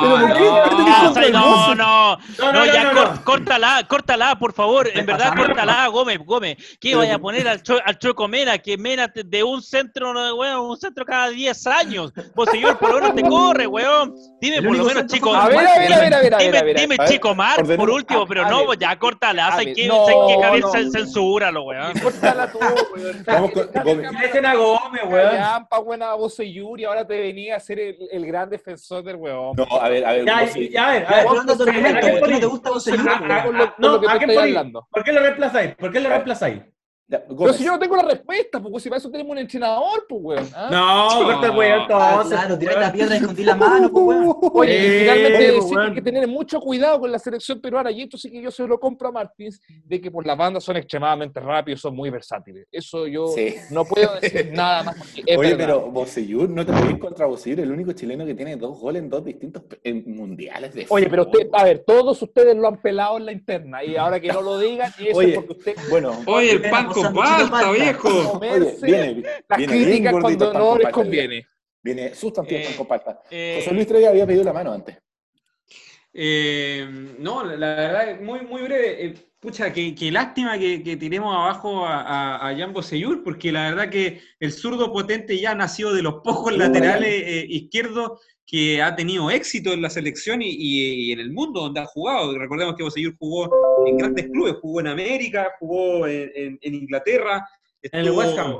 ¿Pero 0.00 0.16
por 0.16 0.32
qué? 0.36 0.44
no. 0.44 0.62
¿Qué 0.64 0.70
tenés 0.70 0.92
Ah, 0.94 1.12
no, 1.30 1.74
no, 1.74 2.18
No, 2.38 2.52
no, 2.52 2.66
ya 2.66 2.92
córtala, 3.24 3.86
córtala, 3.88 4.38
por 4.38 4.52
favor, 4.52 4.88
en 4.92 5.06
verdad, 5.06 5.32
córtala, 5.36 5.86
Gómez, 5.88 6.18
Gómez. 6.24 6.56
¿Qué 6.80 6.90
Pero- 6.90 6.98
vaya 6.98 7.14
a 7.14 7.18
poner 7.18 7.46
al, 7.48 7.62
cho- 7.62 7.80
al 7.84 7.98
Choco 7.98 8.26
Mena? 8.28 8.58
Que 8.58 8.76
Mena 8.76 9.12
de 9.14 9.42
un 9.44 9.62
centro, 9.62 10.12
no, 10.12 10.34
weón, 10.34 10.60
un 10.70 10.76
centro 10.76 11.04
cada 11.04 11.28
10 11.28 11.66
años. 11.68 12.12
Vos, 12.34 12.48
señor, 12.50 12.78
por 12.78 12.90
lo 12.90 12.94
menos 13.00 13.14
te 13.14 13.22
corre, 13.22 13.66
weón. 13.66 14.14
Dime 14.40 14.60
por 14.62 14.76
lo 14.76 14.84
menos, 14.84 15.06
chico. 15.06 15.32
A 15.34 15.48
ver, 15.48 15.58
a 15.58 15.78
ver, 15.78 15.92
a 15.92 15.98
ver, 16.00 16.14
a 16.14 16.20
ver, 16.20 16.34
a 16.34 16.38
ver, 16.38 16.44
Dime, 16.46 16.58
a 16.58 16.62
ver, 16.64 16.76
dime 16.80 16.94
a 16.98 17.02
ver, 17.02 17.08
Chico 17.08 17.34
Mar, 17.34 17.64
por 17.76 17.90
último, 17.90 18.22
a- 18.22 18.26
pero 18.26 18.44
a 18.44 18.50
no, 18.50 18.66
ver, 18.66 18.78
ya 18.78 18.98
córtala. 18.98 19.50
¿Sabes 19.52 19.68
qué, 19.76 19.88
Javier? 19.88 20.64
Censúralo, 20.90 21.62
weón. 21.64 21.92
Córtala 22.00 22.50
tú, 22.50 22.58
weón. 22.58 23.22
Vamos 23.24 23.50
con- 23.52 23.70
Gómez. 23.84 24.10
Gómez, 24.56 25.02
weón. 25.06 25.66
Buena 25.84 26.14
Bocellur, 26.14 26.80
y 26.80 26.84
ahora 26.84 27.06
te 27.06 27.20
venía 27.20 27.56
a 27.56 27.60
ser 27.60 27.78
el, 27.78 27.96
el 28.22 28.26
gran 28.28 28.48
defensor 28.48 29.02
del 29.02 29.16
weón. 29.16 29.56
No, 29.56 29.64
a 29.80 29.88
ver, 29.88 30.04
a 30.04 30.12
ver. 30.12 30.24
Ya, 30.24 30.40
vos 30.40 30.50
sí. 30.52 30.68
ya, 30.70 30.88
a 30.88 30.92
ver, 30.92 31.06
a 31.06 31.10
Ya, 31.10 31.16
ver. 31.16 31.26
pero 31.28 31.40
anda 31.40 31.56
tu 31.56 31.62
argumento, 31.62 31.98
¿A 31.98 32.00
quién 32.00 32.18
¿por 32.20 32.28
qué 32.28 32.34
no 32.34 32.40
te 32.40 32.46
gusta 32.46 32.70
No. 33.78 34.88
¿Por 34.90 35.04
qué 35.04 35.12
lo 35.12 35.20
reemplazáis? 35.20 35.74
¿Por 35.76 35.92
qué 35.92 36.00
lo 36.00 36.08
reemplazáis? 36.08 36.62
Ya, 37.08 37.22
Pero 37.26 37.52
si 37.52 37.64
yo 37.64 37.72
no 37.72 37.78
tengo 37.78 37.96
la 37.96 38.04
respuesta, 38.04 38.58
pues 38.62 38.82
si 38.82 38.88
para 38.88 38.98
eso 38.98 39.10
tenemos 39.10 39.32
un 39.32 39.38
entrenador, 39.38 40.06
pues 40.08 40.20
weón. 40.22 40.48
¿ah? 40.54 40.68
No, 40.70 41.24
corta 41.24 41.46
el 41.48 41.56
weón, 41.58 41.80
Ah, 41.90 42.12
entonces. 42.14 42.38
claro, 42.38 42.58
tirar 42.58 42.78
la 42.80 42.92
piedra 42.92 43.14
y 43.14 43.18
escondí 43.18 43.44
la 43.44 43.54
mano, 43.56 43.90
pues, 43.90 44.04
weón. 44.06 44.36
Oye, 44.54 44.76
y 44.86 45.00
finalmente 45.00 45.38
pues, 45.38 45.54
decir 45.54 45.68
que 45.68 45.74
weón. 45.76 45.88
hay 45.88 45.94
que 45.94 46.02
tener 46.02 46.28
mucho 46.28 46.60
cuidado 46.60 47.00
con 47.00 47.12
la 47.12 47.18
selección 47.18 47.60
peruana, 47.60 47.90
y 47.90 48.02
esto 48.02 48.16
sí 48.16 48.30
que 48.30 48.40
yo 48.40 48.50
se 48.50 48.66
lo 48.66 48.80
compro 48.80 49.08
a 49.08 49.12
Martins, 49.12 49.60
de 49.84 50.00
que 50.00 50.10
por 50.10 50.26
las 50.26 50.38
bandas 50.38 50.64
son 50.64 50.76
extremadamente 50.78 51.38
rápidos, 51.40 51.80
son 51.82 51.94
muy 51.94 52.08
versátiles. 52.08 52.66
Eso 52.72 53.06
yo 53.06 53.26
Sí. 53.28 53.56
no 53.70 53.84
puedo 53.84 54.18
decir 54.18 54.50
nada 54.54 54.82
más. 54.84 54.96
Oye, 55.36 55.36
verdad. 55.36 55.56
pero 55.58 55.90
Bocellur, 55.90 56.48
no 56.48 56.64
te 56.64 56.72
podés 56.72 56.98
contra 56.98 57.26
Bocellur, 57.26 57.60
el 57.60 57.72
único 57.72 57.92
chileno 57.92 58.24
que 58.24 58.34
tiene 58.34 58.56
dos 58.56 58.78
goles 58.78 59.02
en 59.02 59.10
dos 59.10 59.22
distintos 59.22 59.64
en 59.84 60.04
mundiales 60.16 60.72
de 60.72 60.86
Oye, 60.88 61.10
pero 61.10 61.24
usted, 61.24 61.48
a 61.52 61.64
ver, 61.64 61.80
todos 61.86 62.22
ustedes 62.22 62.56
lo 62.56 62.68
han 62.68 62.80
pelado 62.80 63.18
en 63.18 63.26
la 63.26 63.32
interna, 63.32 63.84
y 63.84 63.96
ahora 63.96 64.18
que 64.18 64.28
no 64.32 64.40
lo 64.40 64.58
digan, 64.58 64.90
y 64.98 65.08
eso 65.08 65.18
Oye, 65.18 65.28
es 65.30 65.34
porque 65.34 65.52
usted 65.52 65.74
Bueno, 65.90 66.12
Oye, 66.26 66.52
el 66.52 66.58
Ven, 66.60 66.70
pan 66.70 66.88
con 67.02 67.14
palta, 67.14 67.50
palta. 67.50 67.70
viejo. 67.72 68.38
oye, 68.40 68.76
viene, 68.82 69.22
las 69.48 69.58
viene 69.58 69.72
bien 69.74 69.84
críticas 69.88 70.12
gordito 70.12 70.44
cuando 70.44 70.58
no 70.58 70.68
con 70.70 70.78
les 70.78 70.84
palta, 70.84 70.90
conviene. 70.92 71.46
Viene 71.82 72.14
sustantivo 72.14 72.60
Eh, 72.60 72.74
con 72.76 72.86
palta. 72.86 73.22
Eh, 73.30 73.60
José 73.62 73.74
Luis 73.74 73.86
Trey 73.86 74.04
había 74.04 74.26
pedido 74.26 74.44
la 74.44 74.52
mano 74.52 74.72
antes. 74.72 74.96
Eh, 76.14 76.86
no, 77.18 77.44
la 77.44 77.74
verdad, 77.74 78.10
es 78.10 78.20
muy, 78.20 78.40
muy 78.42 78.62
breve. 78.62 79.06
Eh, 79.06 79.14
pucha, 79.40 79.72
qué, 79.72 79.94
qué 79.94 80.12
lástima 80.12 80.58
que, 80.58 80.82
que 80.82 80.96
tiremos 80.96 81.34
abajo 81.34 81.84
a, 81.86 82.02
a, 82.02 82.48
a 82.48 82.56
Jan 82.56 82.72
Bosellur, 82.72 83.24
porque 83.24 83.50
la 83.50 83.70
verdad 83.70 83.90
que 83.90 84.20
el 84.38 84.52
zurdo 84.52 84.92
potente 84.92 85.38
ya 85.38 85.54
nació 85.54 85.92
de 85.92 86.02
los 86.02 86.14
pocos 86.22 86.56
laterales 86.56 87.10
eh, 87.26 87.46
izquierdos 87.48 88.20
que 88.46 88.82
ha 88.82 88.94
tenido 88.94 89.30
éxito 89.30 89.72
en 89.72 89.80
la 89.82 89.88
selección 89.90 90.42
y, 90.42 90.48
y- 90.48 90.94
y 91.08 91.12
en 91.12 91.20
el 91.20 91.32
mundo 91.32 91.60
donde 91.60 91.80
ha 91.80 91.86
jugado. 91.86 92.36
Recordemos 92.38 92.74
que 92.76 92.82
Bosellur 92.82 93.14
jugó 93.18 93.50
en 93.86 93.96
grandes 93.96 94.26
clubes, 94.30 94.54
jugó 94.60 94.80
en 94.80 94.88
América, 94.88 95.52
jugó 95.58 96.06
en, 96.06 96.30
en- 96.34 96.58
en 96.60 96.74
Inglaterra. 96.74 97.46
En 97.82 98.00
el 98.00 98.06
estuvo- 98.06 98.18
West 98.20 98.38
Ham. 98.38 98.56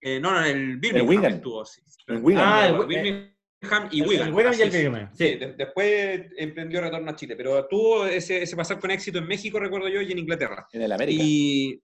eh, 0.00 0.20
no, 0.20 0.32
no, 0.32 0.44
en 0.44 0.56
el 0.56 0.76
Birmingham 0.76 1.08
Wigan. 1.08 1.32
estuvo, 1.34 1.64
sí. 1.64 1.80
En 2.08 2.24
Wigan. 2.24 2.44
Ah, 2.46 2.66
el- 2.68 2.86
Birmingham 2.86 3.88
y 3.90 4.00
el- 4.02 4.08
Wigan. 4.08 4.28
el 4.28 4.34
Wigan 4.34 4.54
y 4.58 4.62
el. 4.62 4.70
Birmingham, 4.70 5.10
Sí, 5.14 5.24
sí. 5.28 5.34
de- 5.36 5.52
después 5.54 6.20
emprendió 6.36 6.80
retorno 6.80 7.10
a 7.10 7.16
Chile, 7.16 7.34
pero 7.36 7.66
tuvo 7.66 8.06
ese, 8.06 8.42
ese 8.42 8.54
pasar 8.56 8.78
con 8.78 8.90
éxito 8.90 9.18
en 9.18 9.26
México, 9.26 9.58
recuerdo 9.58 9.88
yo, 9.88 10.00
y 10.02 10.12
en 10.12 10.18
Inglaterra. 10.18 10.66
En 10.72 10.82
el 10.82 10.92
América. 10.92 11.22
Y, 11.24 11.80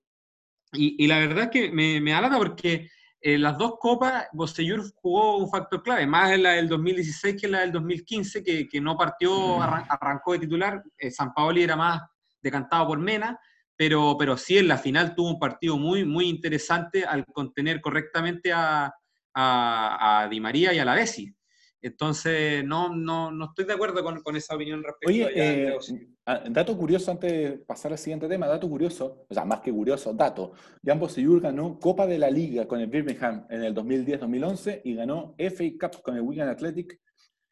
y, 0.75 1.07
la 1.07 1.19
verdad 1.19 1.45
es 1.45 1.51
que 1.51 1.71
me, 1.71 2.01
me 2.01 2.13
da 2.13 2.21
lata 2.23 2.39
porque 2.39 2.89
en 3.23 3.43
las 3.43 3.57
dos 3.57 3.75
copas 3.79 4.27
Bosellur 4.33 4.83
jugó 4.97 5.37
un 5.39 5.49
factor 5.49 5.83
clave, 5.83 6.07
más 6.07 6.33
en 6.33 6.43
la 6.43 6.51
del 6.53 6.69
2016 6.69 7.37
que 7.41 7.47
en 7.47 7.53
la 7.53 7.61
del 7.61 7.73
2015, 7.73 8.43
que, 8.43 8.69
que 8.69 8.81
no 8.81 8.97
partió, 8.97 9.61
arran- 9.63 9.87
arrancó 9.89 10.33
de 10.33 10.41
titular. 10.41 10.83
Eh, 10.99 11.11
San 11.11 11.33
Paoli 11.33 11.63
era 11.63 11.77
más 11.77 12.03
decantado 12.41 12.89
por 12.89 12.99
Mena, 12.99 13.39
pero, 13.77 14.17
pero 14.19 14.37
sí 14.37 14.59
en 14.59 14.69
la 14.69 14.77
final 14.79 15.15
tuvo 15.15 15.29
un 15.31 15.39
partido 15.39 15.77
muy, 15.79 16.05
muy 16.05 16.29
interesante 16.29 17.05
al 17.05 17.25
contener 17.27 17.81
correctamente 17.81 18.53
a, 18.53 18.93
a, 19.35 20.21
a 20.23 20.29
Di 20.29 20.41
María 20.41 20.73
y 20.73 20.79
a 20.79 20.85
la 20.85 20.95
Bessi. 20.95 21.33
Entonces, 21.83 22.65
no, 22.65 22.95
no, 22.95 23.33
no 23.33 23.47
estoy 23.47 23.65
de 23.65 23.73
acuerdo 23.73 24.05
con, 24.05 24.21
con 24.23 24.37
esa 24.37 24.55
opinión 24.55 24.85
respecto 24.85 25.09
Oye, 25.09 25.29
eh, 25.35 25.77
ah, 26.27 26.45
dato 26.49 26.79
curioso 26.79 27.11
antes 27.11 27.33
de 27.33 27.59
pasar 27.59 27.91
al 27.91 27.99
siguiente 27.99 28.29
tema, 28.29 28.47
dato 28.47 28.69
curioso, 28.69 29.27
o 29.29 29.35
sea, 29.35 29.45
más 29.45 29.61
que 29.61 29.73
curioso, 29.73 30.15
dato. 30.15 30.53
Jan 30.85 31.01
Bosellur 31.01 31.41
ganó 31.41 31.81
Copa 31.81 32.07
de 32.07 32.19
la 32.19 32.31
Liga 32.31 32.69
con 32.69 32.79
el 32.79 32.87
Birmingham 32.87 33.47
en 33.51 33.65
el 33.65 33.75
2010-2011 33.75 34.83
y 34.85 34.95
ganó 34.95 35.35
FA 35.37 35.65
Cup 35.81 36.03
con 36.03 36.15
el 36.15 36.23
Wigan 36.23 36.49
Athletic, 36.49 37.01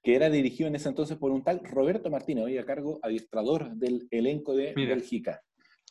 que 0.00 0.14
era 0.14 0.30
dirigido 0.30 0.68
en 0.68 0.76
ese 0.76 0.88
entonces 0.88 1.16
por 1.16 1.32
un 1.32 1.42
tal 1.42 1.60
Roberto 1.64 2.08
Martínez, 2.08 2.44
hoy 2.44 2.56
a 2.56 2.64
cargo 2.64 3.00
adiestrador 3.02 3.72
del 3.74 4.06
elenco 4.12 4.54
de 4.54 4.72
Mira. 4.76 4.94
Bélgica. 4.94 5.42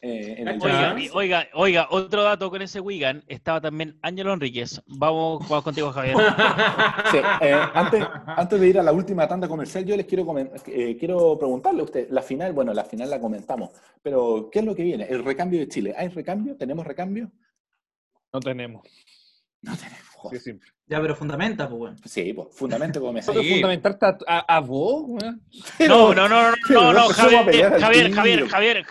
Eh, 0.01 0.35
en 0.37 0.47
el 0.47 0.61
Oiga, 0.61 0.95
oiga, 1.13 1.47
oiga, 1.53 1.87
otro 1.89 2.23
dato 2.23 2.49
con 2.49 2.61
ese 2.61 2.79
Wigan, 2.79 3.23
estaba 3.27 3.59
también 3.59 3.99
Ángelo 4.01 4.33
Enríquez. 4.33 4.81
Vamos, 4.87 5.47
vamos 5.49 5.63
contigo, 5.63 5.91
Javier. 5.91 6.15
Sí, 7.11 7.17
eh, 7.41 7.59
antes, 7.73 8.05
antes 8.25 8.61
de 8.61 8.67
ir 8.67 8.79
a 8.79 8.83
la 8.83 8.93
última 8.93 9.27
tanda 9.27 9.47
comercial, 9.47 9.83
yo 9.83 9.97
les 9.97 10.05
quiero, 10.05 10.25
eh, 10.67 10.95
quiero 10.97 11.37
preguntarle 11.37 11.81
a 11.81 11.83
usted, 11.83 12.07
la 12.11 12.21
final, 12.21 12.53
bueno, 12.53 12.73
la 12.73 12.85
final 12.85 13.09
la 13.09 13.19
comentamos, 13.19 13.71
pero 14.01 14.49
¿qué 14.51 14.59
es 14.59 14.65
lo 14.65 14.75
que 14.75 14.83
viene? 14.83 15.05
El 15.09 15.25
recambio 15.25 15.59
de 15.59 15.67
Chile. 15.67 15.93
¿Hay 15.97 16.07
recambio? 16.09 16.55
¿Tenemos 16.55 16.85
recambio? 16.85 17.31
No 18.31 18.39
tenemos. 18.39 18.87
No 19.61 19.75
tenemos. 19.75 20.09
Sí, 20.29 20.35
es 20.35 20.43
simple. 20.43 20.69
Ya, 20.85 20.99
pero 21.01 21.15
fundamenta, 21.15 21.67
pues, 21.69 21.81
weón. 21.81 21.97
Sí, 22.05 22.33
pues, 22.33 22.47
fundamento 22.51 22.99
como 22.99 23.13
me 23.13 23.21
Sí. 23.21 23.31
fundamentarte 23.53 24.05
a, 24.05 24.17
a, 24.27 24.55
a 24.57 24.59
vos. 24.61 25.21
No, 25.87 26.13
no, 26.13 26.29
no, 26.29 26.51
no, 26.51 26.55
no, 26.69 26.81
no 26.81 26.93
no, 26.93 27.07
Javier, 27.09 27.79
Javier. 27.79 28.11
Javier, 28.13 28.47
Javier, 28.47 28.85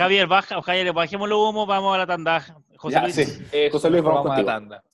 Javier, 0.00 0.26
baja, 0.26 0.62
Javier, 0.62 0.94
bajémoslo 0.94 1.46
humo, 1.46 1.66
vamos 1.66 1.94
a 1.94 1.98
la 1.98 2.06
tanda. 2.06 2.40
José 2.78 2.94
Ya, 2.94 3.02
Luis. 3.02 3.14
sí. 3.14 3.22
Eso, 3.52 3.72
José 3.72 3.90
Luis, 3.90 4.02
vamos 4.02 4.30
a 4.32 4.38
la 4.38 4.44
tanda. 4.46 4.84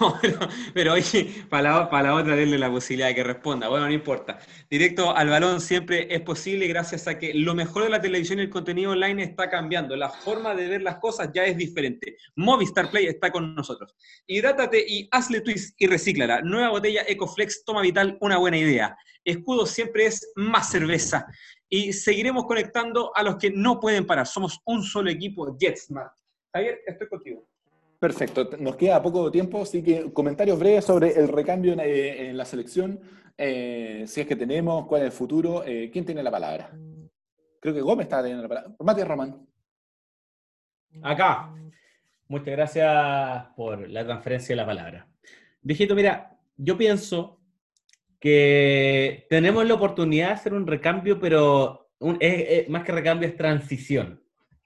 No, 0.00 0.16
pero, 0.22 0.38
pero 0.72 0.92
oye, 0.94 1.44
para 1.50 1.62
la, 1.72 1.90
para 1.90 2.08
la 2.10 2.14
otra 2.14 2.36
denle 2.36 2.58
la 2.58 2.70
posibilidad 2.70 3.08
de 3.08 3.14
que 3.16 3.24
responda. 3.24 3.68
Bueno, 3.68 3.86
no 3.86 3.92
importa. 3.92 4.38
Directo 4.70 5.14
al 5.14 5.28
balón 5.28 5.60
siempre 5.60 6.06
es 6.14 6.20
posible 6.22 6.66
gracias 6.68 7.08
a 7.08 7.18
que 7.18 7.34
lo 7.34 7.54
mejor 7.54 7.82
de 7.82 7.90
la 7.90 8.00
televisión 8.00 8.38
y 8.38 8.42
el 8.42 8.50
contenido 8.50 8.92
online 8.92 9.22
está 9.24 9.50
cambiando. 9.50 9.96
La 9.96 10.08
forma 10.10 10.54
de 10.54 10.68
ver 10.68 10.82
las 10.82 10.96
cosas 10.98 11.30
ya 11.34 11.44
es 11.44 11.56
diferente. 11.56 12.16
Movistar 12.36 12.88
Play 12.90 13.06
está 13.06 13.30
con 13.32 13.54
nosotros. 13.54 13.94
Hidrátate 14.26 14.82
y 14.86 15.08
hazle 15.10 15.40
twist 15.40 15.74
y 15.76 15.86
recíclala. 15.88 16.40
Nueva 16.40 16.70
botella 16.70 17.02
EcoFlex 17.06 17.64
Toma 17.64 17.82
Vital, 17.82 18.16
una 18.20 18.38
buena 18.38 18.56
idea. 18.58 18.96
Escudo 19.24 19.66
siempre 19.66 20.06
es 20.06 20.32
más 20.36 20.70
cerveza. 20.70 21.26
Y 21.68 21.92
seguiremos 21.92 22.44
conectando 22.46 23.12
a 23.14 23.22
los 23.22 23.36
que 23.36 23.50
no 23.50 23.78
pueden 23.78 24.06
parar. 24.06 24.26
Somos 24.26 24.60
un 24.64 24.82
solo 24.82 25.10
equipo, 25.10 25.56
JetSmart. 25.58 26.12
Javier, 26.52 26.80
estoy 26.86 27.08
contigo. 27.08 27.46
Perfecto, 27.98 28.48
nos 28.60 28.76
queda 28.76 29.02
poco 29.02 29.30
tiempo, 29.30 29.62
así 29.62 29.82
que 29.82 30.12
comentarios 30.12 30.58
breves 30.58 30.84
sobre 30.84 31.18
el 31.18 31.26
recambio 31.26 31.72
en, 31.72 31.80
eh, 31.80 32.28
en 32.28 32.36
la 32.36 32.44
selección, 32.44 33.00
eh, 33.36 34.04
si 34.06 34.20
es 34.20 34.26
que 34.26 34.36
tenemos, 34.36 34.86
cuál 34.86 35.02
es 35.02 35.06
el 35.06 35.12
futuro, 35.12 35.64
eh, 35.64 35.90
quién 35.92 36.04
tiene 36.04 36.22
la 36.22 36.30
palabra. 36.30 36.70
Creo 37.60 37.74
que 37.74 37.80
Gómez 37.80 38.04
está 38.04 38.20
teniendo 38.20 38.42
la 38.42 38.48
palabra. 38.48 38.76
Matías 38.80 39.08
Román. 39.08 39.46
Acá. 41.02 41.52
Muchas 42.28 42.48
gracias 42.48 43.46
por 43.56 43.88
la 43.88 44.04
transferencia 44.04 44.52
de 44.52 44.56
la 44.56 44.66
palabra. 44.66 45.08
Viejito, 45.62 45.94
mira, 45.94 46.38
yo 46.56 46.76
pienso 46.76 47.37
que 48.20 49.26
tenemos 49.30 49.66
la 49.66 49.74
oportunidad 49.74 50.28
de 50.28 50.34
hacer 50.34 50.54
un 50.54 50.66
recambio, 50.66 51.18
pero 51.20 51.90
un- 52.00 52.16
es- 52.20 52.44
es- 52.48 52.68
más 52.68 52.84
que 52.84 52.92
recambio 52.92 53.28
es 53.28 53.36
transición. 53.36 54.22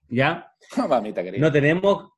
¿Ya? 0.09 0.53
Mamita 0.89 1.23
querida. 1.23 1.41
No 1.41 1.53
tenemos, 1.53 2.11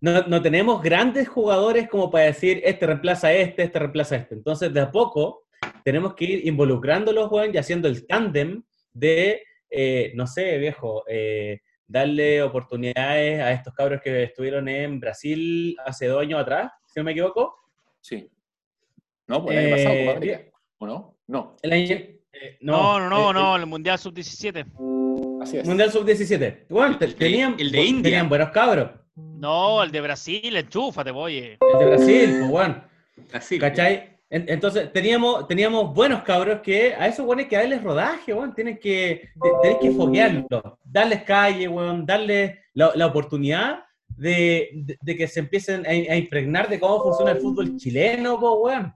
no, 0.00 0.22
no 0.22 0.42
tenemos 0.42 0.82
grandes 0.82 1.28
jugadores 1.28 1.88
como 1.88 2.10
para 2.10 2.26
decir, 2.26 2.60
este 2.64 2.86
reemplaza 2.86 3.28
a 3.28 3.32
este, 3.34 3.62
este 3.64 3.78
reemplaza 3.78 4.14
a 4.14 4.18
este. 4.18 4.34
Entonces, 4.34 4.72
de 4.72 4.80
a 4.80 4.90
poco, 4.90 5.44
tenemos 5.84 6.14
que 6.14 6.24
ir 6.24 6.46
involucrándolos, 6.46 7.30
weón, 7.30 7.54
y 7.54 7.58
haciendo 7.58 7.88
el 7.88 8.06
tándem 8.06 8.62
de, 8.92 9.42
eh, 9.70 10.12
no 10.14 10.26
sé, 10.26 10.58
viejo, 10.58 11.04
eh, 11.08 11.60
darle 11.86 12.42
oportunidades 12.42 13.40
a 13.40 13.52
estos 13.52 13.72
cabros 13.74 14.00
que 14.02 14.24
estuvieron 14.24 14.68
en 14.68 14.98
Brasil 15.00 15.76
hace 15.84 16.06
dos 16.08 16.22
años 16.22 16.40
atrás, 16.40 16.72
si 16.86 16.98
no 17.00 17.04
me 17.04 17.12
equivoco. 17.12 17.54
Sí. 18.00 18.28
No, 19.28 19.44
pues 19.44 19.56
el 19.58 19.66
año 19.66 19.76
pasado, 19.76 19.94
Eh, 19.94 20.04
Copa 20.06 20.16
América. 20.16 20.50
¿O 20.78 20.86
no? 20.86 21.16
No, 21.28 21.56
El 21.62 21.72
año, 21.72 21.96
eh, 21.96 22.58
No, 22.60 22.98
no, 23.00 23.08
no, 23.08 23.32
no, 23.32 23.56
el 23.56 23.66
Mundial 23.66 23.98
Sub-17. 23.98 24.66
así 25.42 25.58
es. 25.58 25.66
Mundial 25.66 25.90
Sub-17. 25.90 26.66
Bueno, 26.68 26.98
El 27.00 27.14
tenían, 27.14 27.56
el 27.58 27.72
de 27.72 27.82
India. 27.84 28.02
tenían 28.02 28.28
buenos 28.28 28.50
cabros. 28.50 28.90
No, 29.14 29.82
el 29.82 29.90
de 29.90 30.00
Brasil, 30.02 30.54
enchúfate, 30.56 31.10
oye. 31.10 31.56
El 31.72 31.78
de 31.78 31.86
Brasil, 31.86 32.36
pues 32.38 32.50
bueno. 32.50 32.84
Así. 33.32 33.58
¿Cachai? 33.58 34.18
En- 34.28 34.44
Entonces, 34.48 34.92
teníamos, 34.92 35.46
teníamos 35.48 35.94
buenos 35.94 36.22
cabros 36.22 36.60
que 36.60 36.92
a 36.94 37.06
esos 37.06 37.24
buenos 37.24 37.44
hay 37.44 37.48
que 37.48 37.56
darles 37.56 37.82
rodaje, 37.82 38.34
weón. 38.34 38.54
Tienen 38.54 38.78
que, 38.78 39.30
te- 39.42 39.50
tenés 39.62 39.78
que 39.78 39.90
foguearlos, 39.92 40.62
darles 40.84 41.22
calle, 41.22 41.66
weón, 41.68 42.04
darles 42.04 42.58
la, 42.74 42.92
la 42.94 43.06
oportunidad 43.06 43.84
de, 44.08 44.70
de- 44.74 44.98
de 45.00 45.16
que 45.16 45.26
se 45.26 45.40
empiecen 45.40 45.86
a, 45.86 45.90
a 45.90 46.16
impregnar 46.16 46.68
de 46.68 46.78
cómo 46.78 47.02
funciona 47.02 47.30
el 47.32 47.38
fútbol 47.40 47.76
chileno, 47.78 48.38
po, 48.38 48.54
weón. 48.60 48.92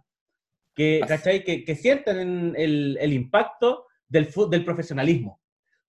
Que, 0.81 1.01
¿cachai? 1.07 1.45
que, 1.45 1.63
que 1.63 1.75
sientan 1.77 2.55
el, 2.57 2.97
el 2.99 3.13
impacto 3.13 3.87
del, 4.09 4.33
del 4.49 4.65
profesionalismo. 4.65 5.39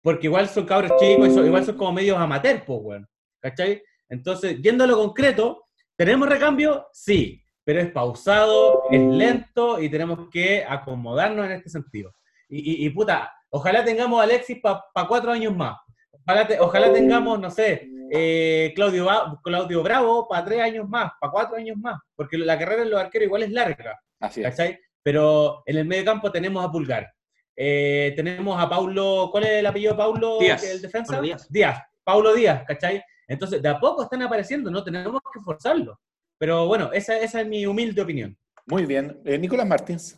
Porque 0.01 0.27
igual 0.27 0.49
son 0.49 0.65
cabros 0.65 0.91
chicos, 0.99 1.29
y 1.29 1.31
son- 1.31 1.45
igual 1.45 1.63
son 1.63 1.77
como 1.77 1.93
medios 1.93 2.17
amateurs, 2.17 2.63
po, 2.63 2.75
weón. 2.75 3.07
¿Cachai? 3.39 3.81
Entonces, 4.09 4.61
yendo 4.61 4.83
a 4.83 4.87
lo 4.87 4.97
concreto, 4.97 5.67
¿tenemos 5.95 6.27
recambio? 6.27 6.87
Sí, 6.91 7.41
pero 7.63 7.79
es 7.79 7.89
pausado, 7.91 8.83
es 8.91 9.01
lento 9.01 9.79
y 9.81 9.87
tenemos 9.87 10.27
que 10.29 10.65
acomodarnos 10.67 11.45
en 11.45 11.53
este 11.53 11.69
sentido. 11.69 12.13
Y, 12.49 12.57
y- 12.83 12.85
y, 12.85 12.89
puta, 12.89 13.31
ojalá 13.49 13.85
tengamos 13.85 14.19
a 14.19 14.23
Alexis 14.23 14.59
para 14.59 14.83
cuatro 15.07 15.31
años 15.31 15.55
más. 15.55 15.77
Ojalá, 16.11 16.45
te- 16.47 16.59
ojalá 16.59 16.91
tengamos, 16.91 17.39
no 17.39 17.49
sé, 17.49 17.87
eh, 18.11 18.73
Claudio, 18.75 19.07
Claudio 19.41 19.83
Bravo 19.83 20.27
para 20.27 20.43
tres 20.43 20.59
años 20.59 20.89
más, 20.89 21.13
para 21.21 21.31
cuatro 21.31 21.55
años 21.55 21.77
más, 21.77 21.97
porque 22.13 22.37
la 22.37 22.59
carrera 22.59 22.81
en 22.83 22.89
los 22.89 22.99
arqueros 22.99 23.27
igual 23.27 23.43
es 23.43 23.51
larga. 23.51 23.97
Así 24.21 24.41
es. 24.41 24.47
¿cachai? 24.47 24.79
Pero 25.03 25.63
en 25.65 25.77
el 25.77 25.85
medio 25.85 26.05
campo 26.05 26.31
tenemos 26.31 26.63
a 26.63 26.71
Pulgar. 26.71 27.11
Eh, 27.55 28.13
tenemos 28.15 28.61
a 28.61 28.69
Paulo, 28.69 29.29
¿cuál 29.31 29.43
es 29.43 29.49
el 29.51 29.65
apellido 29.65 29.91
de 29.93 29.97
Paulo? 29.97 30.39
Díaz. 30.39 30.63
El 30.63 30.81
defensa. 30.81 31.13
Paulo 31.13 31.25
Díaz. 31.27 31.47
Díaz, 31.49 31.81
Paulo 32.03 32.33
Díaz, 32.33 32.63
¿cachai? 32.67 33.03
Entonces, 33.27 33.61
de 33.61 33.69
a 33.69 33.79
poco 33.79 34.03
están 34.03 34.21
apareciendo, 34.21 34.71
no 34.71 34.83
tenemos 34.83 35.21
que 35.33 35.39
forzarlo. 35.41 35.99
Pero 36.37 36.65
bueno, 36.67 36.91
esa, 36.93 37.17
esa 37.17 37.41
es 37.41 37.47
mi 37.47 37.65
humilde 37.65 38.01
opinión. 38.01 38.37
Muy 38.65 38.85
bien. 38.85 39.21
Eh, 39.25 39.37
Nicolás 39.37 39.67
Martins. 39.67 40.17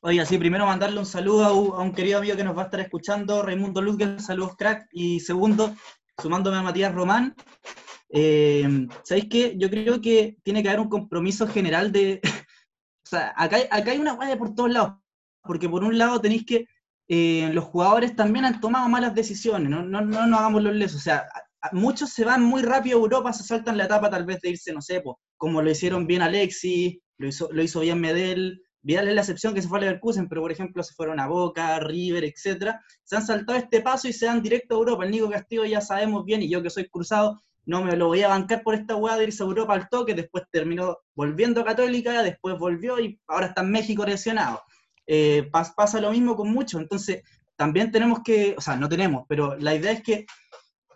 Oye, 0.00 0.24
sí, 0.26 0.36
primero 0.36 0.66
mandarle 0.66 0.98
un 0.98 1.06
saludo 1.06 1.44
a 1.44 1.52
un, 1.52 1.72
a 1.72 1.78
un 1.78 1.94
querido 1.94 2.18
amigo 2.18 2.36
que 2.36 2.44
nos 2.44 2.56
va 2.56 2.62
a 2.62 2.64
estar 2.66 2.80
escuchando, 2.80 3.42
Raimundo 3.42 3.80
Luque, 3.80 4.18
saludos 4.18 4.54
crack. 4.56 4.86
Y 4.92 5.20
segundo, 5.20 5.74
sumándome 6.20 6.58
a 6.58 6.62
Matías 6.62 6.94
Román, 6.94 7.34
eh, 8.10 8.86
¿sabéis 9.02 9.26
qué? 9.30 9.54
Yo 9.56 9.70
creo 9.70 10.00
que 10.00 10.36
tiene 10.42 10.62
que 10.62 10.68
haber 10.68 10.80
un 10.80 10.88
compromiso 10.88 11.46
general 11.46 11.90
de... 11.90 12.20
acá, 13.14 13.56
hay- 13.70 13.98
una 13.98 14.12
guaya 14.14 14.36
por 14.38 14.54
todos 14.54 14.70
lados, 14.70 14.94
porque 15.42 15.68
por 15.68 15.84
un 15.84 15.98
lado 15.98 16.20
tenéis 16.20 16.44
que 16.46 16.66
eh, 17.08 17.50
los 17.52 17.64
jugadores 17.64 18.16
también 18.16 18.44
han 18.44 18.60
tomado 18.60 18.88
malas 18.88 19.14
decisiones, 19.14 19.68
no, 19.70 19.82
no, 19.82 20.00
no 20.00 20.26
nos 20.26 20.40
hagamos 20.40 20.62
los 20.62 20.74
lesos, 20.74 21.00
o 21.00 21.04
sea, 21.04 21.26
muchos 21.72 22.10
se 22.10 22.24
van 22.24 22.42
muy 22.42 22.62
rápido 22.62 22.98
a 22.98 23.02
Europa, 23.02 23.32
se 23.32 23.44
saltan 23.44 23.76
la 23.76 23.84
etapa 23.84 24.10
tal 24.10 24.24
vez 24.24 24.40
de 24.40 24.50
irse, 24.50 24.72
no 24.72 24.80
sé, 24.80 25.00
po, 25.00 25.18
como 25.36 25.60
lo 25.62 25.70
hicieron 25.70 26.06
bien 26.06 26.22
Alexis, 26.22 26.98
lo 27.18 27.28
hizo, 27.28 27.48
lo 27.52 27.62
hizo 27.62 27.80
bien 27.80 28.00
Medel, 28.00 28.60
Vidal 28.82 29.08
es 29.08 29.14
la 29.14 29.22
excepción 29.22 29.54
que 29.54 29.62
se 29.62 29.68
fue 29.68 29.78
a 29.78 29.80
Leverkusen, 29.80 30.28
pero 30.28 30.42
por 30.42 30.52
ejemplo 30.52 30.82
se 30.82 30.92
fueron 30.92 31.18
a 31.18 31.26
Boca, 31.26 31.80
River, 31.80 32.22
etcétera. 32.24 32.82
Se 33.02 33.16
han 33.16 33.24
saltado 33.24 33.58
este 33.58 33.80
paso 33.80 34.08
y 34.08 34.12
se 34.12 34.26
dan 34.26 34.42
directo 34.42 34.74
a 34.74 34.78
Europa. 34.78 35.04
El 35.04 35.10
Nico 35.10 35.30
Castillo 35.30 35.64
ya 35.64 35.80
sabemos 35.80 36.22
bien, 36.26 36.42
y 36.42 36.50
yo 36.50 36.62
que 36.62 36.68
soy 36.68 36.86
cruzado, 36.90 37.40
no 37.66 37.82
me 37.84 37.96
lo 37.96 38.08
voy 38.08 38.22
a 38.22 38.28
bancar 38.28 38.62
por 38.62 38.74
esta 38.74 38.96
weá 38.96 39.16
de 39.16 39.24
irse 39.24 39.42
a 39.42 39.46
Europa 39.46 39.74
al 39.74 39.88
toque, 39.88 40.14
después 40.14 40.44
terminó 40.50 40.98
volviendo 41.14 41.60
a 41.60 41.64
Católica, 41.64 42.22
después 42.22 42.58
volvió 42.58 42.98
y 43.00 43.18
ahora 43.26 43.46
está 43.46 43.62
en 43.62 43.70
México 43.70 44.04
lesionado. 44.04 44.62
Eh, 45.06 45.50
pas- 45.52 45.74
pasa 45.74 46.00
lo 46.00 46.10
mismo 46.10 46.36
con 46.36 46.50
muchos, 46.50 46.80
entonces 46.80 47.22
también 47.56 47.90
tenemos 47.92 48.20
que, 48.24 48.54
o 48.56 48.60
sea, 48.60 48.76
no 48.76 48.88
tenemos, 48.88 49.24
pero 49.28 49.56
la 49.56 49.74
idea 49.74 49.92
es 49.92 50.02
que 50.02 50.26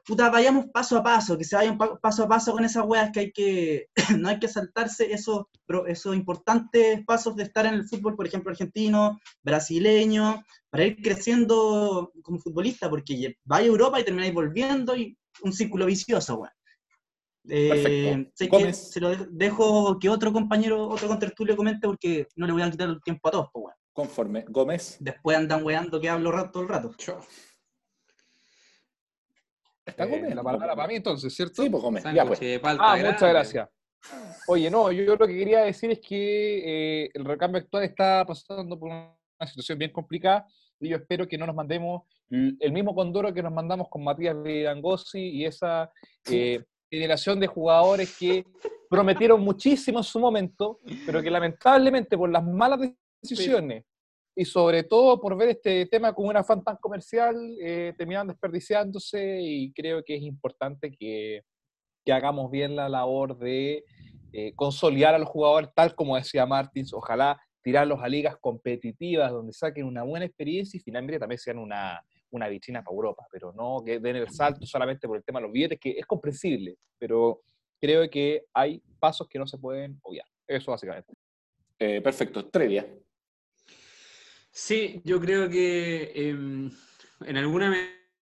puta, 0.06 0.30
vayamos 0.30 0.66
paso 0.72 0.96
a 0.96 1.02
paso, 1.02 1.36
que 1.36 1.44
se 1.44 1.54
vayan 1.56 1.76
pa- 1.76 1.98
paso 1.98 2.24
a 2.24 2.28
paso 2.28 2.52
con 2.52 2.64
esas 2.64 2.84
weas 2.86 3.10
que 3.12 3.20
hay 3.20 3.32
que, 3.32 3.88
no 4.18 4.28
hay 4.28 4.38
que 4.38 4.48
saltarse 4.48 5.12
esos, 5.12 5.44
esos 5.86 6.16
importantes 6.16 7.04
pasos 7.04 7.36
de 7.36 7.42
estar 7.44 7.66
en 7.66 7.74
el 7.74 7.86
fútbol, 7.86 8.16
por 8.16 8.26
ejemplo, 8.26 8.50
argentino, 8.50 9.18
brasileño, 9.42 10.42
para 10.70 10.84
ir 10.84 11.02
creciendo 11.02 12.12
como 12.22 12.38
futbolista, 12.38 12.88
porque 12.88 13.36
vaya 13.44 13.64
a 13.66 13.68
Europa 13.68 14.00
y 14.00 14.04
termináis 14.04 14.32
volviendo 14.34 14.96
y 14.96 15.16
un 15.42 15.52
círculo 15.52 15.84
vicioso, 15.86 16.36
weón. 16.36 16.52
Eh, 17.48 17.68
Perfecto. 17.68 18.30
sé 18.34 18.48
que 18.48 18.56
Gómez. 18.58 18.90
se 18.90 19.00
lo 19.00 19.08
de- 19.10 19.26
dejo 19.30 19.98
que 19.98 20.08
otro 20.08 20.32
compañero, 20.32 20.88
otro 20.88 21.08
contertulio 21.08 21.56
comente 21.56 21.86
porque 21.86 22.26
no 22.36 22.46
le 22.46 22.52
voy 22.52 22.62
a 22.62 22.70
quitar 22.70 22.88
el 22.88 23.00
tiempo 23.02 23.28
a 23.28 23.32
todos, 23.32 23.48
pues. 23.52 23.74
Conforme. 23.92 24.44
Gómez. 24.48 24.96
Después 25.00 25.36
andan 25.36 25.64
weando 25.64 26.00
que 26.00 26.08
hablo 26.08 26.30
rato 26.30 26.50
todo 26.52 26.62
el 26.64 26.68
rato. 26.68 26.90
¿Está 29.86 30.04
Eh, 30.04 30.08
Gómez? 30.08 30.34
la 30.34 30.42
palabra 30.42 30.76
para 30.76 30.88
mí 30.88 30.96
entonces, 30.96 31.34
¿cierto? 31.34 31.62
Sí, 31.62 31.70
pues 31.70 31.82
Gómez. 31.82 32.04
Ya, 32.14 32.24
pues. 32.26 32.40
Ah, 32.62 32.96
grande. 32.96 33.12
muchas 33.12 33.30
gracias. 33.30 33.68
Oye, 34.46 34.70
no, 34.70 34.92
yo, 34.92 35.16
lo 35.16 35.26
que 35.26 35.36
quería 35.36 35.60
decir 35.62 35.90
es 35.90 36.00
que 36.00 37.04
eh, 37.04 37.10
el 37.14 37.24
recambio 37.24 37.60
actual 37.60 37.82
está 37.84 38.24
pasando 38.26 38.78
por 38.78 38.90
una 38.90 39.16
situación 39.46 39.78
bien 39.78 39.90
complicada 39.90 40.46
y 40.78 40.90
yo 40.90 40.96
espero 40.98 41.26
que 41.26 41.36
no 41.36 41.46
nos 41.46 41.56
mandemos 41.56 42.02
el 42.30 42.72
mismo 42.72 42.94
condoro 42.94 43.32
que 43.32 43.42
nos 43.42 43.52
mandamos 43.52 43.88
con 43.88 44.04
Matías 44.04 44.40
Vidangosi 44.42 45.18
y 45.18 45.46
esa 45.46 45.90
eh, 46.30 46.62
generación 46.90 47.38
de 47.40 47.46
jugadores 47.46 48.16
que 48.18 48.44
prometieron 48.88 49.40
muchísimo 49.40 49.98
en 49.98 50.04
su 50.04 50.18
momento, 50.18 50.78
pero 51.04 51.22
que 51.22 51.30
lamentablemente 51.30 52.16
por 52.16 52.30
las 52.30 52.44
malas 52.44 52.80
decisiones 53.22 53.84
y 54.34 54.44
sobre 54.44 54.84
todo 54.84 55.20
por 55.20 55.36
ver 55.36 55.50
este 55.50 55.86
tema 55.86 56.12
como 56.12 56.28
un 56.28 56.36
afán 56.36 56.62
tan 56.62 56.76
comercial, 56.76 57.36
eh, 57.60 57.92
terminan 57.98 58.28
desperdiciándose 58.28 59.40
y 59.42 59.72
creo 59.72 60.02
que 60.04 60.14
es 60.14 60.22
importante 60.22 60.90
que, 60.92 61.42
que 62.04 62.12
hagamos 62.12 62.50
bien 62.50 62.76
la 62.76 62.88
labor 62.88 63.36
de 63.36 63.84
eh, 64.32 64.52
consolidar 64.54 65.14
a 65.14 65.18
los 65.18 65.28
jugadores, 65.28 65.70
tal 65.74 65.94
como 65.94 66.16
decía 66.16 66.46
Martins, 66.46 66.92
ojalá 66.92 67.40
tirarlos 67.62 68.00
a 68.00 68.08
ligas 68.08 68.36
competitivas 68.40 69.32
donde 69.32 69.52
saquen 69.52 69.84
una 69.84 70.04
buena 70.04 70.26
experiencia 70.26 70.78
y 70.78 70.80
finalmente 70.80 71.18
también 71.18 71.38
sean 71.38 71.58
una, 71.58 72.00
una 72.30 72.48
vitrina 72.48 72.82
para 72.82 72.94
Europa, 72.94 73.26
pero 73.30 73.52
no 73.52 73.82
que 73.84 73.98
den 74.00 74.16
el 74.16 74.28
salto 74.30 74.64
solamente 74.66 75.06
por 75.06 75.16
el 75.16 75.24
tema 75.24 75.38
de 75.40 75.44
los 75.44 75.52
billetes, 75.52 75.78
que 75.80 75.90
es 75.98 76.06
comprensible, 76.06 76.76
pero 76.98 77.40
creo 77.80 78.08
que 78.10 78.44
hay 78.52 78.82
pasos 78.98 79.28
que 79.28 79.38
no 79.38 79.46
se 79.46 79.58
pueden 79.58 79.98
obviar. 80.02 80.26
Eso 80.46 80.70
básicamente. 80.70 81.12
Eh, 81.78 82.00
perfecto. 82.00 82.46
Trevia. 82.48 82.86
Sí, 84.50 85.00
yo 85.04 85.20
creo 85.20 85.48
que 85.48 86.12
em, 86.14 86.70
en 87.24 87.36
alguna 87.36 87.70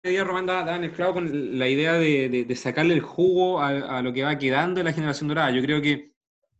medida 0.03 0.25
Román 0.25 0.47
da, 0.47 0.63
da 0.65 0.77
en 0.77 0.85
el 0.85 0.93
clavo 0.93 1.15
con 1.15 1.59
la 1.59 1.69
idea 1.69 1.95
de, 1.95 2.29
de- 2.29 2.45
de 2.45 2.57
sacarle 2.57 2.95
el 2.95 3.01
jugo 3.01 3.61
a, 3.61 3.99
a 3.99 4.03
lo 4.03 4.13
que 4.13 4.23
va 4.23 4.39
quedando 4.39 4.79
de 4.79 4.85
la 4.85 4.93
generación 4.93 5.29
dorada. 5.29 5.51
Yo 5.51 5.63
creo 5.63 5.81
que 5.81 6.13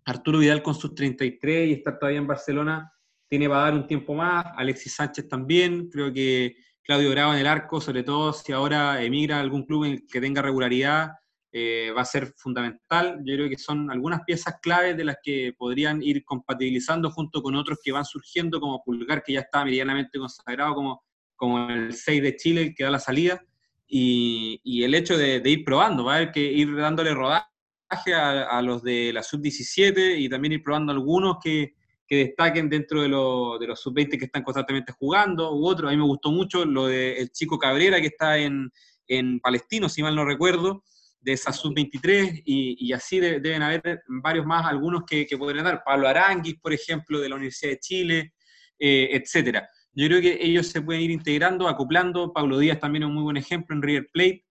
Arturo 0.05 0.39
Vidal 0.39 0.63
con 0.63 0.75
sus 0.75 0.95
33 0.95 1.69
y 1.69 1.73
estar 1.75 1.99
todavía 1.99 2.19
en 2.21 2.27
Barcelona 2.27 2.93
tiene 3.29 3.49
para 3.49 3.63
dar 3.63 3.75
un 3.75 3.87
tiempo 3.87 4.15
más, 4.15 4.47
Alexis 4.57 4.95
Sánchez 4.95 5.29
también, 5.29 5.89
creo 5.91 6.13
que 6.13 6.55
Claudio 6.87 7.11
Bravo 7.11 7.35
en 7.35 7.41
el 7.41 7.49
arco, 7.49 7.81
sobre 7.81 8.05
todo 8.05 8.33
si 8.33 8.53
ahora 8.53 9.03
emigra 9.03 9.39
a 9.39 9.41
algún 9.41 9.65
club 9.65 9.85
en 9.85 9.93
el 9.95 10.07
que 10.07 10.21
tenga 10.21 10.41
regularidad, 10.41 11.11
eh, 11.51 11.91
va 11.97 12.03
a 12.03 12.05
ser 12.05 12.33
fundamental. 12.37 13.19
Yo 13.25 13.35
creo 13.35 13.49
que 13.49 13.59
son 13.59 13.91
algunas 13.91 14.21
piezas 14.25 14.55
claves 14.63 14.97
de 14.97 15.05
las 15.05 15.17
que 15.21 15.53
podrían 15.59 16.01
ir 16.01 16.25
compatibilizando 16.25 17.11
junto 17.11 17.43
con 17.43 17.57
otros 17.57 17.81
que 17.83 17.91
van 17.91 18.05
surgiendo, 18.05 18.61
como 18.61 18.85
Pulgar, 18.85 19.25
que 19.25 19.33
ya 19.33 19.41
está 19.41 19.65
medianamente 19.65 20.17
consagrado 20.17 20.75
como, 20.77 21.03
como 21.35 21.69
el 21.69 21.93
6 21.93 22.23
de 22.23 22.37
Chile, 22.37 22.75
que 22.77 22.85
da 22.85 22.91
la 22.91 23.01
salida, 23.01 23.43
y, 23.89 24.85
el 24.85 24.95
hecho 24.95 25.19
de, 25.19 25.41
de 25.41 25.51
ir 25.51 25.65
probando, 25.65 26.05
va 26.05 26.15
a 26.15 26.17
haber 26.19 26.31
que 26.31 26.41
ir 26.41 26.73
dándole 26.77 27.15
rodaje 27.15 28.15
a, 28.15 28.45
a 28.45 28.63
los 28.63 28.85
de 28.85 29.13
la 29.13 29.25
sub-17 29.25 30.19
y 30.19 30.29
también 30.29 30.53
ir 30.53 30.63
probando 30.63 30.93
algunos 30.93 31.39
que, 31.43 31.75
que 32.07 32.17
destaquen 32.17 32.69
dentro 32.69 33.03
de, 33.03 33.09
lo- 33.09 33.59
de 33.59 33.67
los 33.67 33.81
sub-20 33.81 34.19
que 34.19 34.27
están 34.27 34.43
constantemente 34.43 34.93
jugando, 34.93 35.53
u 35.55 35.67
otros. 35.67 35.89
A 35.89 35.93
mí 35.93 35.97
me 35.99 36.05
gustó 36.05 36.31
mucho 36.31 36.65
lo 36.65 36.87
del 36.87 37.31
chico 37.31 37.59
Cabrera, 37.59 38.01
que 38.01 38.07
está 38.09 38.39
en, 38.39 38.71
en 39.09 39.41
Palestino, 39.41 39.89
si 39.89 40.03
mal 40.03 40.15
no 40.15 40.25
recuerdo, 40.25 40.83
de 41.21 41.33
esa 41.33 41.53
sub-23, 41.53 42.43
y, 42.45 42.77
y 42.89 42.93
así 42.93 43.19
de- 43.19 43.41
deben 43.41 43.63
haber 43.63 44.03
varios 44.23 44.47
más, 44.47 44.65
algunos 44.67 45.03
que, 45.05 45.27
que 45.27 45.37
podrían 45.37 45.65
dar. 45.65 45.83
Pablo 45.85 46.07
Aranguis, 46.09 46.57
por 46.61 46.73
ejemplo, 46.73 47.19
de 47.21 47.29
la 47.29 47.35
Universidad 47.35 47.73
de 47.73 47.79
Chile, 47.81 48.33
eh, 48.79 49.09
etcétera. 49.13 49.69
Yo 49.93 50.07
creo 50.07 50.21
que 50.21 50.39
ellos 50.41 50.69
se 50.69 50.83
pueden 50.83 51.03
ir 51.03 51.11
integrando, 51.11 51.67
acoplando. 51.69 52.33
Pablo 52.33 52.59
Díaz 52.59 52.79
también 52.79 53.03
es 53.03 53.09
un 53.09 53.15
muy 53.15 53.23
buen 53.25 53.37
ejemplo 53.39 53.75
en 53.75 53.83
River 53.83 54.09
Plate. 54.13 54.46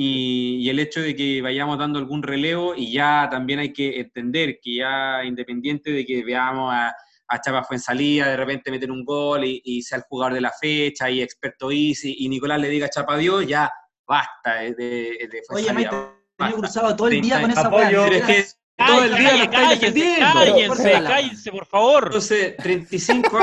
Y, 0.00 0.58
y 0.64 0.70
el 0.70 0.78
hecho 0.78 1.00
de 1.00 1.16
que 1.16 1.42
vayamos 1.42 1.76
dando 1.76 1.98
algún 1.98 2.22
relevo, 2.22 2.72
y 2.76 2.92
ya 2.92 3.26
también 3.28 3.58
hay 3.58 3.72
que 3.72 3.98
entender 3.98 4.60
que 4.62 4.76
ya 4.76 5.24
independiente 5.24 5.90
de 5.90 6.06
que 6.06 6.22
veamos 6.22 6.72
a, 6.72 6.94
a 7.26 7.40
Chapa 7.40 7.64
Fuensalía 7.64 8.26
de 8.28 8.36
repente 8.36 8.70
meter 8.70 8.92
un 8.92 9.04
gol 9.04 9.44
y, 9.44 9.60
y 9.64 9.82
sea 9.82 9.98
el 9.98 10.04
jugador 10.08 10.34
de 10.34 10.40
la 10.40 10.52
fecha 10.52 11.10
y 11.10 11.20
experto 11.20 11.72
Easy, 11.72 12.14
y 12.16 12.28
Nicolás 12.28 12.60
le 12.60 12.68
diga 12.68 12.86
a 12.86 12.90
Chapa 12.90 13.16
Dios, 13.16 13.44
ya 13.44 13.68
basta 14.06 14.60
de, 14.60 14.72
de, 14.74 15.28
de 15.32 15.42
Oye, 15.50 15.72
Maite, 15.72 15.96
basta. 16.38 16.56
cruzado 16.56 16.94
todo 16.94 17.08
el 17.08 17.20
día 17.20 17.40
con 17.40 17.50
esa 17.50 17.66
Apoyo. 17.66 18.02
weá. 18.04 18.08
Pero 18.08 18.14
es 18.14 18.24
que 18.24 18.84
todo 18.86 19.02
el 19.02 19.16
día 19.16 19.36
lo 19.36 19.42
estáis 19.42 19.80
cállense, 19.80 19.86
defendiendo. 19.90 21.08
cállense, 21.08 21.50
por 21.50 21.66
favor. 21.66 22.04
Entonces, 22.06 22.56
35 22.58 23.38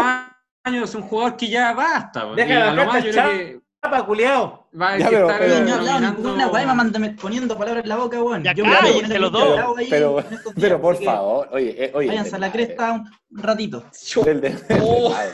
años 0.64 0.96
un 0.96 1.02
jugador 1.02 1.36
que 1.36 1.50
ya 1.50 1.74
basta. 1.74 2.34
Deja 2.34 2.50
y 2.50 2.54
la 2.56 2.70
a 2.70 2.74
lo 2.74 2.86
más 2.86 3.04
yo 3.04 3.10
echada. 3.10 3.30
creo 3.34 3.60
que 3.60 3.65
chapa, 3.86 4.06
culiao. 4.06 4.68
Va 4.80 4.94
a 4.94 4.98
Ya, 4.98 5.06
que 5.10 5.16
pero- 5.16 5.30
estar 5.30 5.40
pero- 5.42 5.60
no 5.62 5.68
he 5.70 5.72
hablado 5.72 6.00
ninguna 6.00 6.48
weá, 6.48 6.74
me 7.00 7.10
poniendo 7.12 7.58
palabras 7.58 7.84
en 7.84 7.90
la 7.90 7.96
boca, 7.98 8.22
weón. 8.24 8.44
Ya 8.44 8.54
Yo 8.54 8.64
me 8.66 8.70
voy 8.72 8.78
a 8.78 8.82
cállense 8.82 9.02
poner 9.04 9.22
los 9.22 9.32
muy 9.32 9.42
dos. 9.42 9.54
bravo 9.56 9.78
ahí 9.78 9.88
Pero, 9.90 10.24
pero 10.60 10.82
por 10.82 11.04
favor, 11.04 11.50
oye, 11.52 11.86
eh, 11.86 11.92
oye. 11.94 12.08
Váyanse 12.08 12.36
a 12.36 12.40
la 12.40 12.52
cresta 12.52 12.92
un 12.94 13.42
ratito. 13.42 13.84
Del 14.26 14.42
de- 14.42 14.50
de 14.50 14.80
Oh. 14.82 15.10
madre. 15.10 15.32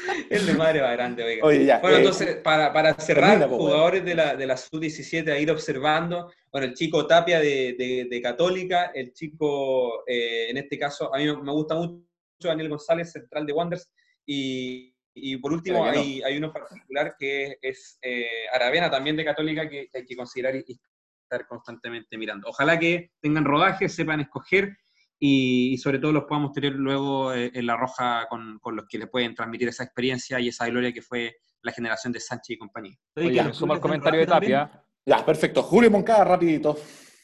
El 0.30 0.46
de 0.46 0.54
madre 0.54 0.80
va 0.80 0.92
grande, 0.92 1.22
oiga. 1.22 1.46
Oye, 1.46 1.64
ya. 1.66 1.78
Bueno, 1.78 1.96
eh, 1.96 2.00
entonces, 2.00 2.36
para, 2.36 2.72
para 2.72 2.94
cerrar, 2.94 3.38
termina, 3.38 3.48
jugadores 3.56 4.04
de 4.04 4.14
la, 4.14 4.34
de 4.34 4.46
la 4.46 4.56
sub-17 4.56 5.30
a 5.30 5.38
ir 5.38 5.50
observando. 5.50 6.32
Bueno, 6.50 6.66
el 6.66 6.74
chico 6.74 7.06
Tapia 7.06 7.38
de, 7.38 7.76
de- 7.78 8.06
de 8.10 8.22
Católica, 8.22 8.90
el 8.94 9.12
chico, 9.12 10.02
eh, 10.06 10.48
en 10.50 10.56
este 10.56 10.78
caso, 10.78 11.14
a 11.14 11.18
mí 11.18 11.26
me 11.26 11.52
gusta 11.52 11.74
mucho 11.74 12.02
Daniel 12.40 12.70
González, 12.70 13.12
central 13.12 13.44
de 13.46 13.52
Wanderers. 13.52 13.90
Y, 14.26 14.94
y 15.14 15.36
por 15.38 15.52
último, 15.52 15.84
no. 15.84 15.90
hay, 15.90 16.22
hay 16.22 16.36
uno 16.36 16.52
particular 16.52 17.14
que 17.18 17.58
es 17.60 17.98
eh, 18.02 18.46
Aravena, 18.52 18.90
también 18.90 19.16
de 19.16 19.24
Católica, 19.24 19.68
que 19.68 19.88
hay 19.92 20.04
que 20.04 20.16
considerar 20.16 20.56
y 20.56 20.80
estar 21.22 21.46
constantemente 21.46 22.16
mirando. 22.16 22.48
Ojalá 22.48 22.78
que 22.78 23.10
tengan 23.20 23.44
rodaje, 23.44 23.88
sepan 23.88 24.20
escoger 24.20 24.76
y, 25.18 25.72
y 25.74 25.78
sobre 25.78 25.98
todo 25.98 26.12
los 26.12 26.24
podamos 26.24 26.52
tener 26.52 26.72
luego 26.72 27.32
eh, 27.34 27.50
en 27.54 27.66
la 27.66 27.76
roja 27.76 28.26
con, 28.28 28.58
con 28.60 28.76
los 28.76 28.86
que 28.88 28.98
les 28.98 29.08
pueden 29.08 29.34
transmitir 29.34 29.68
esa 29.68 29.84
experiencia 29.84 30.40
y 30.40 30.48
esa 30.48 30.66
gloria 30.68 30.92
que 30.92 31.02
fue 31.02 31.36
la 31.62 31.72
generación 31.72 32.12
de 32.12 32.20
Sánchez 32.20 32.50
y 32.50 32.58
compañía. 32.58 32.96
Los 33.14 33.56
suma 33.56 33.74
el 33.74 33.80
comentario 33.80 34.20
de. 34.20 34.26
Tapia. 34.26 34.84
Ya, 35.04 35.24
perfecto. 35.24 35.62
Julio 35.62 35.90
Moncada, 35.90 36.24
rapidito. 36.24 36.78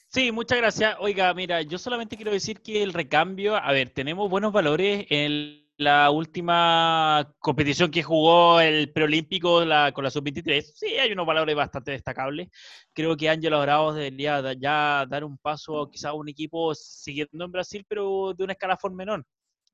Sí, 0.09 0.33
muchas 0.33 0.59
gracias. 0.59 0.97
Oiga, 1.01 1.33
mira, 1.35 1.63
yo 1.63 1.79
solamente 1.79 2.17
quiero 2.17 2.33
decir 2.33 2.61
que 2.61 2.83
el 2.83 2.93
recambio, 2.93 3.57
a 3.57 3.73
ver, 3.73 3.91
tenemos 3.91 4.31
buenos 4.31 4.53
valores 4.53 5.07
en 5.11 5.66
la 5.79 6.11
última 6.11 7.31
competición 7.39 7.91
que 7.91 8.03
jugó 8.03 8.61
el 8.61 8.93
preolímpico 8.93 9.65
la- 9.65 9.93
con 9.93 10.05
la 10.05 10.11
sub-23. 10.11 10.73
Sí, 10.75 10.87
hay 10.99 11.13
unos 11.13 11.27
valores 11.27 11.55
bastante 11.55 11.91
destacables. 11.91 12.49
Creo 12.95 13.17
que 13.17 13.29
Ángelo 13.29 13.61
Bravos 13.61 13.95
debería 13.95 14.53
ya 14.55 15.05
dar 15.09 15.25
un 15.25 15.37
paso 15.39 15.89
quizás 15.91 16.11
a 16.11 16.15
un 16.15 16.29
equipo 16.29 16.75
siguiendo 16.75 17.45
en 17.45 17.53
Brasil, 17.53 17.85
pero 17.87 18.33
de 18.37 18.45
una 18.45 18.55
escalafón 18.55 18.95
menor. 18.95 19.25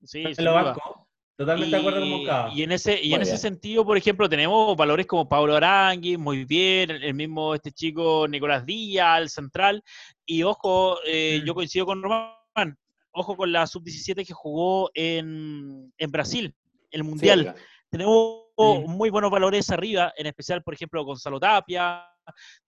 Sí, 0.05 0.25
banco. 0.45 1.07
Totalmente 1.37 1.75
de 1.75 1.81
acuerdo 1.81 2.01
con 2.01 2.09
Moncada. 2.11 2.53
Y 2.55 2.63
en 2.63 2.73
ese, 2.73 3.01
y 3.03 3.09
Muy 3.09 3.15
en 3.17 3.23
ese 3.23 3.39
sentido, 3.39 3.85
por 3.87 3.97
ejemplo, 3.97 4.29
tenemos 4.29 4.77
valores 4.77 5.07
como 5.07 5.29
Pablo 5.29 5.57
Arangui, 5.57 6.17
muy 6.17 6.45
bien, 6.45 6.91
el 6.91 7.03
el 7.05 7.15
mismo 7.15 7.55
este 7.55 7.73
chico 7.73 8.27
Nicolás 8.29 8.67
Díaz, 8.67 9.21
el 9.23 9.31
central, 9.31 9.83
y 10.27 10.43
ojo, 10.43 10.99
eh, 11.07 11.39
Mm. 11.43 11.47
yo 11.47 11.55
coincido 11.55 11.87
con 11.87 12.03
Román, 12.03 12.77
ojo 13.13 13.37
con 13.37 13.53
la 13.53 13.67
sub-17 13.67 14.27
que 14.27 14.33
jugó 14.33 14.91
en, 14.95 15.93
en 15.97 16.11
Brasil, 16.11 16.55
el 16.91 17.05
Mundial. 17.05 17.55
Sí, 17.57 17.63
tenemos 17.91 18.43
Sí. 18.55 18.85
muy 18.87 19.09
buenos 19.11 19.31
valores 19.31 19.71
arriba, 19.71 20.13
en 20.17 20.27
especial, 20.27 20.63
por 20.63 20.75
ejemplo, 20.75 21.03
Gonzalo 21.05 21.41
Tapia, 21.41 22.07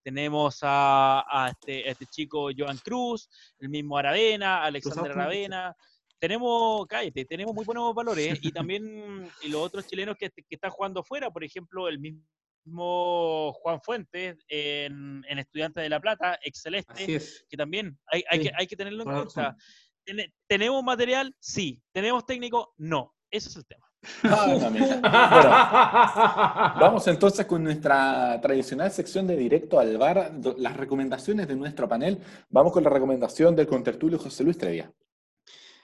tenemos 0.02 0.58
a, 0.62 1.24
a 1.28 1.50
este, 1.50 1.86
a 1.88 1.92
este 1.92 2.06
chico 2.06 2.48
Joan 2.56 2.78
Cruz, 2.78 3.28
el 3.60 3.68
mismo 3.68 3.96
Aravena, 3.98 4.64
Alexander 4.64 5.12
Aravena. 5.12 5.76
Tenemos, 6.18 6.86
cállate, 6.86 7.26
tenemos 7.26 7.54
muy 7.54 7.64
buenos 7.66 7.94
valores 7.94 8.38
y 8.42 8.50
también 8.50 9.30
y 9.42 9.48
los 9.50 9.60
otros 9.60 9.86
chilenos 9.86 10.16
que, 10.16 10.30
que 10.30 10.42
están 10.54 10.70
jugando 10.70 11.00
afuera, 11.00 11.30
por 11.30 11.44
ejemplo, 11.44 11.86
el 11.86 11.98
mismo 12.00 13.52
Juan 13.52 13.80
Fuentes 13.82 14.38
en, 14.48 15.22
en 15.28 15.38
Estudiantes 15.38 15.82
de 15.82 15.88
La 15.90 16.00
Plata, 16.00 16.38
excelente 16.42 17.14
es. 17.14 17.44
que 17.48 17.56
también 17.56 17.98
hay, 18.06 18.24
hay, 18.30 18.38
Sí, 18.38 18.44
que, 18.48 18.52
hay 18.56 18.66
que 18.66 18.76
tenerlo 18.76 19.02
en 19.02 19.10
cuenta. 19.10 19.42
razón. 19.42 19.56
Tene- 20.04 20.32
¿Tenemos 20.46 20.82
material? 20.82 21.34
Sí. 21.40 21.82
¿Tenemos 21.92 22.24
técnico? 22.26 22.74
No. 22.78 23.14
Ese 23.30 23.48
es 23.48 23.56
el 23.56 23.66
tema. 23.66 23.86
Ah. 24.24 24.46
Bueno, 26.74 26.80
vamos 26.80 27.06
entonces 27.08 27.46
con 27.46 27.64
nuestra 27.64 28.38
tradicional 28.40 28.90
sección 28.90 29.26
de 29.26 29.36
directo 29.36 29.78
al 29.80 29.96
bar, 29.96 30.32
las 30.58 30.76
recomendaciones 30.76 31.48
de 31.48 31.56
nuestro 31.56 31.88
panel. 31.88 32.18
Vamos 32.50 32.72
con 32.72 32.84
la 32.84 32.90
recomendación 32.90 33.56
del 33.56 33.66
contertulio 33.66 34.18
José 34.18 34.44
Luis 34.44 34.58
Trevia. 34.58 34.92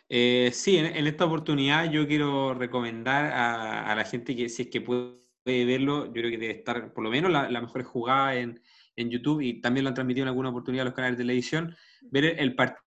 Eh, 0.09 0.51
sí, 0.53 0.77
en, 0.77 0.87
en 0.87 1.07
esta 1.07 1.25
oportunidad 1.25 1.91
yo 1.91 2.07
quiero 2.07 2.53
recomendar 2.55 3.33
a, 3.33 3.91
a 3.91 3.95
la 3.95 4.05
gente 4.05 4.35
que 4.37 4.49
si 4.49 4.62
es 4.62 4.68
que 4.68 4.81
puede 4.81 5.14
verlo, 5.47 6.07
yo 6.07 6.12
creo 6.12 6.31
que 6.31 6.39
debe 6.39 6.59
estar 6.59 6.93
por 6.93 7.05
lo 7.05 7.11
menos 7.11 7.31
la, 7.31 7.49
la 7.49 7.61
mejor 7.61 7.85
jugada 7.85 8.35
en, 8.35 8.61
en 8.97 9.11
YouTube 9.11 9.41
y 9.41 9.61
también 9.61 9.85
lo 9.85 9.89
han 9.89 9.95
transmitido 9.95 10.25
en 10.25 10.29
alguna 10.29 10.51
oportunidad 10.51 10.85
los 10.85 10.95
canales 10.95 11.16
de 11.16 11.23
televisión, 11.25 11.77
ver 12.03 12.25
el, 12.25 12.39
el 12.41 12.55
partido 12.57 12.83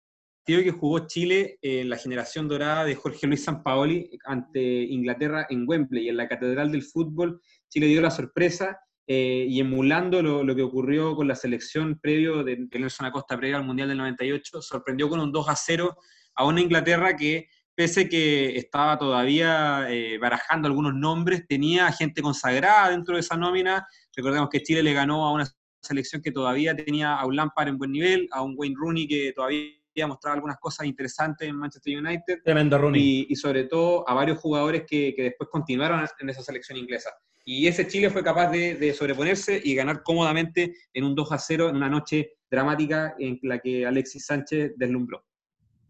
que 0.46 0.72
jugó 0.72 1.08
Chile 1.08 1.58
en 1.62 1.90
la 1.90 1.98
generación 1.98 2.48
dorada 2.48 2.84
de 2.84 2.96
Jorge 2.96 3.28
Luis 3.28 3.44
Sampaoli 3.44 4.10
ante 4.26 4.62
Inglaterra 4.62 5.48
en 5.50 5.66
Wembley, 5.68 6.10
en 6.10 6.18
la 6.18 6.28
Catedral 6.28 6.72
del 6.72 6.84
Fútbol. 6.84 7.42
Chile 7.70 7.88
dio 7.88 8.02
la 8.02 8.12
sorpresa 8.12 8.80
eh, 9.08 9.46
y 9.48 9.60
emulando 9.60 10.22
lo, 10.22 10.44
lo 10.44 10.56
que 10.56 10.62
ocurrió 10.62 11.16
con 11.16 11.28
la 11.28 11.36
selección 11.36 11.98
previo 12.00 12.44
de, 12.44 12.58
de 12.70 12.80
Nelson 12.80 13.06
Acosta 13.06 13.38
previo 13.38 13.58
al 13.58 13.66
Mundial 13.66 13.88
del 13.88 13.98
98, 13.98 14.62
sorprendió 14.62 15.10
con 15.10 15.22
un 15.22 15.32
2 15.32 15.50
a 15.50 15.56
0 15.56 15.98
a 16.36 16.46
una 16.46 16.62
Inglaterra 16.62 17.16
que, 17.16 17.48
pese 17.74 18.10
que 18.10 18.58
estaba 18.58 18.98
todavía 18.98 19.88
eh, 19.90 20.18
barajando 20.18 20.68
algunos 20.68 20.94
nombres, 20.94 21.48
tenía 21.48 21.92
gente 21.94 22.22
consagrada 22.22 22.90
dentro 22.90 23.16
de 23.16 23.22
esa 23.22 23.38
nómina. 23.38 23.88
Recordemos 24.16 24.50
que 24.50 24.62
Chile 24.62 24.84
le 24.84 24.94
ganó 24.94 25.26
a 25.26 25.32
una 25.32 25.48
selección 25.82 26.22
que 26.22 26.32
todavía 26.32 26.76
tenía 26.76 27.16
a 27.16 27.26
un 27.26 27.36
Lampard 27.36 27.70
en 27.70 27.78
buen 27.78 27.92
nivel, 27.92 28.28
a 28.32 28.42
un 28.42 28.56
Wayne 28.58 28.76
Rooney 28.78 29.08
que 29.08 29.32
todavía 29.34 29.70
mostraba 30.08 30.36
algunas 30.36 30.58
cosas 30.60 30.86
interesantes 30.86 31.48
en 31.48 31.56
Manchester 31.56 31.98
United 31.98 32.42
Tremendo 32.44 32.78
Rooney. 32.78 33.02
y, 33.02 33.28
y 33.30 33.36
sobre 33.36 33.66
todo 33.66 34.08
a 34.08 34.14
varios 34.14 34.40
jugadores 34.40 34.84
que, 34.88 35.14
que 35.16 35.24
después 35.24 35.50
continuaron 35.50 36.06
en 36.20 36.30
esa 36.30 36.42
selección 36.42 36.78
inglesa. 36.78 37.12
Y 37.46 37.68
ese 37.68 37.88
Chile 37.88 38.10
fue 38.10 38.24
capaz 38.24 38.50
de, 38.52 38.76
de 38.76 38.94
sobreponerse 38.94 39.62
y 39.64 39.76
ganar 39.76 40.02
cómodamente 40.04 40.74
en 40.94 41.04
un 41.04 41.14
2 41.14 41.32
a 41.32 41.38
0 41.38 41.70
en 41.70 41.76
una 41.76 41.90
noche 41.90 42.32
dramática 42.50 43.16
en 43.20 43.40
la 43.44 43.60
que 43.60 43.86
Alexis 43.86 44.26
Sánchez 44.26 44.74
deslumbró. 44.78 45.24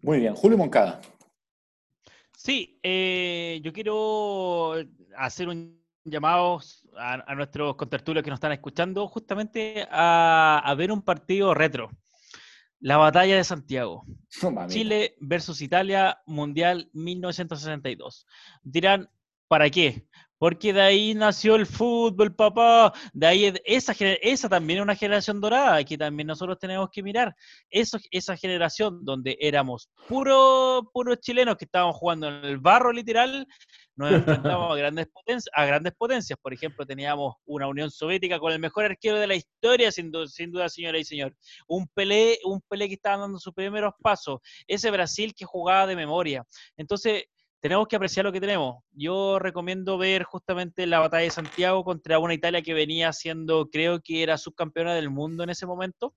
Muy 0.01 0.20
bien, 0.20 0.34
Julio 0.36 0.58
Moncada. 0.58 0.99
Sí, 2.36 2.80
eh, 2.84 3.62
yo 3.64 3.72
quiero 3.72 4.74
hacer 5.16 5.47
un 5.47 5.82
llamado 6.04 6.60
a, 6.97 7.32
a 7.32 7.36
nuestros 7.36 7.76
contertulios 7.76 8.24
que 8.24 8.30
nos 8.30 8.38
están 8.38 8.51
escuchando 8.51 9.08
justamente 9.08 9.88
a, 9.89 10.62
a 10.64 10.76
ver 10.76 10.91
un 10.91 11.01
partido 11.01 11.54
retro. 11.54 11.89
La 12.84 12.97
batalla 12.97 13.38
de 13.38 13.43
Santiago. 13.45 14.05
Chile 14.73 15.15
versus 15.21 15.61
Italia, 15.61 16.19
Mundial 16.25 16.89
1962. 16.93 18.25
Dirán, 18.61 19.09
¿para 19.47 19.69
qué? 19.69 20.05
Porque 20.38 20.73
de 20.73 20.81
ahí 20.81 21.13
nació 21.13 21.55
el 21.55 21.65
fútbol, 21.65 22.36
papá. 22.36 22.91
De 23.13 23.25
ahí 23.27 23.45
es- 23.45 23.61
esa, 23.63 23.93
esa 24.21 24.49
también 24.49 24.79
es 24.79 24.84
una 24.84 24.95
generación 24.95 25.39
dorada 25.39 25.81
que 25.86 25.97
también 25.97 26.27
nosotros 26.27 26.59
tenemos 26.59 26.89
que 26.91 27.01
mirar. 27.01 27.34
Eso, 27.69 27.97
esa 28.11 28.36
generación 28.36 29.05
donde 29.05 29.38
éramos 29.39 29.89
puros 30.09 30.84
puros 30.91 31.19
chilenos 31.21 31.55
que 31.55 31.63
estábamos 31.65 31.95
jugando 31.95 32.27
en 32.27 32.43
el 32.43 32.57
barro 32.57 32.91
literal, 32.91 33.47
nos 33.96 34.12
enfrentamos 34.12 34.74
a 34.74 34.76
grandes, 34.76 35.08
potencias, 35.08 35.50
a 35.54 35.66
grandes 35.66 35.94
potencias. 35.94 36.39
Por 36.41 36.54
ejemplo, 36.54 36.86
teníamos 36.86 37.36
una 37.46 37.68
Unión 37.68 37.91
Soviética 37.91 38.39
con 38.39 38.52
el 38.52 38.60
mejor 38.60 38.86
arquero 38.86 39.18
de 39.20 39.28
la 39.28 39.36
historia, 39.36 39.91
sin, 39.91 40.12
du- 40.12 40.28
sin 40.28 40.52
duda, 40.52 40.68
señora 40.70 40.98
y 40.98 41.04
señor. 41.04 41.36
Un 41.68 41.88
Pelé, 41.94 42.39
un 42.46 42.62
Pelé 42.68 42.88
que 42.88 42.96
estaba 42.96 43.18
dando 43.18 43.38
sus 43.39 43.54
primeros 43.54 43.94
pasos. 44.02 44.39
Ese 44.68 44.89
Brasil 44.91 45.34
que 45.36 45.46
jugaba 45.46 45.86
de 45.88 45.96
memoria. 45.96 46.46
Entonces, 46.78 47.26
tenemos 47.60 47.88
que 47.88 47.96
apreciar 47.96 48.26
lo 48.26 48.32
que 48.34 48.41
tenemos. 48.41 48.84
Yo 48.91 49.39
recomiendo 49.39 49.98
ver 49.98 50.24
justamente 50.24 50.86
la 50.86 51.00
batalla 51.00 51.24
de 51.24 51.30
Santiago 51.30 51.84
contra 51.86 52.20
una 52.20 52.34
Italia 52.34 52.62
que 52.62 52.74
venía 52.74 53.14
siendo, 53.14 53.70
creo 53.70 54.02
que 54.02 54.22
era 54.24 54.38
subcampeona 54.38 54.94
del 54.96 55.10
mundo 55.10 55.44
en 55.44 55.50
ese 55.52 55.66
momento. 55.66 56.14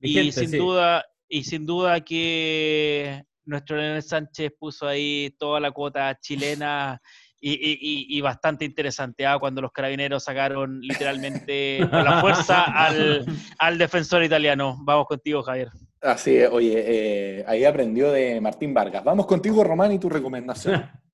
y 0.00 0.32
sin 0.32 0.48
sí. 0.50 0.56
duda, 0.56 1.04
y 1.28 1.44
sin 1.44 1.64
duda 1.66 2.00
que 2.00 3.22
nuestro 3.44 3.76
Leonel 3.76 4.02
Sánchez 4.02 4.52
puso 4.58 4.86
ahí 4.86 5.34
toda 5.38 5.60
la 5.60 5.70
cuota 5.70 6.16
chilena 6.20 7.00
y, 7.40 7.52
y- 7.52 7.78
y- 7.80 8.18
y 8.18 8.20
bastante 8.20 8.64
interesante 8.64 9.26
¿ah? 9.26 9.38
cuando 9.38 9.62
los 9.62 9.72
carabineros 9.72 10.24
sacaron 10.24 10.80
literalmente 10.80 11.80
con 11.90 12.04
la 12.04 12.20
fuerza 12.20 12.64
al, 12.64 13.24
al 13.58 13.78
defensor 13.78 14.22
italiano. 14.22 14.76
Vamos 14.82 15.06
contigo, 15.06 15.42
Javier. 15.42 15.68
Así 16.02 16.36
es, 16.36 16.48
oye, 16.50 16.74
eh, 16.76 17.44
ahí 17.46 17.64
aprendió 17.64 18.10
de 18.12 18.40
Martín 18.40 18.72
Vargas. 18.72 19.04
Vamos 19.04 19.26
contigo, 19.26 19.62
Román, 19.64 19.92
y 19.92 19.98
tu 19.98 20.08
recomendación. 20.08 20.88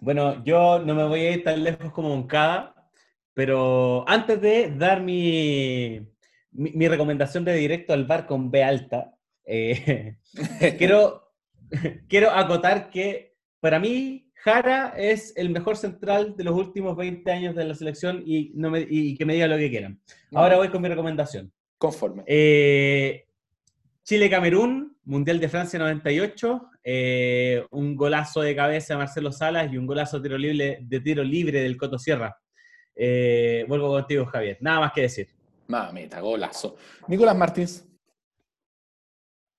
Bueno, 0.00 0.42
yo 0.44 0.80
no 0.80 0.96
me 0.96 1.04
voy 1.04 1.20
a 1.20 1.30
ir 1.30 1.44
tan 1.44 1.62
lejos 1.62 1.92
como 1.92 2.08
Moncada, 2.08 2.74
pero 3.34 4.04
antes 4.08 4.40
de 4.40 4.74
dar 4.76 5.00
mi, 5.00 6.00
mi, 6.50 6.72
mi 6.72 6.88
recomendación 6.88 7.44
de 7.44 7.54
directo 7.54 7.92
al 7.92 8.04
bar 8.04 8.26
con 8.26 8.50
B 8.50 8.64
alta, 8.64 9.14
eh, 9.44 10.16
quiero, 10.78 11.32
quiero 12.08 12.30
acotar 12.30 12.90
que 12.90 13.36
para 13.60 13.78
mí 13.78 14.32
Jara 14.34 14.94
es 14.96 15.32
el 15.36 15.50
mejor 15.50 15.76
central 15.76 16.36
de 16.36 16.44
los 16.44 16.54
últimos 16.56 16.96
20 16.96 17.30
años 17.30 17.54
de 17.54 17.64
la 17.64 17.74
selección 17.74 18.22
y, 18.26 18.50
no 18.54 18.70
me, 18.70 18.84
y 18.88 19.16
que 19.16 19.24
me 19.24 19.34
diga 19.34 19.46
lo 19.46 19.56
que 19.56 19.70
quieran. 19.70 20.00
Ahora 20.34 20.56
voy 20.56 20.68
con 20.68 20.82
mi 20.82 20.88
recomendación. 20.88 21.52
Conforme. 21.78 22.24
Eh, 22.26 23.26
Chile-Camerún, 24.02 24.96
Mundial 25.04 25.38
de 25.38 25.48
Francia 25.48 25.78
98, 25.78 26.70
eh, 26.82 27.64
un 27.70 27.94
golazo 27.94 28.40
de 28.40 28.56
cabeza 28.56 28.94
de 28.94 28.98
Marcelo 28.98 29.30
Salas 29.30 29.72
y 29.72 29.78
un 29.78 29.86
golazo 29.86 30.18
de 30.18 30.28
tiro 30.28 30.38
libre, 30.38 30.78
de 30.82 31.00
tiro 31.00 31.22
libre 31.22 31.62
del 31.62 31.76
Coto 31.76 31.98
Sierra. 31.98 32.36
Eh, 32.96 33.64
vuelvo 33.68 33.90
contigo, 33.90 34.26
Javier. 34.26 34.58
Nada 34.60 34.80
más 34.80 34.92
que 34.92 35.02
decir. 35.02 35.28
Mamita, 35.68 36.20
golazo. 36.20 36.76
Nicolás 37.06 37.36
Martins. 37.36 37.91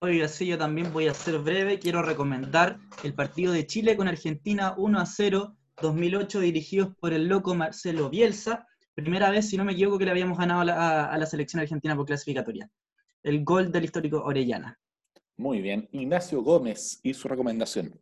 Oiga, 0.04 0.28
sí, 0.28 0.48
yo 0.48 0.58
también 0.58 0.92
voy 0.92 1.08
a 1.08 1.14
ser 1.14 1.40
breve. 1.40 1.80
Quiero 1.80 2.02
recomendar 2.02 2.78
el 3.06 3.14
partido 3.14 3.54
de 3.54 3.66
Chile 3.66 3.96
con 3.96 4.10
Argentina 4.10 4.74
1 4.78 5.00
a 5.00 5.06
0, 5.06 5.56
2008, 5.82 6.42
dirigidos 6.42 6.94
por 7.00 7.14
el 7.14 7.28
loco 7.30 7.56
Marcelo 7.56 8.10
Bielsa. 8.10 8.68
Primera 8.96 9.30
vez, 9.32 9.48
si 9.48 9.56
no 9.56 9.64
me 9.64 9.72
equivoco, 9.72 9.98
que 9.98 10.04
le 10.04 10.12
habíamos 10.12 10.38
ganado 10.38 10.60
a 10.60 10.66
la, 10.66 10.74
a- 10.76 11.06
a 11.14 11.18
la 11.18 11.26
selección 11.26 11.62
argentina 11.62 11.96
por 11.96 12.06
clasificatoria. 12.06 12.70
El 13.24 13.46
gol 13.46 13.72
del 13.72 13.86
histórico 13.86 14.22
Orellana. 14.22 14.78
Muy 15.38 15.62
bien. 15.62 15.88
Ignacio 15.94 16.42
Gómez 16.44 17.00
y 17.02 17.14
su 17.14 17.30
recomendación. 17.30 17.98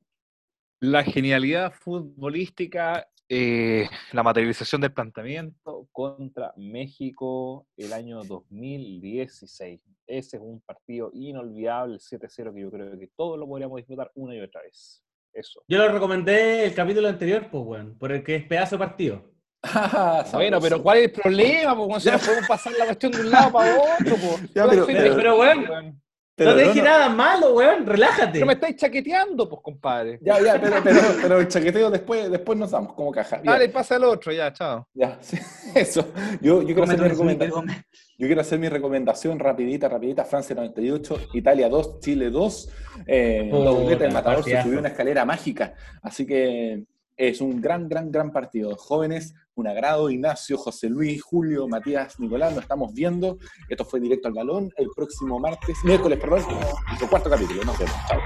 La 0.79 1.03
genialidad 1.03 1.71
futbolística, 1.71 3.07
eh, 3.33 3.87
la 4.11 4.23
materialización 4.23 4.81
del 4.81 4.91
planteamiento 4.91 5.87
contra 5.93 6.53
México 6.57 7.65
el 7.77 7.93
año 7.93 8.21
2016. 8.25 9.79
Ese 10.05 10.35
es 10.35 10.43
un 10.43 10.59
partido 10.59 11.11
inolvidable, 11.13 11.93
el 11.95 12.01
7-0, 12.01 12.53
que 12.53 12.59
yo 12.59 12.69
creo 12.69 12.99
que 12.99 13.07
todos 13.15 13.39
lo 13.39 13.47
podríamos 13.47 13.77
disfrutar 13.77 14.11
una 14.15 14.35
y 14.35 14.41
otra 14.41 14.61
vez. 14.61 15.01
Eso. 15.31 15.63
Yo 15.65 15.77
lo 15.77 15.87
recomendé 15.93 16.65
el 16.65 16.73
capítulo 16.75 17.07
anterior, 17.07 17.47
pues, 17.49 17.63
weón, 17.65 17.97
por 17.97 18.11
el 18.11 18.21
que 18.21 18.35
es 18.35 18.43
pedazo 18.45 18.75
de 18.75 18.79
partido. 18.79 19.31
Bueno, 20.33 20.59
pero 20.59 20.83
¿cuál 20.83 20.97
es 20.97 21.03
el 21.05 21.11
problema? 21.13 21.73
Pues, 21.73 22.05
no 22.05 22.17
podemos 22.19 22.47
pasar 22.49 22.73
la 22.77 22.85
cuestión 22.85 23.13
de 23.13 23.21
un 23.21 23.31
lado 23.31 23.51
para 23.53 23.77
otro. 23.79 24.15
Pues. 24.17 24.51
Ya, 24.53 24.67
pero- 24.67 25.39
weón, 25.39 26.00
Pero 26.35 26.51
no 26.51 26.57
te 26.57 26.63
dije 26.63 26.77
no. 26.79 26.85
nada 26.85 27.09
malo, 27.09 27.53
weón, 27.55 27.85
relájate. 27.85 28.31
Pero 28.33 28.45
me 28.45 28.53
estáis 28.53 28.75
chaqueteando, 28.77 29.47
pues, 29.49 29.61
compadre. 29.61 30.17
Ya, 30.21 30.39
ya, 30.41 30.59
pero, 30.59 30.77
pero, 30.83 30.99
pero 31.21 31.39
el 31.39 31.47
chaqueteo 31.47 31.91
después, 31.91 32.31
después 32.31 32.57
nos 32.57 32.71
damos 32.71 32.93
como 32.93 33.11
caja. 33.11 33.37
Bien, 33.37 33.51
Dale, 33.53 33.69
pasa 33.69 33.95
al 33.95 34.05
otro, 34.05 34.31
ya, 34.31 34.51
chao. 34.53 34.87
ya, 34.93 35.17
sí, 35.21 35.37
eso. 35.75 36.07
Yo, 36.41 36.61
yo, 36.61 36.65
quiero 36.67 36.83
hacer 36.83 36.99
mi 37.01 37.09
Gómez, 37.09 37.37
recomenda- 37.37 37.49
Gómez. 37.49 37.77
yo 38.17 38.27
quiero 38.27 38.41
hacer 38.41 38.59
mi 38.59 38.69
recomendación 38.69 39.39
rapidita, 39.39 39.89
rapidita. 39.89 40.23
Francia 40.25 40.55
98, 40.55 41.19
Italia 41.33 41.69
2, 41.69 41.99
Chile 41.99 42.29
2. 42.29 42.69
Eh, 43.07 43.49
doblete, 43.51 44.05
el 44.05 44.13
matador 44.13 44.43
se 44.43 44.61
subió 44.63 44.79
una 44.79 44.87
escalera 44.89 45.25
mágica. 45.25 45.73
Así 46.01 46.25
que 46.25 46.83
es 47.21 47.39
un 47.39 47.61
gran, 47.61 47.87
gran, 47.87 48.11
gran 48.11 48.31
partido. 48.31 48.75
Jóvenes, 48.75 49.35
un 49.53 49.67
agrado. 49.67 50.09
Ignacio, 50.09 50.57
José 50.57 50.89
Luis, 50.89 51.21
Julio, 51.21 51.67
Matías, 51.67 52.19
Nicolás, 52.19 52.53
nos 52.53 52.63
estamos 52.63 52.93
viendo. 52.95 53.37
Esto 53.69 53.85
fue 53.85 53.99
directo 53.99 54.27
al 54.27 54.33
balón. 54.33 54.71
El 54.75 54.89
próximo 54.95 55.39
martes, 55.39 55.77
miércoles, 55.83 56.17
perdón, 56.19 56.43
nuestro 56.87 57.07
cuarto 57.07 57.29
capítulo. 57.29 57.63
Nos 57.63 57.77
vemos. 57.77 57.95
Chao. 58.07 58.19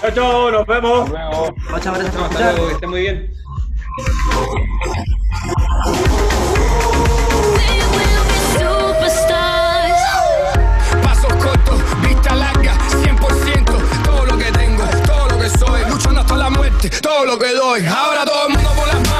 Chao, 0.00 0.10
chao, 0.14 0.50
nos 0.52 0.66
vemos. 0.66 1.10
Luego. 1.10 1.54
Muchas 1.72 1.94
gracias 1.94 2.14
por 2.14 2.24
Hasta 2.24 2.52
luego, 2.52 2.68
que 2.68 2.74
esté 2.74 2.86
muy 2.86 3.00
bien. 3.00 3.32
todo 16.90 17.24
lo 17.24 17.38
que 17.38 17.52
doy. 17.52 17.86
Ahora 17.86 18.24
todo 18.24 18.48
el 18.48 18.54
mundo 18.54 18.70
por 18.74 18.86
las 18.88 19.00
manos. 19.00 19.15